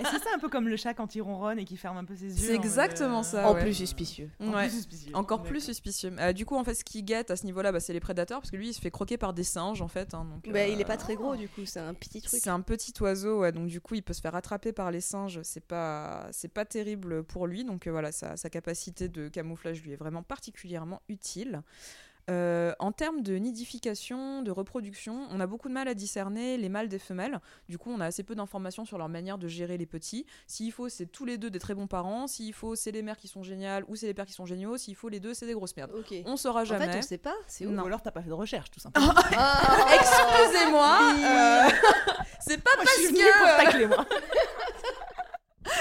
[0.00, 2.04] Est-ce que c'est un peu comme le chat quand il ronronne et qui ferme un
[2.04, 3.48] peu ses yeux C'est en mode, exactement euh, ça.
[3.48, 3.60] en ouais.
[3.62, 4.30] plus suspicieux.
[4.40, 4.66] en Ouais.
[4.68, 5.10] plus suspicieux.
[5.14, 5.66] Encore plus D'accord.
[5.66, 6.12] suspicieux.
[6.18, 8.40] Euh, du coup, en fait, ce qui guette à ce niveau-là, bah, c'est les prédateurs,
[8.40, 10.14] parce que lui, il se fait croquer par des singes, en fait.
[10.14, 12.40] hein, donc, Bah, euh, il est pas très gros du coup, c'est un petit truc.
[12.42, 15.00] C'est un petit oiseau, ouais, donc du coup, il peut se faire attraper par les
[15.00, 15.40] singes.
[15.42, 17.64] C'est pas, c'est pas terrible pour lui.
[17.64, 21.62] Donc euh, voilà, sa, sa capacité de camouflage lui est vraiment particulièrement utile.
[22.30, 26.68] Euh, en termes de nidification, de reproduction, on a beaucoup de mal à discerner les
[26.68, 27.38] mâles des femelles.
[27.68, 30.24] Du coup, on a assez peu d'informations sur leur manière de gérer les petits.
[30.46, 32.26] S'il faut, c'est tous les deux des très bons parents.
[32.26, 34.76] S'il faut, c'est les mères qui sont géniales ou c'est les pères qui sont géniaux.
[34.78, 35.92] S'il faut, les deux, c'est des grosses merdes.
[35.94, 36.14] Ok.
[36.24, 36.90] On saura En jamais.
[36.90, 37.66] fait, on sait pas, c'est.
[37.66, 39.12] Ou alors t'as pas fait de recherche tout simplement.
[39.94, 41.68] Excusez-moi, euh,
[42.40, 44.06] c'est pas Moi, parce que pour tacler moi.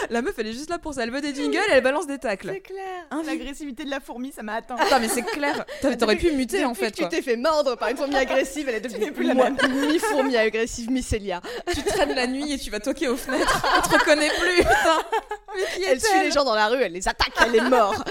[0.10, 1.04] la meuf elle est juste là pour ça.
[1.04, 2.50] Elle veut des jingles, et elle balance des tacles.
[2.54, 3.06] c'est clair.
[3.26, 4.76] L'agressivité de la fourmi, ça m'a atteint.
[4.76, 5.66] Attends, mais c'est clair.
[5.82, 6.92] T'a- T'aurais pu muter en fait.
[6.92, 9.58] que tu t'es fait mordre par une fourmi agressive, elle est devenue plus la même.
[9.88, 11.42] mi-fourmi agressive, mi-Célia.
[11.74, 13.64] Tu traînes la nuit et tu vas toquer aux fenêtres.
[13.78, 15.04] On te reconnaît plus, putain.
[15.56, 18.04] Mais qui Elle suit les gens dans la rue, elle les attaque, elle les mord.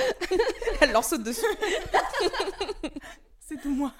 [0.80, 1.42] Elle leur saute dessus.
[3.40, 3.92] C'est tout moi.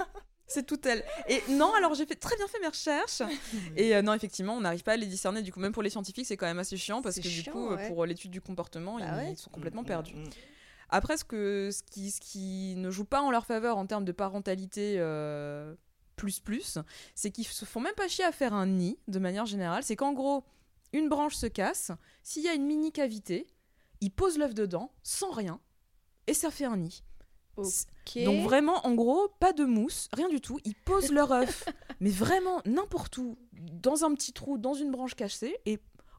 [0.52, 1.04] C'est tout elle.
[1.28, 3.22] Et non, alors j'ai fait très bien fait mes recherches.
[3.76, 5.42] Et euh, non, effectivement, on n'arrive pas à les discerner.
[5.42, 7.70] Du coup, même pour les scientifiques, c'est quand même assez chiant parce que du coup,
[7.70, 7.88] euh, ouais.
[7.88, 9.34] pour l'étude du comportement, Bah ils, ouais.
[9.36, 10.14] sont complètement Mm, perdus.
[10.14, 10.30] mm, mm.
[10.90, 14.04] Après, ce, que, ce, qui, ce qui ne joue pas en leur faveur en termes
[14.04, 15.74] de parentalité euh,
[16.16, 16.76] plus plus,
[17.14, 19.82] c'est qu'ils se font même pas chier à faire un nid de manière générale.
[19.82, 20.44] C'est qu'en gros,
[20.92, 21.92] une branche se casse,
[22.22, 23.46] s'il y a une mini cavité,
[24.02, 25.58] ils posent l'œuf dedans sans rien
[26.26, 27.02] et ça fait un nid.
[28.24, 30.58] Donc vraiment, en gros, pas de mousse, rien du tout.
[30.64, 31.64] Ils posent leur œuf,
[32.00, 33.36] mais vraiment n'importe où,
[33.82, 35.78] dans un petit trou, dans une branche cachée et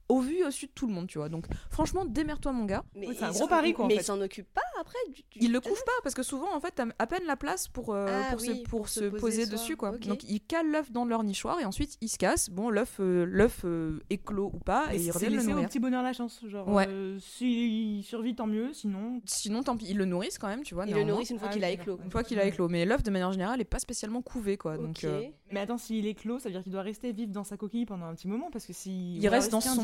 [0.09, 1.29] au vu et au su de tout le monde, tu vois.
[1.29, 2.84] Donc franchement, démerde-toi mon gars.
[2.95, 4.01] Mais Ouais, c'est un gros pari, quoi, en Mais fait.
[4.01, 6.59] ils s'en occupent pas après du, du- Ils le couvrent pas parce que souvent en
[6.59, 9.05] fait t'as à peine la place pour, euh, Ah pour, se, pour pour se se
[9.05, 9.97] poser, poser dessus quoi.
[9.97, 12.49] Donc ils calent l'œuf dans leur nichoir et ensuite ils se cassent.
[12.49, 15.67] Bon l'œuf euh, l'œuf euh, éclot ou pas et ils reviennent le laisser au nourrir.
[15.69, 16.41] petit bonheur la chance.
[16.47, 16.86] Genre, Ouais.
[16.88, 18.73] euh, s'il survit, tant mieux.
[18.73, 20.86] Sinon, Sinon tant pis ils le nourrissent quand même tu vois.
[20.86, 21.99] Ils le nourrissent une fois Ah, qu'il a éclos.
[22.03, 24.77] Une fois qu'il a éclos, mais l'œuf de manière générale est pas spécialement couvé quoi.
[24.77, 27.43] Donc euh, Mais attends, s'il est clos, ça veut dire qu'il doit rester vivre dans
[27.43, 29.84] sa coquille pendant un petit moment parce que si il reste dans son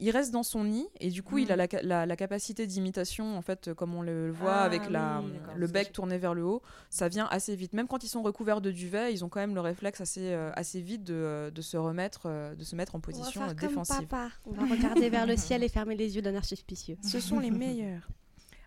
[0.00, 3.42] il reste dans son nid et du coup il a la, la capacité d'imitation en
[3.42, 6.62] fait comme on le voit Ah, avec la, oui, le bec tourné vers le haut.
[6.88, 7.72] Ça vient assez vite.
[7.72, 10.50] Même quand ils sont recouverts de duvet ils ont quand même le réflexe assez euh,
[10.54, 14.06] assez vite de, de se remettre euh, de se mettre en position euh, défensive.
[14.46, 16.96] On va regarder vers le ciel et fermer les yeux d'un air suspicieux.
[17.02, 18.08] ce sont les meilleurs.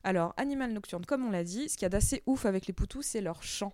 [0.04, 2.74] Alors animal nocturne comme on l'a dit ce qu'il y a d'assez ouf avec les
[2.74, 3.74] poutous c'est leur chant.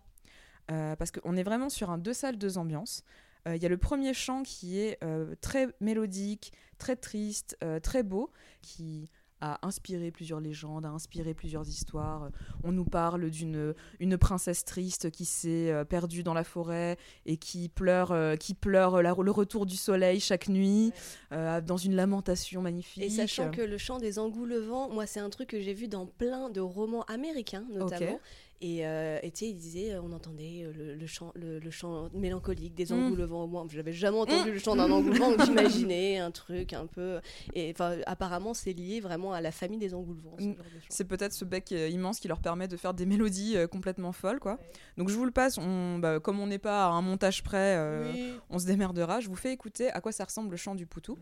[0.71, 3.03] Euh, parce qu'on est vraiment sur un deux salles deux ambiances.
[3.47, 7.79] Euh, il y a le premier chant qui est euh, très mélodique, très triste, euh,
[7.79, 9.09] très beau, qui
[9.41, 12.29] a inspiré plusieurs légendes, a inspiré plusieurs histoires.
[12.63, 17.37] On nous parle d'une une princesse triste qui s'est euh, perdue dans la forêt et
[17.37, 20.91] qui pleure, euh, qui pleure la- le retour du soleil chaque nuit
[21.31, 23.03] euh, dans une lamentation magnifique.
[23.03, 26.05] Et sachant que le chant des engoulevents, moi, c'est un truc que j'ai vu dans
[26.05, 28.19] plein de romans américains, notamment.
[28.61, 31.59] Et euh, et tu sais, il disait, euh, on entendait euh, le, le chant, le,
[31.59, 33.05] le chant mélancolique des Mm.
[33.05, 33.65] engoulevents au moins.
[33.71, 37.21] J'avais jamais entendu le chant d'un engoulevent, donc j'imaginais un truc un peu.
[37.53, 37.73] Et
[38.05, 40.35] apparemment, c'est lié vraiment à la famille des engoulevents.
[40.39, 40.55] ce Mm.
[40.89, 44.39] C'est peut-être ce bec immense qui leur permet de faire des mélodies euh, complètement folles,
[44.39, 44.57] quoi.
[44.97, 45.57] Donc je vous le passe.
[45.57, 48.33] On, bah, comme on n'est pas à un montage près, euh, Oui.
[48.49, 49.21] on se démerdera.
[49.21, 51.17] Je vous fais écouter à quoi ça ressemble le chant du poutou.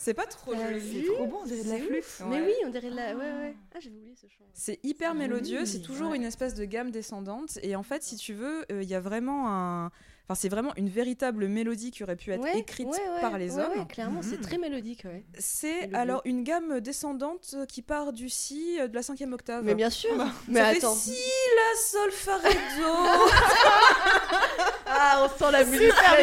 [0.00, 1.02] C'est pas trop joli.
[1.04, 2.22] C'est trop bon, on dirait de la flûte.
[2.30, 3.16] Mais oui, on dirait de la.
[3.16, 3.56] Ouais, ouais.
[3.74, 4.44] Ah, j'avais oublié ce chant.
[4.54, 6.16] C'est hyper mélodieux, c'est toujours ouais.
[6.16, 7.58] une espèce de gamme descendante.
[7.62, 9.90] Et en fait, si tu veux, euh, il y a vraiment un.
[10.30, 13.38] Enfin, c'est vraiment une véritable mélodie qui aurait pu être Ouais, écrite ouais, ouais, par
[13.38, 13.78] les ouais, hommes.
[13.78, 15.24] ouais, clairement, c'est très mélodique, ouais.
[15.38, 19.64] C'est alors une gamme descendante qui part du si euh, de la cinquième octave.
[19.64, 20.10] Mais bien sûr.
[20.46, 20.94] mais ça attends.
[20.94, 21.16] fait si
[21.56, 22.84] la sol fa ré do.
[24.90, 25.92] Ah, on sent la musique.
[25.92, 26.16] Super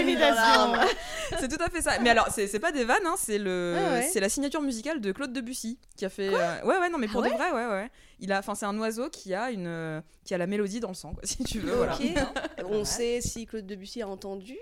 [1.40, 2.00] c'est tout à fait ça.
[2.00, 4.10] Mais alors, c'est pas des vannes, hein, c'est le, Ah ouais.
[4.12, 6.30] c'est la signature musicale de Claude Debussy qui a fait.
[6.34, 7.92] euh, Ouais, ouais, non, mais pour Ah de vrai, ouais, ouais.
[8.20, 10.90] Il a, enfin, c'est un oiseau qui a une, euh, qui a la mélodie dans
[10.90, 11.76] le sang, quoi, si tu veux.
[11.76, 11.98] Voilà.
[12.66, 14.58] On sait si Claude Debussy a entendu.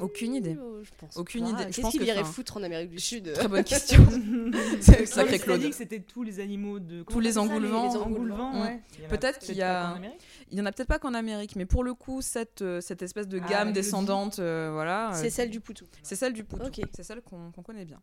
[0.00, 0.56] Aucune idée.
[0.82, 1.50] Je pense Aucune pas.
[1.50, 1.62] idée.
[1.62, 4.04] Je Qu'est-ce pense qu'il que, irait enfin, foutre en Amérique du Sud Très bonne question.
[4.80, 5.60] C'est sacré Claude.
[5.60, 7.02] dit que c'était tous les animaux de.
[7.04, 7.90] Tous les engoulevents.
[7.92, 8.60] Les Mm.
[8.62, 8.82] ouais.
[9.04, 10.20] A Peut-être qu'il y pas a- qu'en Amérique.
[10.52, 13.02] Il y en a peut-être pas qu'en Amérique, mais pour le coup, cette, euh, cette
[13.02, 15.10] espèce de Ah, gamme descendante, euh, voilà.
[15.10, 15.86] euh, C'est celle du Poutou.
[16.02, 16.64] C'est celle du poutou.
[16.94, 18.00] C'est celle qu'on qu'on connaît bien.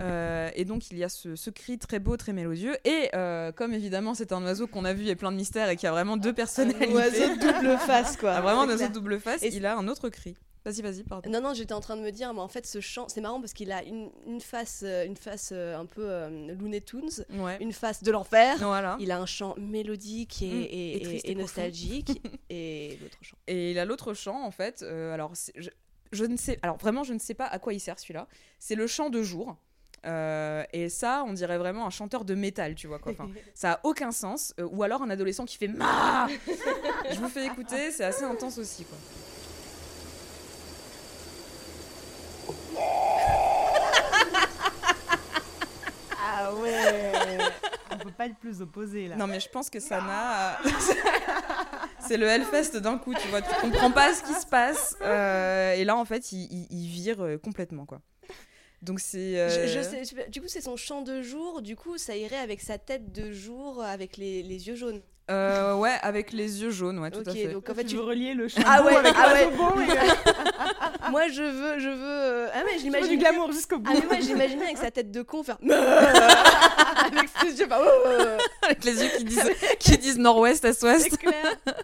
[0.00, 2.74] Euh, et donc il y a ce, ce cri très beau, très mélodieux.
[2.84, 5.76] Et euh, comme évidemment c'est un oiseau qu'on a vu et plein de mystères et
[5.76, 8.32] qui a vraiment deux personnalités, Un oiseau double face, quoi.
[8.32, 10.36] Ah, vraiment un oiseau double face, Et il a un autre cri.
[10.64, 11.28] Vas-y, vas-y, pardon.
[11.30, 13.38] Non, non, j'étais en train de me dire, mais en fait, ce chant, c'est marrant
[13.38, 17.10] parce qu'il a une, une face, euh, une face euh, un peu euh, Looney Tunes,
[17.34, 17.58] Ouais.
[17.60, 18.56] une face de l'enfer.
[18.60, 18.96] Voilà.
[18.98, 21.20] Il a un chant mélodique et, Mm.
[21.24, 22.22] et- nostalgique.
[22.50, 23.36] et l'autre chant.
[23.46, 24.80] Et il a l'autre chant en fait.
[24.82, 25.68] euh, alors je,
[26.12, 28.26] je ne sais, alors vraiment je ne sais pas à quoi il sert celui-là.
[28.58, 29.56] C'est le chant de jour.
[30.06, 33.12] Euh, et ça, on dirait vraiment un chanteur de métal, tu vois quoi.
[33.12, 34.54] Enfin, ça a aucun sens.
[34.58, 36.26] Ou alors un adolescent qui fait ma.
[37.12, 38.96] je vous fais écouter, c'est assez intense aussi quoi.
[46.18, 47.38] Ah ouais
[47.90, 49.16] On peut pas être plus opposé là.
[49.16, 50.58] Non mais je pense que ça n'a.
[52.00, 53.42] c'est le Hellfest d'un coup, tu vois.
[53.42, 54.96] Tu comprends pas ce qui se passe.
[55.02, 58.00] euh, et là en fait, il, il- il vire euh, complètement quoi.
[58.82, 59.38] Donc c'est.
[59.40, 61.62] euh, Je, je sais, je- du coup, c'est son chant de jour.
[61.62, 65.00] Du coup, ça irait avec sa tête de jour, avec les, les yeux jaunes.
[65.30, 67.46] euh, ouais, avec les yeux jaunes, ouais, tout ok, à fait.
[67.48, 69.44] donc en fait, tu tu- veux relier le chant Ah ouais, avec ah ouais.
[69.48, 71.96] et- moi, je veux, je veux.
[72.04, 73.08] euh, Ah mais j'imagine.
[73.08, 73.90] du glamour jusqu'au bout.
[73.90, 75.56] Ah mais moi, j'imaginais avec sa tête de con faire.
[77.04, 77.82] avec ses yeux, pas.
[78.62, 81.08] avec les yeux qui disent, qui disent nord-ouest, est-ouest.
[81.10, 81.56] C'est clair.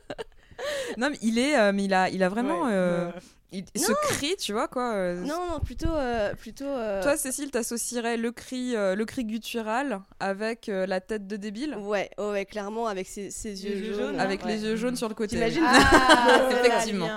[0.98, 3.10] Non, mais il est, euh, mais il a, il a vraiment, Ouais, euh,
[3.51, 4.92] il- ce cri, tu vois quoi.
[4.92, 6.66] euh, Non, non, plutôt, euh, plutôt.
[6.66, 11.36] euh, Toi, Cécile, t'associerais le cri, euh, le cri guttural avec euh, la tête de
[11.36, 14.06] débile, Ouais, oh, ouais, clairement avec ses, ses yeux yeux jaunes.
[14.09, 14.52] jaunes, avec ouais.
[14.52, 15.36] les yeux jaunes sur le côté.
[15.36, 15.64] T'imagines?
[15.66, 17.09] Ah, Effectivement.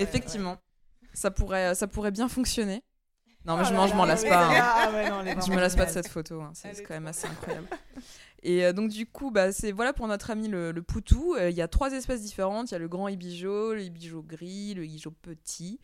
[0.00, 0.56] Effectivement,
[1.14, 2.82] ça pourrait, ça pourrait bien fonctionner.
[3.46, 4.48] Non, mais Oh je m'en, je m'en lasse pas.
[4.48, 4.50] hein.
[4.62, 6.50] Ah ouais, non, Je me lasse pas de cette photo, hein.
[6.54, 7.66] c'est quand même assez incroyable.
[8.42, 11.34] Et euh, donc du coup, bah, c'est voilà pour notre ami le, le poutou.
[11.38, 12.70] Euh, Il y a trois espèces différentes.
[12.70, 15.78] Il y a le grand ibijo, le ibijo gris, le ibijo petit,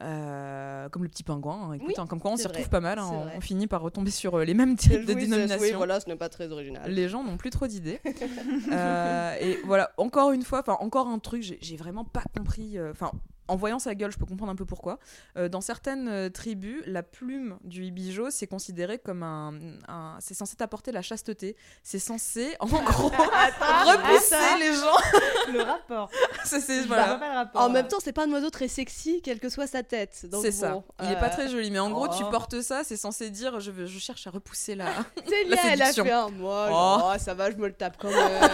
[0.00, 1.68] euh, comme le petit pingouin.
[1.68, 1.72] hein.
[1.74, 2.98] Écoute, Oui, hein, comme quoi on s'y retrouve pas mal.
[2.98, 3.30] hein.
[3.36, 5.60] On, finit par retomber sur euh, les mêmes types de dénominations.
[5.60, 6.90] Oui, voilà, ce n'est pas très original.
[6.90, 8.00] Les gens n'ont plus trop d'idées.
[8.72, 12.76] Euh, et voilà, encore une fois, enfin encore un truc, j'ai vraiment pas compris.
[12.78, 13.12] euh, Enfin,
[13.48, 14.98] en voyant sa gueule, je peux comprendre un peu pourquoi.
[15.36, 19.54] Euh, dans certaines euh, tribus, la plume du ibijo, c'est considéré comme un,
[19.88, 21.56] un- c'est censé t'apporter la chasteté.
[21.82, 24.58] C'est censé, en gros, repousser attends.
[24.58, 25.52] les gens.
[25.52, 26.10] Le rapport.
[26.44, 27.14] C'est- voilà.
[27.16, 27.62] pas le rapport.
[27.62, 30.26] En même temps, c'est pas un oiseau très sexy, quelle que soit sa tête.
[30.26, 30.70] donc C'est ça.
[30.72, 32.30] bon, Il est pas euh, très joli, mais en gros, tu oh.
[32.30, 34.86] portes ça, c'est censé dire je, veux- je cherche à repousser la.
[35.26, 36.68] Célia, La elle a fait un moi.
[36.70, 36.98] Oh.
[37.14, 38.50] oh, ça va, je me le tape quand même.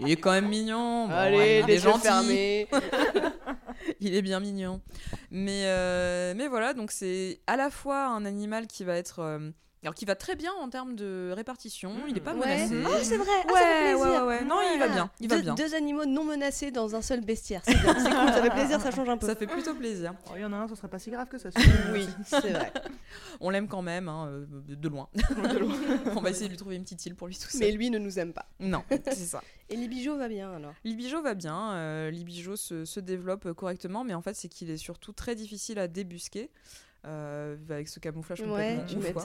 [0.00, 1.06] Il est quand même mignon.
[1.08, 2.00] Bon, Allez, ouais, les est yeux gentil.
[2.02, 2.68] fermés.
[4.00, 4.80] Il est bien mignon.
[5.30, 9.40] Mais, euh, mais voilà, donc c'est à la fois un animal qui va être.
[9.82, 11.92] Alors, qui va très bien en termes de répartition.
[12.08, 12.40] Il est pas Mmh.
[12.40, 12.66] Ouais.
[12.68, 12.84] menacé.
[12.86, 13.26] Oh, c'est vrai.
[13.44, 14.26] ah, ça Ouais, fait ouais, plaisir.
[14.26, 14.44] ouais.
[14.44, 15.10] Non, il va bien.
[15.20, 15.54] Il va deux, bien.
[15.54, 17.62] deux animaux non menacés dans un seul bestiaire.
[17.64, 19.26] C'est cool, ça fait plaisir, ça change un peu.
[19.26, 20.14] Ça fait plutôt plaisir.
[20.26, 21.50] Oh, Il y en a un, ce serait pas si grave que ça.
[21.92, 22.72] Oui, c'est vrai.
[23.40, 25.08] On l'aime quand même, hein, euh, de loin.
[26.16, 27.60] On va essayer de lui trouver une petite île pour lui tout seul.
[27.60, 28.46] Mais lui ne nous aime pas.
[28.60, 29.42] Non, c'est ça.
[29.70, 30.72] Et Libijo va bien alors?
[30.84, 34.76] Libijo va bien, euh, Libijo se, se développe correctement, mais en fait, c'est qu'il est
[34.76, 36.50] surtout très difficile à débusquer.
[37.06, 39.24] Euh, avec ce camouflage Ouais, complètement tu ouf, quoi.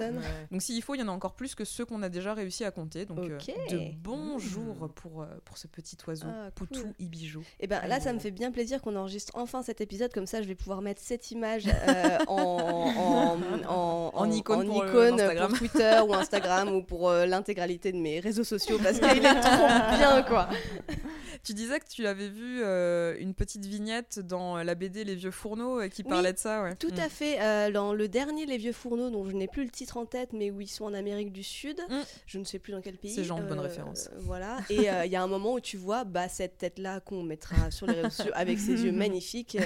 [0.52, 2.64] Donc s'il faut, il y en a encore plus que ceux qu'on a déjà réussi
[2.64, 3.06] à compter.
[3.06, 3.54] Donc euh, Ok.
[3.72, 6.94] de bons jours pour, euh, pour ce petit oiseau, Ah, Poutou cool.
[7.00, 7.42] Ibijo.
[7.60, 10.14] Et ben là, ça me fait bien plaisir qu'on enregistre enfin cet épisode.
[10.14, 13.38] Comme ça, je vais pouvoir mettre cette image euh, en, en,
[13.68, 18.44] en, En icône pour, icône pour Twitter ou Instagram ou pour l'intégralité de mes réseaux
[18.44, 20.48] sociaux parce qu'il est trop bien, quoi.
[21.46, 25.30] Tu disais que tu avais vu euh, une petite vignette dans la BD Les Vieux
[25.32, 26.64] Fourneaux euh, qui Oui, parlait de ça.
[26.64, 26.76] Ouais.
[26.78, 27.00] Tout Mm.
[27.00, 27.42] à fait.
[27.42, 30.30] euh, dans le dernier Les Vieux Fourneaux, dont je n'ai plus le titre en tête,
[30.32, 31.96] mais où ils sont en Amérique du Sud, Mm.
[32.28, 33.12] je ne sais plus dans quel pays.
[33.12, 34.10] C'est genre une bonne référence.
[34.20, 34.60] Voilà.
[34.70, 37.88] Et il y a un moment où tu vois bah, cette tête-là qu'on mettra sur
[37.88, 39.58] les réseaux sociaux avec ses yeux magnifiques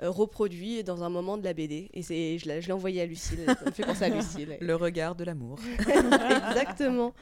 [0.00, 1.90] reproduit dans un moment de la BD.
[1.92, 3.44] Et c'est, je l'ai je l'ai envoyé à Lucille.
[3.46, 4.56] Ça me fait penser à Lucille.
[4.60, 5.58] Le regard de l'amour.
[5.78, 7.12] Exactement.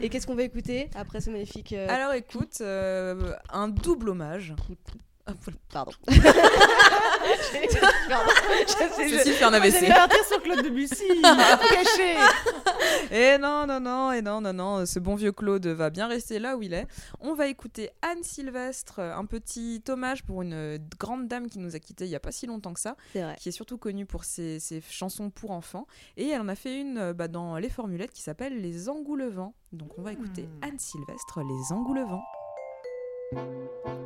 [0.00, 1.72] Et qu'est-ce qu'on va écouter après ce magnifique.
[1.72, 4.54] euh, Alors écoute, euh, un double hommage.
[5.72, 5.92] Pardon.
[8.96, 9.88] Cécile fait un AVC.
[9.88, 12.16] partir sur Claude Debussy, caché.
[13.10, 16.38] Et non, non, non, et non, non, non, ce bon vieux Claude va bien rester
[16.38, 16.86] là où il est.
[17.20, 21.78] On va écouter Anne Sylvestre, un petit hommage pour une grande dame qui nous a
[21.78, 23.36] quittés il n'y a pas si longtemps que ça, C'est vrai.
[23.38, 25.86] qui est surtout connue pour ses, ses chansons pour enfants.
[26.16, 29.54] Et elle en a fait une euh, bah, dans Les Formulettes qui s'appelle Les Engoulevents.
[29.72, 30.64] Donc on va écouter Hmm.
[30.64, 32.22] Anne Sylvestre, Les Engoulevents.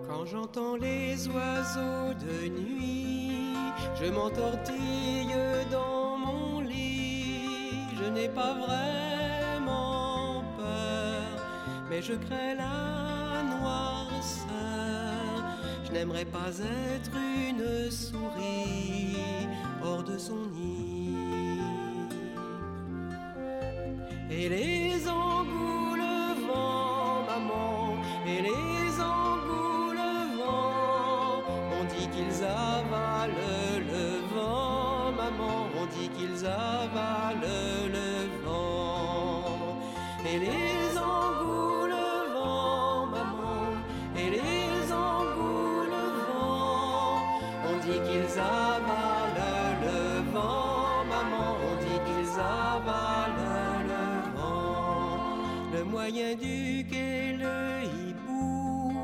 [0.07, 3.55] Quand j'entends les oiseaux de nuit,
[4.01, 5.35] je m'entortille
[5.71, 7.79] dans mon lit.
[7.99, 11.23] Je n'ai pas vraiment peur,
[11.91, 14.47] mais je crains la noirceur.
[15.85, 16.51] Je n'aimerais pas
[16.95, 17.17] être
[17.49, 19.17] une souris
[19.83, 21.17] hors de son nid.
[24.31, 25.09] Et les
[36.57, 38.11] avalent le
[38.45, 39.79] vent.
[40.25, 42.37] Et les engoulevents,
[43.07, 43.63] maman,
[44.17, 46.11] et les engoulevents,
[47.69, 49.99] on dit qu'ils avalent le
[50.33, 54.05] vent, maman, on dit qu'ils avalent le
[54.37, 55.19] vent.
[55.75, 58.99] Le moyen duc et le hibou,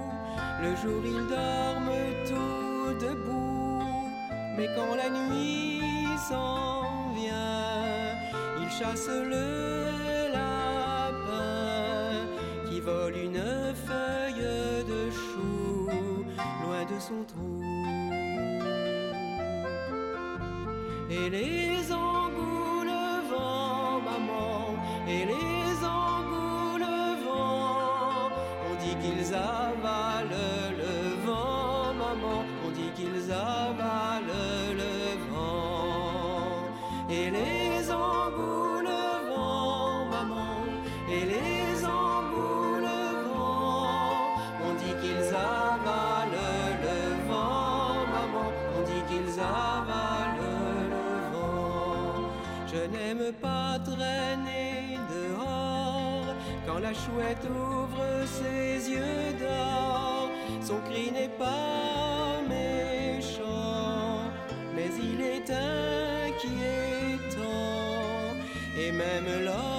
[0.63, 4.09] le jour ils dorment tout debout,
[4.57, 5.81] mais quand la nuit
[6.29, 7.85] s'en vient,
[8.61, 12.27] ils chassent le lapin
[12.69, 13.43] qui vole une
[13.87, 14.47] feuille
[14.93, 15.89] de chou
[16.65, 17.61] loin de son trou.
[21.11, 22.31] Et les engoulevents,
[24.01, 24.77] maman,
[25.07, 27.11] et les engoulevents,
[28.69, 30.12] on dit qu'ils avalent
[37.15, 38.87] Et les engoulevents,
[40.11, 40.57] maman,
[41.11, 42.89] et les engoulevents,
[44.67, 48.49] on dit qu'ils avalent le vent, maman,
[48.79, 50.39] on dit qu'ils avalent
[50.95, 52.31] le vent.
[52.67, 56.29] Je n'aime pas traîner dehors
[56.67, 60.31] quand la chouette ouvre ses yeux d'or.
[60.63, 61.82] Son cri n'est pas
[68.93, 69.72] même lorsque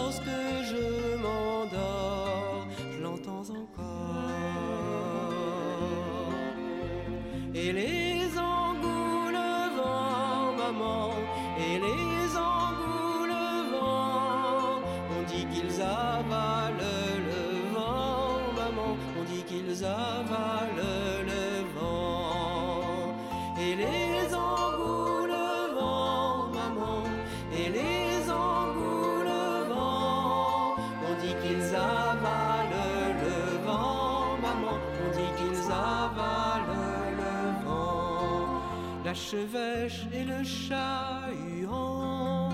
[39.24, 42.50] La chevêche et le chat-huant,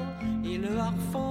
[0.45, 1.28] et le harfang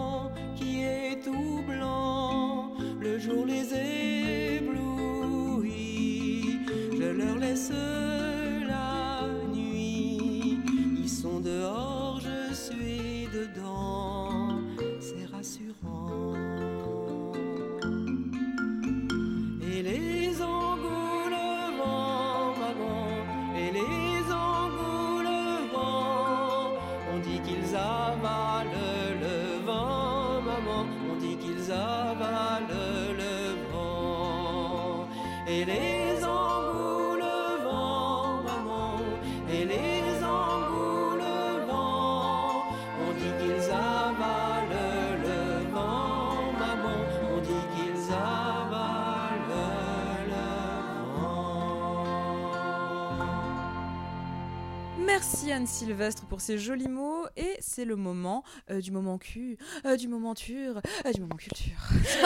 [55.30, 59.58] Merci Anne Sylvestre pour ces jolis mots et c'est le moment euh, du moment cul,
[59.84, 61.76] euh, du moment tur, euh, du moment culture.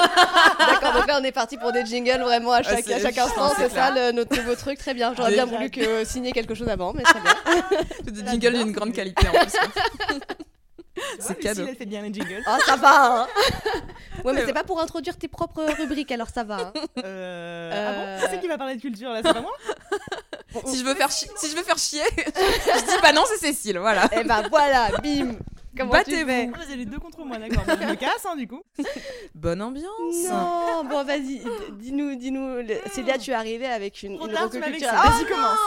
[0.60, 3.50] D'accord, donc là on est parti pour des jingles vraiment à chaque, à chaque instant,
[3.56, 5.14] c'est ça le- notre nouveau truc, très bien.
[5.16, 7.34] J'aurais bien voulu que signer quelque chose avant, mais très bien.
[8.04, 9.52] Des jingles d'une grande qualité en plus.
[11.18, 11.64] C'est cadeau.
[11.66, 12.42] Elle fait bien les jingles.
[12.46, 13.26] Ah ça va hein
[14.24, 16.56] Ouais mais c'est pas pour introduire tes propres rubriques alors ça va.
[16.66, 16.72] hein.
[16.98, 17.70] Euh...
[17.72, 18.26] Euh, Ah bon?
[18.26, 19.20] Qui c'est qui va parler de culture là?
[19.24, 19.52] C'est pas moi?
[20.66, 23.38] Si je veux faire, chi- si je veux faire chier, je dis bah non c'est
[23.46, 24.08] Cécile, voilà.
[24.18, 25.36] Et bah voilà, bim
[25.76, 27.64] Comment tu fais Ah, J'ai les deux contre moi, d'accord.
[27.66, 28.60] Bon, je me casse hein, du coup.
[29.34, 29.88] Bonne ambiance.
[30.28, 31.44] Non, bon vas-y, d-
[31.78, 32.56] dis-nous, dis-nous.
[32.56, 34.72] le- Célia, tu es arrivée avec une, Trop une tard, tu vexé.
[34.72, 34.96] culturelle.
[34.98, 35.58] Vas-y, commence.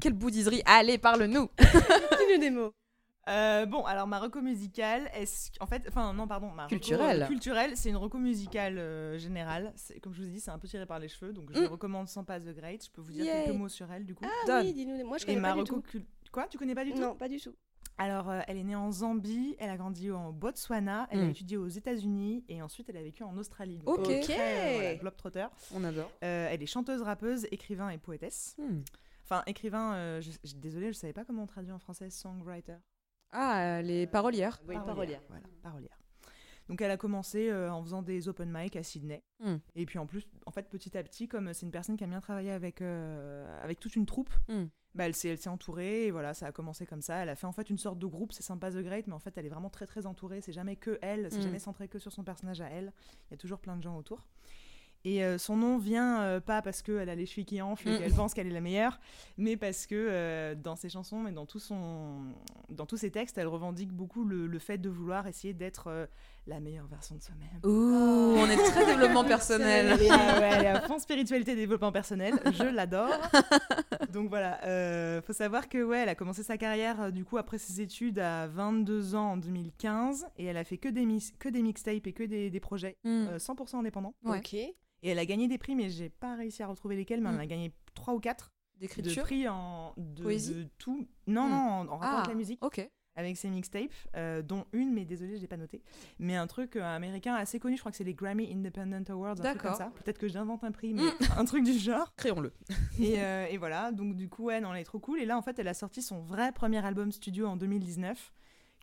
[0.00, 0.62] Quelle boudiserie.
[0.66, 1.48] Allez, parle-nous.
[1.58, 1.64] Ah,
[2.18, 2.72] dis-nous des mots.
[3.28, 7.22] Euh, bon, alors ma reco musicale, est-ce en fait, enfin non, pardon, ma reco, Culturelle.
[7.22, 9.72] euh, culturelle, c'est une reco musicale euh, générale.
[9.74, 11.58] C'est- Comme je vous ai dit, c'est un peu tiré par les cheveux, donc je
[11.58, 11.62] Mm.
[11.62, 12.84] le recommande sans pass the Great.
[12.84, 13.44] Je peux vous dire Yay.
[13.46, 14.24] quelques mots sur elle du coup.
[14.24, 14.66] Ah Donne.
[14.66, 15.04] oui, dis-nous.
[15.04, 15.82] Moi je Et connais ma pas du reco tout.
[15.82, 17.54] cul- Quoi, tu connais pas du tout Non, pas du tout.
[17.98, 21.30] Alors, euh, elle est née en Zambie, elle a grandi en Botswana, elle a Mm.
[21.30, 23.78] étudié aux États-unis et ensuite elle a vécu en Australie.
[23.78, 24.20] Donc, Ok.
[24.20, 25.46] très, euh, voilà, globetrotter.
[25.74, 26.10] On adore.
[26.22, 28.54] Euh, elle est chanteuse, rappeuse, écrivain et poétesse.
[28.58, 28.82] Hmm.
[29.24, 32.76] Enfin, écrivain, euh, je, je- désolée, je savais pas comment on traduit en français songwriter.
[33.38, 34.60] Ah, euh, les parolières.
[34.66, 35.20] Oui, parolière.
[35.28, 35.98] Voilà, parolière.
[36.68, 39.22] Donc elle a commencé euh, en faisant des open mic à Sydney.
[39.40, 39.56] Hmm.
[39.76, 42.06] Et puis en plus, en fait, petit à petit, comme c'est une personne qui a
[42.08, 44.64] bien travaillé avec, euh, avec toute une troupe, Hmm.
[44.94, 47.16] bah, elle s'est elle s'est entourée et voilà, ça a commencé comme ça.
[47.18, 49.18] Elle a fait en fait une sorte de groupe, c'est sympa The Great, mais en
[49.20, 50.40] fait elle est vraiment très très entourée.
[50.40, 51.42] C'est jamais que elle, c'est Mm.
[51.42, 52.92] jamais centré que sur son personnage à elle.
[53.28, 54.26] Il y a toujours plein de gens autour.
[55.08, 57.92] Et euh, son nom vient euh, pas parce qu'elle a les chevilles qui enflent et
[57.94, 57.98] Mm.
[58.00, 58.98] qu'elle pense qu'elle est la meilleure,
[59.38, 62.22] mais parce que euh, dans ses chansons et dans, tout son,
[62.70, 66.06] dans tous ses textes, elle revendique beaucoup le, le fait de vouloir essayer d'être euh,
[66.48, 67.60] la meilleure version de soi-même.
[67.64, 69.86] Ouh, on est très développement personnel.
[69.92, 72.34] Elle est, ouais, elle est à fond spiritualité et développement personnel.
[72.52, 73.10] Je l'adore.
[74.12, 77.58] Donc voilà, euh, faut savoir que ouais, elle a commencé sa carrière du coup après
[77.58, 81.06] ses études à 22 ans en 2015 et elle a fait que des,
[81.38, 83.26] que des mixtapes et que des, des projets Hmm.
[83.30, 84.14] euh, 100% indépendants.
[84.24, 84.38] Ouais.
[84.38, 84.56] Ok.
[85.06, 87.36] Et elle a gagné des prix, mais j'ai pas réussi à retrouver lesquels, mais elle
[87.36, 89.22] en a gagné 3 ou 4 de D'écriture.
[89.22, 91.06] prix en de, Poésie de tout.
[91.28, 91.50] Non, Hmm.
[91.50, 92.90] non, en, en rapport Ah, avec la musique ok.
[93.14, 95.80] avec ses mixtapes, euh, dont une, mais désolé, je l'ai pas noté,
[96.18, 99.40] mais un truc euh, américain assez connu, je crois que c'est les Grammy Independent Awards,
[99.40, 99.90] un truc comme ça.
[100.04, 101.02] Peut-être que j'invente un prix, mais
[101.38, 102.12] un truc du genre.
[102.16, 102.52] Créons-le.
[103.00, 105.20] Et, euh, et voilà, donc du coup, ouais, non, elle est trop cool.
[105.20, 108.32] Et là, en fait, elle a sorti son vrai premier album studio en 2019,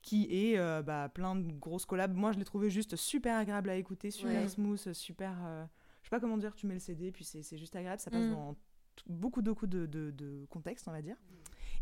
[0.01, 2.13] qui est euh, bah, plein de grosses collabs.
[2.15, 4.47] Moi, je l'ai trouvé juste super agréable à écouter, super Ouais.
[4.47, 5.35] smooth, super.
[5.45, 5.65] euh,
[6.03, 8.25] je sais pas comment dire, tu mets le CD, puis c'est juste agréable, ça passe
[8.27, 8.31] Mm.
[8.31, 8.55] dans
[9.07, 11.15] beaucoup, beaucoup de, de, de contextes, on va dire.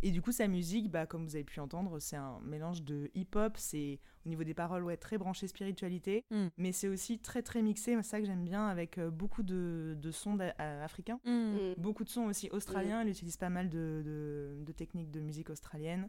[0.04, 3.12] Et du coup, sa musique, bah, comme vous avez pu entendre, c'est un mélange de
[3.14, 6.48] hip-hop, c'est au niveau des paroles, ouais, très branché spiritualité, Mm.
[6.58, 9.96] mais c'est aussi très, très mixé, c'est ça que j'aime bien, avec euh, beaucoup de,
[10.00, 11.20] de sons euh, africains.
[11.26, 11.74] Mm.
[11.78, 15.50] Beaucoup de sons aussi australiens, elle utilise pas mal de, de- de techniques de musique
[15.50, 16.08] australienne,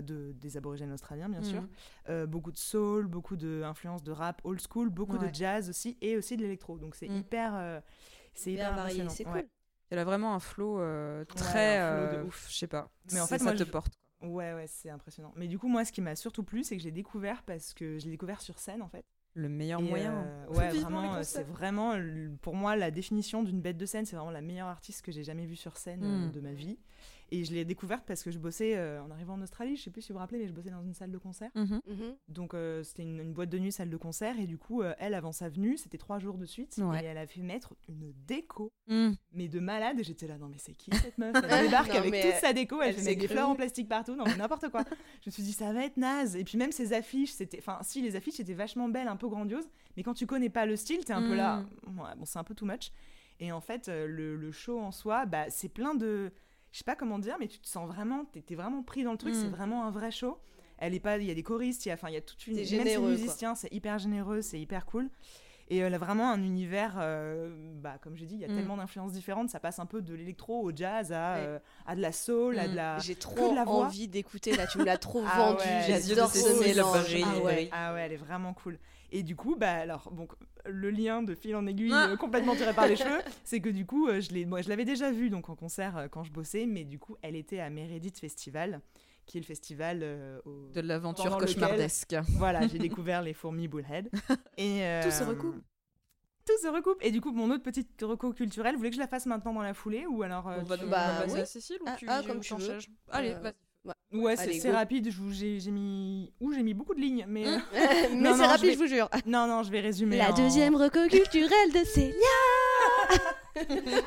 [0.00, 1.60] de, des aborigènes australiens bien sûr.
[1.62, 1.68] Mm.
[2.08, 5.28] Euh, beaucoup de soul, beaucoup d'influences de rap old school, beaucoup Ouais.
[5.28, 6.78] de jazz aussi, et aussi de l'électro.
[6.78, 7.16] Donc c'est Mm.
[7.16, 7.80] hyper, euh,
[8.34, 9.42] c'est Hyper hyper varié, c'est Ouais.
[9.42, 9.48] cool.
[9.90, 12.46] Elle a vraiment un flow euh, Ouais, très un flow de euh, ouf.
[12.48, 12.90] je sais pas.
[13.12, 13.92] Mais en fait, ça moi, te je- porte.
[14.22, 15.32] Ouais, ouais, c'est impressionnant.
[15.36, 17.74] Mais du coup, moi, ce qui m'a surtout plu, c'est que je l'ai découvert parce
[17.74, 19.04] que je l'ai découvert sur scène, en fait.
[19.34, 20.12] Le meilleur Et, moyen.
[20.14, 21.94] euh, ouais, vraiment, euh, c'est vraiment,
[22.42, 24.04] pour moi, la définition d'une bête de scène.
[24.06, 26.30] C'est vraiment la meilleure artiste que j'ai jamais vue sur scène euh, Mm.
[26.32, 26.78] de ma vie.
[27.34, 29.90] Et je l'ai découverte parce que je bossais, euh, en arrivant en Australie, je sais
[29.90, 31.50] plus si vous vous rappelez, mais je bossais dans une salle de concert.
[31.54, 31.80] Mhm.
[31.86, 32.14] Mhm.
[32.28, 34.38] Donc euh, c'était une, une boîte de nuit, salle de concert.
[34.38, 36.76] Et du coup, euh, elle, avant sa venue, c'était trois jours de suite.
[36.76, 37.02] Ouais.
[37.02, 39.12] Et elle a fait mettre une déco, Hmm.
[39.32, 39.98] mais de malade.
[40.00, 41.34] Et j'étais là, non mais c'est qui cette meuf?
[41.48, 43.54] Elle débarque Non, avec toute sa déco, elle, elle fait s'est mettre des fleurs en
[43.54, 44.84] plastique partout, non mais n'importe quoi.
[45.22, 46.36] je me suis dit, ça va être naze.
[46.36, 47.58] Et puis même ses affiches, c'était...
[47.60, 49.68] Enfin, si, les affiches étaient vachement belles, un peu grandioses.
[49.96, 52.44] Mais quand tu connais pas le style, t'es un peu là, ouais, bon, c'est un
[52.44, 52.92] peu too much.
[53.40, 56.30] Et en fait, le, le show en soi, bah, c'est plein de...
[56.72, 58.24] Je sais pas comment dire, mais tu te sens vraiment...
[58.32, 59.40] T'es t'es vraiment pris dans le truc, Mm.
[59.40, 60.38] c'est vraiment un vrai show.
[60.78, 61.18] Elle est pas...
[61.18, 62.56] Il y a des choristes, il y a, enfin, il y a toute une...
[62.56, 63.10] Même généreux, quoi.
[63.10, 65.08] musiciens, c'est hyper généreux, c'est hyper cool.
[65.68, 67.50] Et elle a vraiment un univers, euh,
[67.80, 68.56] bah, comme j'ai dit, il y a Mm.
[68.56, 69.48] tellement d'influences différentes.
[69.48, 71.38] Ça passe un peu de l'électro au jazz à, Ouais.
[71.40, 72.70] euh, à de la soul, à Mm.
[72.70, 72.98] de la.
[72.98, 73.86] J'ai trop de la voix.
[73.86, 75.62] envie d'écouter là, tu me l'as trop Ah vendu.
[75.64, 77.16] ouais, J'adore ce mélange.
[77.24, 77.68] Ah ouais.
[77.72, 78.78] Ah ouais, elle est vraiment cool.
[79.14, 80.26] Et du coup, bah alors, bon,
[80.66, 82.08] le lien de fil en aiguille Ah.
[82.10, 84.68] euh, complètement tiré par les cheveux, c'est que du coup, euh, je l'ai, moi, je
[84.70, 87.60] l'avais déjà vue donc en concert euh, quand je bossais, mais du coup, elle était
[87.60, 88.80] à Meredith Festival,
[89.26, 92.16] qui est le festival euh, au- De l'aventure lequel- cauchemardesque.
[92.38, 94.08] Voilà, j'ai découvert les fourmis bullhead.
[94.56, 95.62] Et, Tout se recoupe.
[96.46, 96.98] Tout se recoupe.
[97.02, 99.52] Et du coup, mon autre petite reco culturelle, vous voulez que je la fasse maintenant
[99.52, 101.40] dans la foulée ou alors euh, On va tu- bah, on va passer oui.
[101.40, 102.78] à Cécile ou Ah, tu, ah, comme tu veux.
[103.10, 103.52] Allez, Euh, vas-y.
[104.12, 104.74] Ouais, c'est Allez, c'est go.
[104.76, 105.08] rapide.
[105.30, 108.48] J'ai j'ai mis, ouh, j'ai mis beaucoup de lignes, mais euh, Mais Non, c'est non,
[108.48, 109.08] rapide, je je vous jure.
[109.26, 110.18] non, non, je vais résumer.
[110.18, 112.14] La en- deuxième reco culturelle de Célia.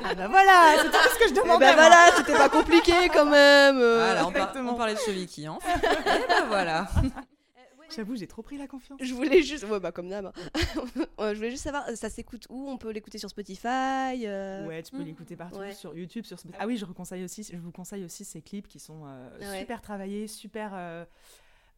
[0.04, 1.66] Ah bah voilà, c'était tout ce que je Eh demandais.
[1.66, 1.86] ben moi.
[1.88, 3.78] voilà, c'était pas compliqué quand même.
[3.78, 4.04] euh.
[4.04, 5.64] Voilà, on, par- on parlait de cheville qui enfle.
[5.68, 6.88] Et ben voilà.
[7.94, 9.00] J'avoue, j'ai trop pris la confiance.
[9.02, 10.26] Je voulais juste, ouais bah comme d'hab.
[10.26, 10.32] hein.
[11.20, 12.68] Euh, je voulais juste savoir, ça s'écoute où?
[12.68, 14.26] On peut l'écouter sur Spotify.
[14.26, 15.72] euh, Ouais, tu peux l'écouter partout, Ouais.
[15.72, 16.58] sur YouTube, sur Spotify.
[16.62, 19.60] Ah oui, je conseille aussi, je vous conseille aussi ces clips qui sont euh, Ouais.
[19.60, 21.04] super travaillés, super euh,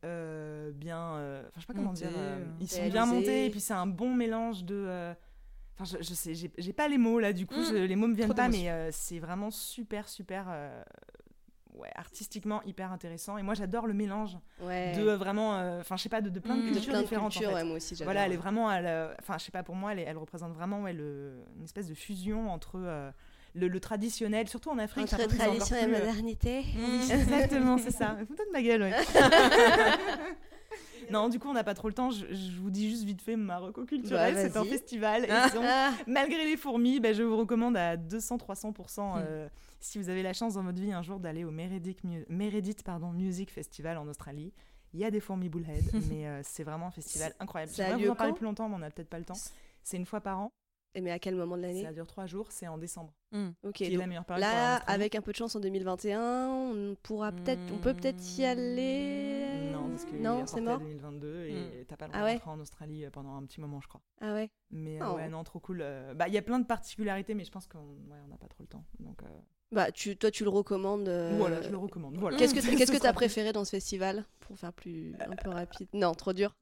[0.05, 1.15] euh, bien.
[1.17, 2.11] euh, Enfin, je sais pas comment dire.
[2.17, 4.75] euh, euh, ils sont bien montés et puis c'est un bon mélange de.
[4.75, 5.15] euh,
[5.81, 7.65] Enfin, je, je sais, j'ai pas les mots là, du coup, Mm.
[7.71, 10.47] je- les mots me viennent Trop pas, mais euh, c'est vraiment super, super.
[11.77, 13.39] Euh, ouais, artistiquement hyper intéressant.
[13.39, 14.93] Et moi, j'adore le mélange Ouais.
[14.97, 15.57] de euh, vraiment.
[15.59, 16.73] euh, Enfin, je sais pas, de, de plein de Mm.
[16.73, 17.37] cultures plein de différentes.
[17.37, 17.47] en fait.
[17.47, 18.07] ouais, moi aussi j'adore.
[18.13, 20.83] Voilà, elle est vraiment, la- enfin, je sais pas, pour moi, elle, elle représente vraiment
[20.83, 23.11] ouais, le, une espèce de fusion entre euh,
[23.55, 25.13] le, le traditionnel, surtout en Afrique.
[25.13, 26.65] Entre tradition et euh, modernité.
[26.77, 28.17] oui, exactement, c'est ça.
[28.29, 28.93] Fous-toi de ma gueule, ouais.
[31.11, 32.11] non, du coup, on n'a pas trop le temps.
[32.11, 34.35] Je, je vous dis juste vite fait ma reco culturelle.
[34.35, 35.25] Bah, c'est un festival.
[35.25, 35.65] Et donc,
[36.07, 39.15] malgré les fourmis, ben, je vous recommande à 200-300% Hmm.
[39.19, 39.49] euh,
[39.81, 42.83] si vous avez la chance dans votre vie un jour d'aller au Meredith, Mu- Meredith
[42.83, 44.53] pardon, Music Festival en Australie.
[44.95, 47.73] Il y a des fourmis bullhead, mais euh, c'est vraiment un festival incroyable.
[47.73, 49.19] Ça a J'aimerais lieu vous en parler quand plus longtemps, mais on n'a peut-être pas
[49.19, 49.37] le temps.
[49.83, 50.53] C'est une fois par an.
[50.95, 51.83] Et mais à quel moment de l'année?
[51.83, 52.47] Ça dure trois jours.
[52.51, 53.13] C'est en décembre,
[53.63, 53.75] Ok.
[53.75, 54.41] qui est la meilleure période.
[54.41, 58.45] Là, avec un peu de chance en 2021, on pourra peut-être, on peut peut-être y
[58.47, 59.71] aller.
[59.71, 60.77] Non, parce que non, c'est mort.
[60.77, 61.85] à 2022 et Mm.
[61.87, 63.81] t'as pas le Ah droit ouais de rentrer en Australie euh, pendant un petit moment,
[63.83, 64.01] je crois.
[64.23, 64.51] Ah ouais.
[64.71, 65.17] Mais euh, Oh.
[65.17, 65.85] ouais, non, trop cool.
[66.17, 68.49] Bah, il y a plein de particularités, mais je pense qu'on ouais, on n'a pas
[68.49, 68.85] trop le temps.
[68.99, 69.27] Donc, euh,
[69.71, 71.09] Bah, tu, toi, tu le recommandes.
[71.09, 72.17] euh, voilà, je le recommande.
[72.17, 72.39] Voilà.
[72.39, 75.37] Qu'est-ce que Ce qu'est-ce que sera t'as préféré dans ce festival pour faire plus un
[75.37, 75.89] peu rapide?
[75.93, 76.55] Non, trop dur.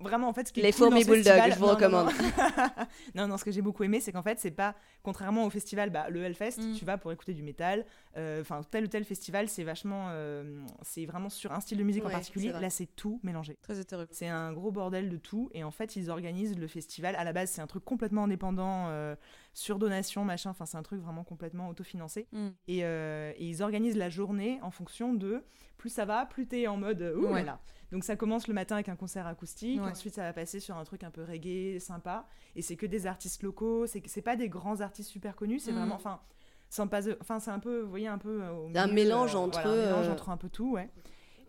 [0.00, 2.06] Vraiment, en fait, ce qui est Les cool fourmis bulldogs, je vous non, recommande.
[2.06, 2.68] Non.
[3.14, 5.90] non, non, ce que j'ai beaucoup aimé, c'est qu'en fait, c'est pas, contrairement au festival,
[5.90, 6.74] bah, le Hellfest, Mm.
[6.74, 7.84] tu vas pour écouter du métal,
[8.16, 11.84] euh, enfin, tel ou tel festival, c'est vachement, euh, c'est vraiment sur un style de
[11.84, 12.50] musique en particulier.
[12.52, 13.56] Là, c'est tout mélangé.
[13.62, 14.16] Très hétéroclite.
[14.18, 17.14] C'est un gros bordel de tout, et en fait, ils organisent le festival.
[17.16, 19.14] À la base, c'est un truc complètement indépendant, euh,
[19.52, 22.26] sur donation, machin, enfin, c'est un truc vraiment complètement autofinancé.
[22.32, 22.48] Mm.
[22.66, 25.44] Et, et ils organisent la journée en fonction de
[25.76, 27.40] plus ça va, plus t'es en mode ouh Ouais.
[27.40, 27.60] là là.
[27.94, 29.92] Donc ça commence le matin avec un concert acoustique, Ouais.
[29.92, 32.26] ensuite ça va passer sur un truc un peu reggae, sympa,
[32.56, 35.76] et c'est que des artistes locaux, c'est pas des grands artistes super connus, c'est Mm.
[35.76, 36.20] vraiment, enfin,
[36.70, 39.60] sans pas, enfin c'est un peu, vous voyez un peu euh, Un mélange euh, entre,
[39.62, 40.90] voilà, un mélange euh, entre un peu tout, ouais.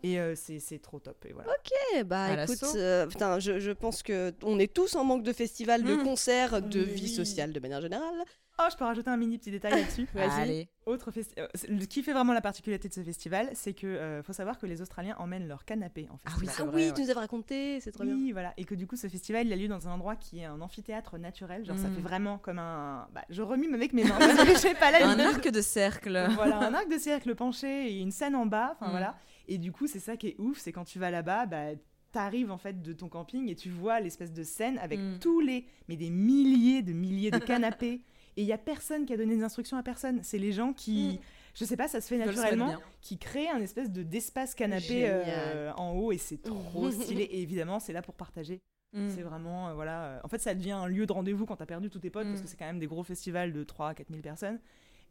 [0.04, 1.50] Et euh, c'est c'est trop top, et voilà.
[1.96, 5.24] Eh bah À écoute, euh, putain, je, je pense que on est tous en manque
[5.24, 6.04] de festivals, de Mm.
[6.04, 6.84] concerts, de Oui.
[6.84, 8.22] vie sociale de manière générale.
[8.58, 10.08] Oh, je peux rajouter un mini petit détail là-dessus.
[10.14, 10.40] Vas-y.
[10.40, 10.68] Allez.
[10.86, 14.32] Autre euh, ce qui fait vraiment la particularité de ce festival, c'est que euh, faut
[14.32, 16.46] savoir que les Australiens emmènent leur canapé en Ah festival.
[16.48, 16.94] oui, Ah vrai, oui, ouais.
[16.94, 18.14] tu nous avais raconté, c'est trop bien.
[18.14, 18.54] Oui, voilà.
[18.56, 20.60] Et que du coup, ce festival, il a lieu dans un endroit qui est un
[20.60, 21.64] amphithéâtre naturel.
[21.66, 21.94] Genre, ça Mm.
[21.94, 23.08] fait vraiment comme un.
[23.12, 24.16] Bah, je remue avec mes mains.
[24.18, 26.26] parce que je sais pas la Un arc de cercle.
[26.34, 28.72] Voilà, un arc de cercle penché et une scène en bas.
[28.76, 28.90] Enfin, Mm.
[28.92, 29.16] voilà.
[29.48, 31.66] Et du coup, c'est ça qui est ouf, c'est quand tu vas là-bas, bah.
[32.12, 35.18] T'arrives en fait de ton camping et tu vois l'espèce de scène avec Mm.
[35.20, 38.00] tous les, mais des milliers de milliers de canapés.
[38.36, 40.20] et il y a personne qui a donné des instructions à personne.
[40.22, 41.20] C'est les gens qui,
[41.54, 42.80] je sais pas, ça se fait naturellement bien.
[43.00, 47.22] qui crée un espèce de d'espace canapé euh, en haut et c'est trop stylé.
[47.24, 48.60] Et évidemment, c'est là pour partager.
[48.92, 49.08] Mm.
[49.10, 50.04] C'est vraiment, euh, voilà.
[50.04, 52.26] euh, en fait, ça devient un lieu de rendez-vous quand t'as perdu tous tes potes
[52.28, 52.42] parce Mm.
[52.44, 54.60] que c'est quand même des gros festivals de 3 à 4 000 personnes.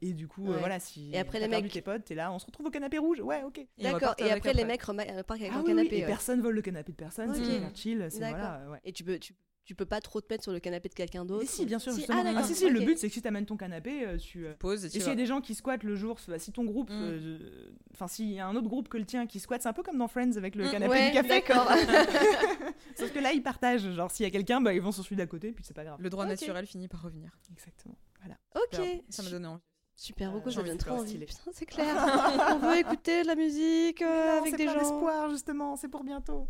[0.01, 2.31] Et du coup, euh, voilà, si Et après, les perdu mecs- tes potes, t'es là,
[2.31, 3.21] on se retrouve au canapé rouge.
[3.21, 3.65] Ouais, ok.
[3.81, 4.13] D'accord.
[4.17, 5.09] Et après, les mecs repartent
[5.41, 5.97] avec Ah oui, canapé.
[5.97, 6.05] et ouais.
[6.07, 7.45] personne vole le canapé de personne, c'est Ok.
[7.47, 8.07] super chill.
[8.09, 8.37] C'est D'accord.
[8.39, 8.79] voilà, ouais.
[8.83, 9.33] Et tu peux, tu,
[9.65, 11.43] tu peux pas trop te mettre sur le canapé de quelqu'un d'autre.
[11.43, 12.19] Et si, bien sûr, Si, justement.
[12.21, 12.45] Ah, d'accord.
[12.45, 14.45] si, si, le but, c'est que si t'amènes ton canapé, euh, tu.
[14.45, 16.37] euh, Pause et Et tu s'il y a des gens qui squattent le jour, bah,
[16.39, 16.93] si ton groupe, Mm.
[17.01, 19.73] euh, enfin s'il y a un autre groupe que le tien qui squatte, c'est un
[19.73, 21.27] peu comme dans Friends avec le Mm, canapé ouais, du café.
[21.29, 21.67] d'accord.
[22.95, 23.91] Sauf que là, ils partagent.
[23.91, 25.83] Genre, s'il y a quelqu'un, bah, ils vont sur celui d'à côté, puis c'est pas
[25.83, 25.97] grave.
[26.01, 27.31] Le droit naturel finit par revenir.
[27.51, 27.95] Exactement.
[28.21, 28.37] Voilà.
[28.55, 29.03] Ok.
[29.09, 29.61] Ça m'a donné envie.
[29.97, 31.07] Super Euh, Rocco, ça envie donne de trop envie.
[31.09, 31.25] stylé.
[31.25, 31.95] Putain, c'est clair.
[32.53, 34.79] On veut écouter de la musique euh, Non, avec c'est des plein gens.
[34.79, 35.75] d'espoir, justement.
[35.77, 36.47] C'est pour bientôt.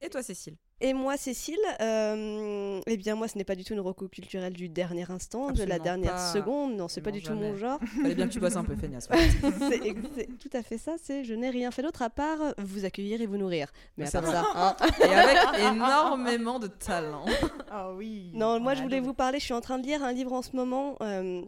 [0.00, 0.56] Et toi, Cécile?
[0.82, 4.54] Et moi, Cécile, euh, eh bien moi, ce n'est pas du tout une reco culturelle
[4.54, 6.32] du dernier instant, de la dernière pas.
[6.32, 6.74] seconde.
[6.76, 7.78] Non, c'est pas du tout mon genre.
[8.02, 9.08] Fallait bien que tu bosses un peu, feignasse.
[9.68, 10.92] c'est tout à fait ça.
[11.02, 13.68] C'est je n'ai rien fait d'autre à part vous accueillir et vous nourrir.
[13.98, 14.44] Mais à C'est part ça.
[14.54, 14.76] hein.
[15.00, 15.38] Et avec
[15.72, 17.26] énormément de talent.
[17.70, 18.30] Ah oui.
[18.34, 19.38] Non, moi je voulais vous parler.
[19.38, 20.96] Je suis en train de lire un livre en ce moment.
[21.02, 21.42] euh,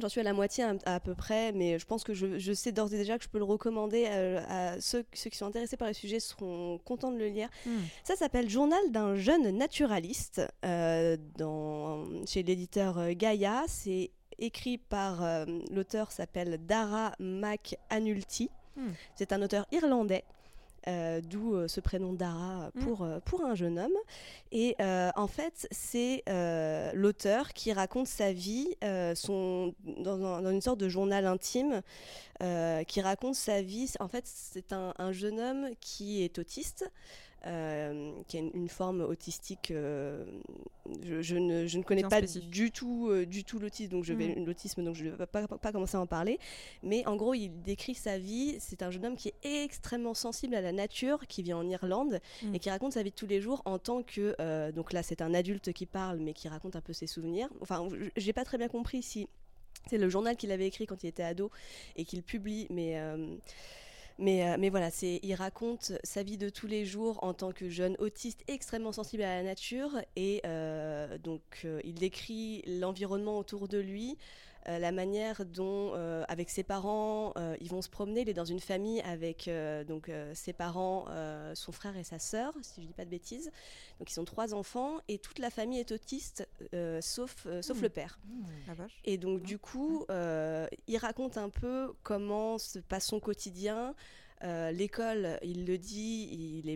[0.00, 2.52] J'en suis à la moitié à, à peu près, mais je pense que je, je
[2.52, 5.46] sais d'ores et déjà que je peux le recommander euh, à ceux, ceux qui sont
[5.46, 7.48] intéressés par le sujet seront contents de le lire.
[7.66, 7.78] Hmm.
[8.02, 13.64] Ça s'appelle Journal d'un jeune naturaliste euh, dans, chez l'éditeur euh, Gaïa.
[13.68, 18.50] C'est écrit par euh, l'auteur s'appelle Dara McAnulty.
[18.76, 18.90] Hmm.
[19.14, 20.24] C'est un auteur irlandais.
[20.88, 23.96] Euh, D'où euh, ce prénom Dara pour, euh, pour un jeune homme.
[24.50, 24.76] Et
[25.16, 26.22] en fait, c'est
[26.94, 28.68] l'auteur qui raconte sa vie
[29.14, 31.82] son, dans, un- dans une sorte de journal intime
[32.86, 33.90] qui raconte sa vie.
[34.00, 36.90] En fait, c'est un, un jeune homme qui est autiste.
[37.46, 40.24] Euh, qui a une, une forme autistique, euh,
[41.02, 42.50] je, je ne, je ne connais Bien pas spécifique.
[42.50, 44.44] du tout, euh, du tout l'autisme, donc je vais Mhm.
[44.46, 46.38] l'autisme, donc je ne vais pas, pas, pas commencer à en parler.
[46.82, 48.56] Mais en gros, il décrit sa vie.
[48.60, 52.20] C'est un jeune homme qui est extrêmement sensible à la nature, qui vit en Irlande
[52.42, 52.54] Mhm.
[52.54, 54.70] et qui raconte sa vie de tous les jours en tant que.
[54.72, 57.48] donc là, c'est un adulte qui parle, mais qui raconte un peu ses souvenirs.
[57.60, 59.28] Enfin, je- j'ai pas très bien compris si
[59.90, 61.50] c'est le journal qu'il avait écrit quand il était ado
[61.96, 62.96] et qu'il publie, mais.
[64.22, 67.96] Euh, mais, voilà, il raconte sa vie de tous les jours en tant que jeune
[67.98, 70.00] autiste extrêmement sensible à la nature.
[70.16, 74.16] Et euh, donc euh, il décrit l'environnement autour de lui,
[74.68, 78.20] euh, la manière dont, euh, avec ses parents, euh, ils vont se promener.
[78.22, 79.50] Il est dans une famille avec
[79.86, 81.06] donc ses parents,
[81.54, 83.50] son frère et sa sœur, si je dis pas de bêtises.
[83.98, 86.48] Donc ils sont trois enfants et toute la famille est autiste,
[87.00, 87.82] sauf sauf Hmm.
[87.82, 88.18] le père.
[88.66, 89.00] La vache.
[89.04, 93.94] Et donc, du coup, il raconte un peu comment se passe son quotidien.
[94.44, 96.68] Euh, l'école, il le dit,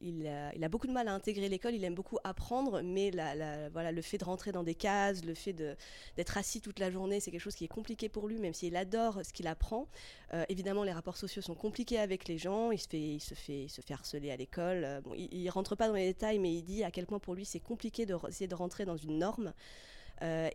[0.00, 4.18] il, a, beaucoup de mal à intégrer l'école, il aime beaucoup apprendre, mais le fait
[4.18, 7.54] de rentrer dans des cases, le fait d'être assis toute la journée, c'est quelque chose
[7.54, 9.86] qui est compliqué pour lui, même s'il adore ce qu'il apprend.
[10.34, 14.36] Euh, évidemment, les rapports sociaux sont compliqués avec les gens, il se fait, harceler à
[14.36, 14.84] l'école.
[14.84, 17.34] Euh, il, il rentre pas dans les détails, mais il dit à quel point pour
[17.34, 19.52] lui c'est compliqué de re- essayer de rentrer dans une norme.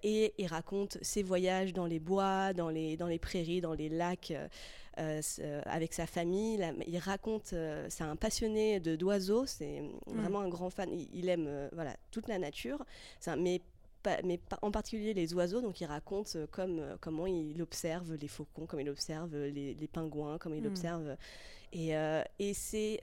[0.03, 4.31] Et il raconte ses voyages dans les bois, dans les prairies, dans les lacs,
[4.99, 6.57] euh, euh, avec sa famille.
[6.57, 10.89] La- il raconte, euh, c'est un passionné de d'oiseaux, c'est vraiment un grand fan.
[10.91, 12.83] Il, il aime voilà toute la nature,
[13.27, 13.61] un- mais
[14.23, 15.61] mais en particulier les oiseaux.
[15.61, 20.37] Donc il raconte comme comment il observe les faucons, comme il observe les, les pingouins,
[20.37, 20.67] comme il Mm.
[20.67, 21.17] observe.
[21.73, 22.99] Et, euh, et c'est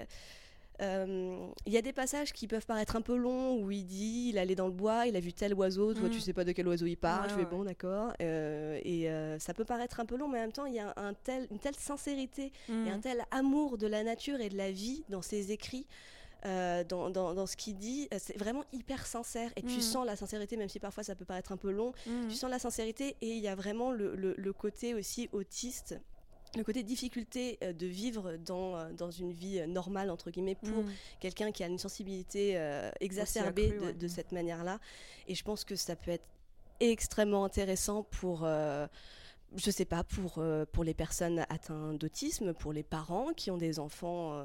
[0.81, 4.31] euh, il y a des passages qui peuvent paraître un peu longs où il dit
[4.31, 6.11] il allait dans le bois, il a vu tel oiseau, toi Mm.
[6.11, 7.51] tu sais pas de quel oiseau il parle, Ouais, je fais ouais.
[7.51, 8.13] bon d'accord.
[8.21, 10.79] Euh, et euh, ça peut paraître un peu long, mais en même temps il y
[10.81, 12.87] a un tel, une telle sincérité Mm.
[12.87, 15.87] et un tel amour de la nature et de la vie dans ses écrits.
[16.45, 19.81] euh, dans, dans, dans ce qu'il dit, c'est vraiment hyper sincère et tu Mhm.
[19.81, 21.93] sens la sincérité, même si parfois ça peut paraître un peu long.
[22.05, 22.27] Mm.
[22.31, 25.95] Tu sens la sincérité et il y a vraiment le, le- le côté aussi autiste,
[26.57, 30.55] le côté difficulté euh, de vivre dans, euh, dans une vie euh, normale, entre guillemets,
[30.55, 30.91] pour Mm.
[31.21, 33.93] quelqu'un qui a une sensibilité euh, exacerbée de, ouais.
[33.95, 34.79] de cette manière-là.
[35.29, 36.27] Et je pense que ça peut être
[36.81, 38.87] extrêmement intéressant pour, euh,
[39.57, 43.57] je sais pas, pour, euh, pour les personnes atteintes d'autisme, pour les parents qui ont
[43.57, 44.35] des enfants.
[44.35, 44.45] euh,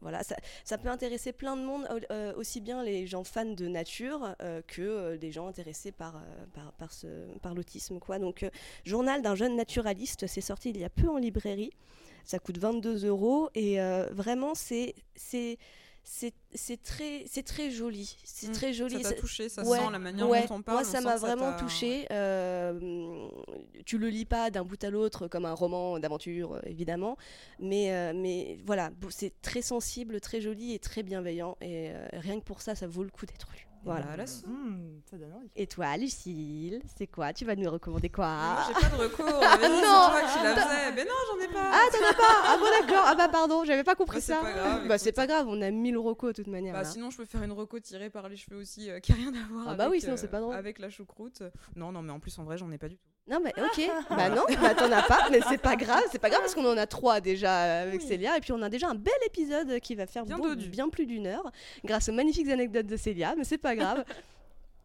[0.00, 0.22] voilà,
[0.64, 4.62] ça, peut intéresser plein de monde, euh, aussi bien les gens fans de nature euh,
[4.66, 7.98] que euh, les gens intéressés par, euh, par, l'autisme.
[7.98, 8.18] Quoi.
[8.18, 8.50] Donc, euh,
[8.84, 11.72] Journal d'un jeune naturaliste, c'est sorti il y a peu en librairie.
[12.24, 14.94] Ça coûte 22 euros et euh, vraiment, c'est
[16.04, 18.52] c'est très c'est très joli c'est Mm.
[18.52, 20.46] très joli Ça t'a touché, ça Ouais, sent la manière ouais.
[20.48, 20.78] dont on parle.
[20.78, 22.06] Moi, ça m'a vraiment touché.
[23.84, 27.16] tu le lis pas d'un bout à l'autre comme un roman d'aventure, euh, évidemment,
[27.60, 31.56] mais euh, mais voilà, c'est très sensible, très joli et très bienveillant.
[31.60, 33.66] Et euh, rien que pour ça, ça vaut le coup d'être lu.
[33.84, 34.04] Voilà.
[34.46, 35.50] Hmm, ça donne envie.
[35.56, 37.32] Et toi, Lucille, c'est quoi?
[37.32, 38.58] Tu vas nous recommander quoi?
[38.68, 39.24] J'ai pas de recours.
[39.60, 39.80] Mais c'est non.
[39.82, 40.92] toi qui la faisais.
[40.94, 41.70] Mais non, j'en ai pas.
[41.72, 42.42] Ah, t'en as pas?
[42.46, 43.04] Ah bon, d'accord.
[43.06, 44.40] Ah bah pardon, j'avais pas compris Bah, c'est ça.
[44.40, 46.74] pas grave, Bah, c'est pas grave, on a 1000 recos de toute manière.
[46.74, 46.84] Bah, là.
[46.88, 49.32] sinon, je peux faire une reco tirée par les cheveux aussi, euh, qui a rien
[49.34, 50.54] à voir Ah avec, bah oui, sinon, euh, c'est pas drôle.
[50.54, 51.42] avec la choucroute.
[51.76, 53.02] Non, non, mais en plus, en vrai, j'en ai pas du tout.
[53.28, 53.88] Non, mais ok.
[54.10, 56.02] bah non, bah t'en as pas, mais c'est pas grave.
[56.10, 58.06] C'est pas grave parce qu'on en a trois déjà avec Oui.
[58.06, 58.36] Célia.
[58.36, 60.68] Et puis on a déjà un bel épisode qui va faire Bien beau- dodu.
[60.68, 61.50] bien plus d'une heure
[61.84, 63.34] grâce aux magnifiques anecdotes de Célia.
[63.38, 64.04] Mais c'est pas grave.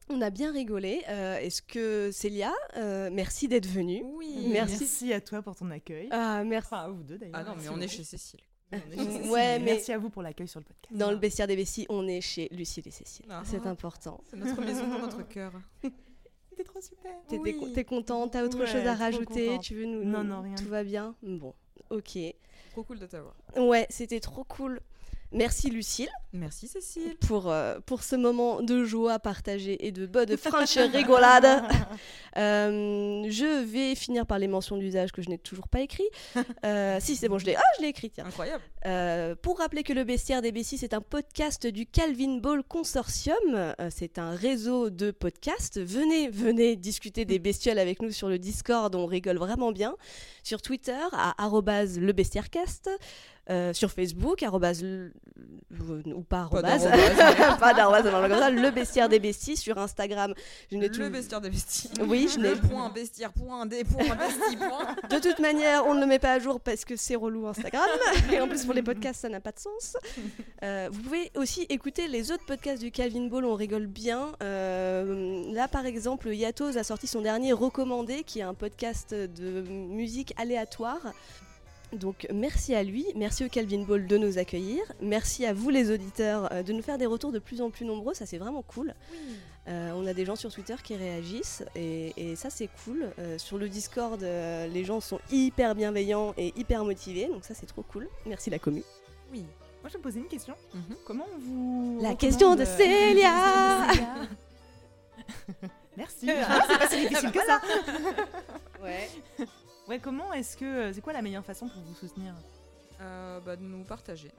[0.09, 1.03] On a bien rigolé.
[1.09, 4.03] Euh, Est-ce que Célia, euh, merci d'être venue.
[4.05, 4.47] Oui.
[4.51, 4.77] Merci.
[4.79, 6.07] Merci à toi pour ton accueil.
[6.11, 6.69] Ah, merci.
[6.71, 7.35] Enfin, à vous deux d'ailleurs.
[7.37, 8.39] Ah non, mais on est chez Cécile.
[8.71, 9.31] On est chez Cécile.
[9.31, 10.95] Ouais, mais- Merci à vous pour l'accueil sur le podcast.
[10.95, 13.25] Dans le bestiaire des Besties, on est chez Lucille et Cécile.
[13.29, 13.41] Ah.
[13.43, 14.21] C'est important.
[14.29, 15.51] C'est notre maison dans notre cœur.
[16.57, 17.11] C'était trop super.
[17.27, 17.53] T'es Oui.
[17.83, 19.61] contente T'as autre Ouais, chose à rajouter contente.
[19.63, 21.13] Tu veux nous Non, nous- non, rien Tout va bien?
[21.21, 21.53] Bon,
[21.91, 22.17] ok.
[22.71, 23.35] Trop cool de t'avoir.
[23.55, 24.79] Ouais, c'était trop cool.
[25.31, 26.09] Merci Lucille.
[26.33, 27.15] Merci Cécile.
[27.27, 31.63] pour, euh, pour ce moment de joie partagée et de bonne franche rigolade.
[32.37, 36.07] Euh, je vais finir par les mentions d'usage que je n'ai toujours pas écrit.
[36.63, 37.55] Euh, si, c'est bon, je l'ai.
[37.55, 38.25] Ah, je l'ai écrit, tiens.
[38.27, 38.63] Incroyable.
[38.85, 43.73] Euh, pour rappeler que le Bestiaire des Besties, c'est un podcast du Calvin Ball Consortium.
[43.89, 45.81] C'est un réseau de podcasts.
[45.81, 48.93] Venez, venez discuter des bestioles avec nous sur le Discord.
[48.93, 49.95] On rigole vraiment bien.
[50.43, 52.91] Sur Twitter, à arrobase lebestiarecast.
[53.49, 55.13] Euh, sur Facebook, arrobase l-
[56.13, 56.83] ou pas arrobase,
[57.61, 58.03] pas d'arrobase,
[58.53, 60.33] le bestiaire des besties sur Instagram.
[60.69, 61.89] Je Le tout- bestiaire des besties.
[62.05, 64.95] Oui, je n'ai point bestiaire, point des point bestie, point.
[65.09, 67.85] De toute manière, on ne le met pas à jour parce que c'est relou Instagram.
[68.33, 69.95] Et en plus, pour les podcasts, ça n'a pas de sens.
[70.63, 74.33] Euh, vous pouvez aussi écouter les autres podcasts du Calvin Ball, on rigole bien.
[74.43, 79.61] Euh, là, par exemple, Yatos a sorti son dernier recommandé, qui est un podcast de
[79.61, 81.13] musique aléatoire.
[81.93, 85.89] Donc merci à lui, merci au Calvin Ball de nous accueillir, merci à vous les
[85.89, 88.61] auditeurs euh, de nous faire des retours de plus en plus nombreux, ça c'est vraiment
[88.61, 88.93] cool.
[89.67, 93.09] Euh, on a des gens sur Twitter qui réagissent et, et ça c'est cool.
[93.19, 97.53] Euh, sur le Discord, euh, les gens sont hyper bienveillants et hyper motivés, donc ça
[97.53, 98.07] c'est trop cool.
[98.25, 98.83] Merci la commu.
[99.31, 99.45] Oui.
[99.81, 100.55] Moi, je vais me poser une question.
[100.73, 100.95] Mhm.
[101.05, 101.99] Comment on vous.
[102.01, 103.87] La question de Célia.
[105.97, 106.29] Merci.
[106.29, 107.61] Ah, c'est pas si difficile que ça.
[108.83, 109.09] Ouais.
[109.87, 110.91] Ouais, comment est-ce que.
[110.93, 112.33] C'est quoi la meilleure façon pour vous soutenir?
[113.01, 114.31] Euh, bah, de nous partager.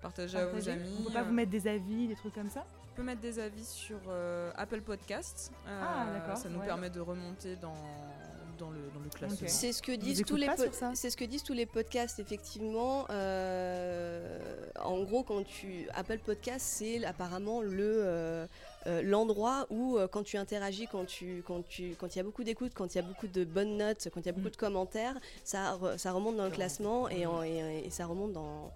[0.00, 0.96] Partager à vos amis.
[1.00, 2.64] On peut pas euh, vous mettre des avis, des trucs comme ça?
[2.92, 5.50] On peut mettre des avis sur euh, Apple Podcasts.
[5.66, 6.66] Ah, d'accord, Ça nous ouais.
[6.66, 7.74] permet de remonter dans,
[8.58, 9.48] dans, le, dans le classement.
[9.48, 10.92] C'est ce que disent tous les pas po- sur ça?
[10.94, 13.06] c'est ce que disent tous les podcasts effectivement.
[13.10, 14.38] Euh,
[14.80, 18.46] en gros, quand tu Apple Podcast, c'est apparemment le euh,
[18.86, 22.24] euh, l'endroit où euh, quand tu interagis, quand tu quand tu quand il y a
[22.24, 24.48] beaucoup d'écoute, quand il y a beaucoup de bonnes notes, quand il y a beaucoup
[24.48, 24.50] Mm.
[24.52, 28.32] de commentaires, ça re- ça remonte dans le classement et, en- et- et ça remonte
[28.32, 28.70] dans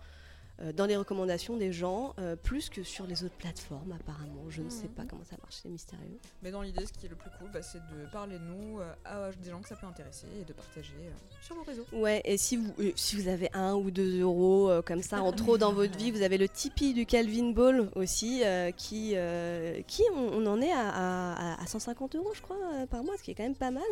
[0.74, 4.44] dans les recommandations des gens, euh, plus que sur les autres plateformes apparemment.
[4.48, 4.90] Je ne sais Mhm.
[4.90, 6.18] pas comment ça marche, c'est mystérieux.
[6.42, 8.80] Mais dans l'idée, ce qui est le plus cool, bah, c'est de parler de nous
[8.80, 11.10] euh, à des gens que ça peut intéresser et de partager euh,
[11.42, 11.86] sur vos réseaux.
[11.92, 15.22] Ouais, et si vous, euh, si vous avez un ou deux euros euh, comme ça
[15.22, 19.12] en trop dans votre vie, vous avez le Tipeee du Calvin Ball aussi, euh, qui,
[19.14, 23.04] euh, qui on, on en est à, à- à 150 euros, je crois, euh, par
[23.04, 23.82] mois, ce qui est quand même pas mal,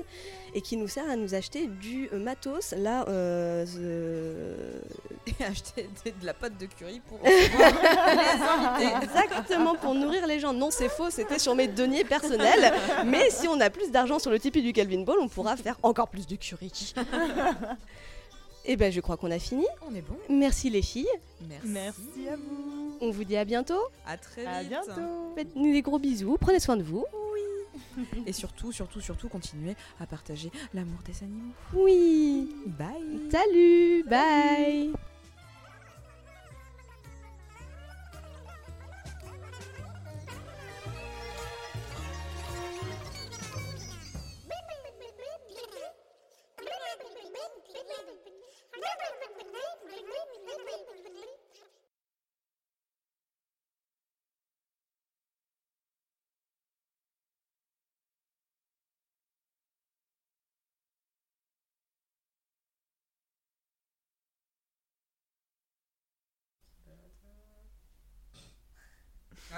[0.54, 2.72] et qui nous sert à nous acheter du euh, matos.
[2.72, 4.82] Là, euh, the-
[5.40, 5.88] Et acheter
[6.20, 7.72] de la pâte de curry pour recevoir
[8.78, 9.06] les invités.
[9.06, 10.52] exactement pour nourrir les gens.
[10.52, 12.72] Non, c'est faux, c'était sur mes deniers personnels.
[13.04, 15.78] Mais si on a plus d'argent sur le Tipeee du Calvin Ball, on pourra faire
[15.82, 16.72] encore plus de curry.
[18.68, 19.64] Et ben, je crois qu'on a fini.
[19.88, 20.16] On est bon.
[20.28, 21.06] Merci les filles.
[21.48, 21.68] Merci.
[21.68, 22.98] Merci à vous.
[23.00, 23.80] On vous dit à bientôt.
[24.06, 24.50] À très vite.
[24.50, 25.34] À bientôt.
[25.36, 26.36] Faites-nous des gros bisous.
[26.40, 27.04] Prenez soin de vous.
[28.26, 31.52] Et surtout, surtout, surtout, continuez à partager l'amour des animaux.
[31.74, 32.54] Oui.
[32.66, 33.30] Bye.
[33.30, 34.04] Salut.
[34.04, 34.92] Bye.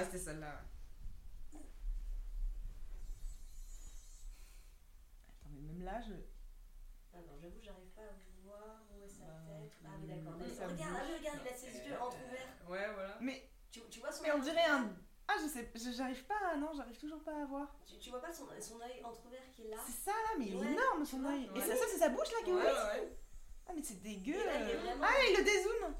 [0.00, 0.60] Ah, c'était celle-là.
[5.28, 6.12] Attends, mais même là, je.
[6.12, 9.58] non, j'avoue, j'arrive pas à voir où est sa tête.
[9.84, 10.34] Ah oui, d'accord.
[10.38, 11.18] Mais ça Regarde, bouge.
[11.18, 12.54] regarde, il a ses yeux entrouverts.
[12.68, 13.16] Ouais, voilà.
[13.20, 14.90] Mais, Tu, vois son mais on dirait un.
[15.30, 17.68] Ah, je sais, j'arrive pas, non, j'arrive toujours pas à voir.
[18.00, 18.48] Tu, vois pas son,
[18.80, 19.76] œil entrouvert qui est là?
[19.84, 21.50] C'est ça là, mais il est énorme tu son œil.
[21.54, 23.12] Et ça, ça c'est sa bouche là qui est Ouais.
[23.66, 24.32] Ah, mais c'est dégueu.
[24.46, 25.94] Là, il vraiment- Ah, il le dézoome.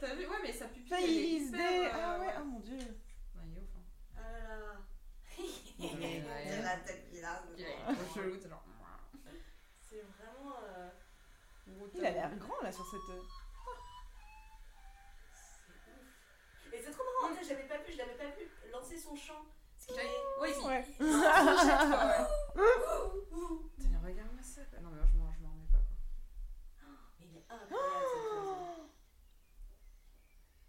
[0.00, 0.26] T'as vu?
[0.26, 1.36] Ouais, mais sa pupille.
[1.36, 1.58] Il se dé.
[1.58, 2.78] euh, Ah ouais, oh mon dieu.
[2.78, 3.68] Il est ouf.
[3.76, 3.82] hein.
[4.16, 4.76] Ah là là.
[5.78, 6.62] Ouais, ouais.
[6.62, 7.42] la tête a.
[7.56, 8.64] Il est trop chelou, t'es genre.
[9.82, 10.54] C'est vraiment.
[10.62, 10.88] euh,
[11.94, 13.00] Il a l'air grand là sur cette.
[13.10, 13.22] euh,
[16.72, 19.14] Et c'est trop marrant, en fait, j'avais pas pu, je l'avais pas pu lancer son
[19.16, 19.44] chant.
[19.88, 20.60] Est- Oui, si.
[20.66, 20.84] Ouais.
[23.78, 24.60] Tiens, regarde-moi ça.
[24.80, 25.78] Non, mais moi, je m'en je m'en remets pas.
[25.78, 25.96] Quoi.
[27.18, 28.90] Mais il est incroyable.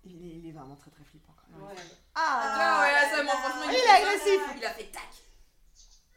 [0.04, 1.62] Il est, il est vraiment très très flippant quand même.
[1.68, 1.76] Ouais.
[2.16, 4.42] Ah, Tiens, ouais, là, ça, moi, franchement, Il est agressif.
[4.58, 5.10] Il a fait tac.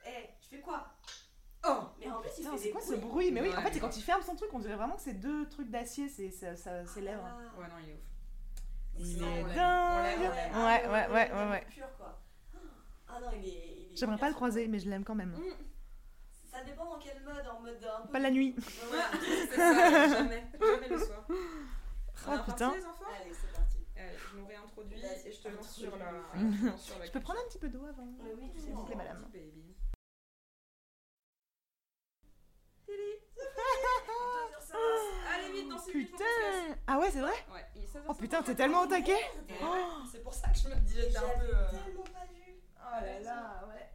[0.07, 0.87] Eh, tu fais quoi
[2.05, 3.73] Mais en plus, il Putain, fait c'est des quoi ce bruit Mais oui, en fait,
[3.73, 6.31] c'est quand il ferme son truc, on dirait vraiment que c'est deux trucs d'acier, c'est
[6.31, 7.23] ses lèvres.
[7.27, 7.59] Ah.
[7.61, 8.01] Ouais, non, il est ouf.
[8.97, 10.21] Il est dingue.
[10.21, 11.67] Ouais, ouais, ouais, ouais, ouais.
[13.09, 13.51] Ah non, il est.
[13.51, 15.37] il est J'aimerais pas le croiser, mais je l'aime quand même.
[16.51, 18.13] Ça dépend dans quel mode, en mode un peu.
[18.13, 18.55] Pas la nuit.
[18.57, 19.19] Ouais.
[19.51, 20.45] C'est ça, jamais.
[20.61, 21.27] Jamais le soir.
[21.29, 21.35] On
[22.33, 22.73] Ah, putain.
[22.75, 23.79] les enfants Allez, c'est parti.
[23.97, 26.13] Allez, je nous réintroduis et je te lance sur la.
[26.35, 28.07] je te lance sur la Je peux prendre un petit peu d'eau avant
[28.39, 29.27] oui, tu sais, S'il vous plaît, c'est- madame.
[29.33, 29.74] Baby.
[35.35, 36.65] Allez vite dans 6 minutes faut qu'on se casse.
[36.69, 38.05] Putain Ah ouais, c'est vrai Ouais, il est 16h50.
[38.09, 39.13] Oh putain, t'es tellement au taquet
[39.49, 39.57] Ouais,
[40.11, 41.55] C'est pour ça que je me dis j'étais un peu.
[41.55, 42.55] euh, tellement pas vu.
[42.77, 43.91] Oh là là, ouais.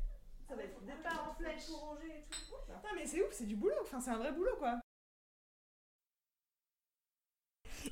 [0.47, 1.65] Ça va être départ en flèche.
[1.67, 2.55] Tout rangé et tout.
[2.65, 4.79] Putain, mais c'est ouf, c'est du boulot, enfin, c'est un vrai boulot quoi.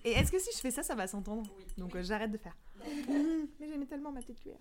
[0.04, 1.50] Et est-ce que si je fais ça, ça va s'entendre?
[1.78, 2.56] Donc euh, j'arrête de faire.
[3.60, 4.60] Mais j'aimais tellement ma petite cuillère.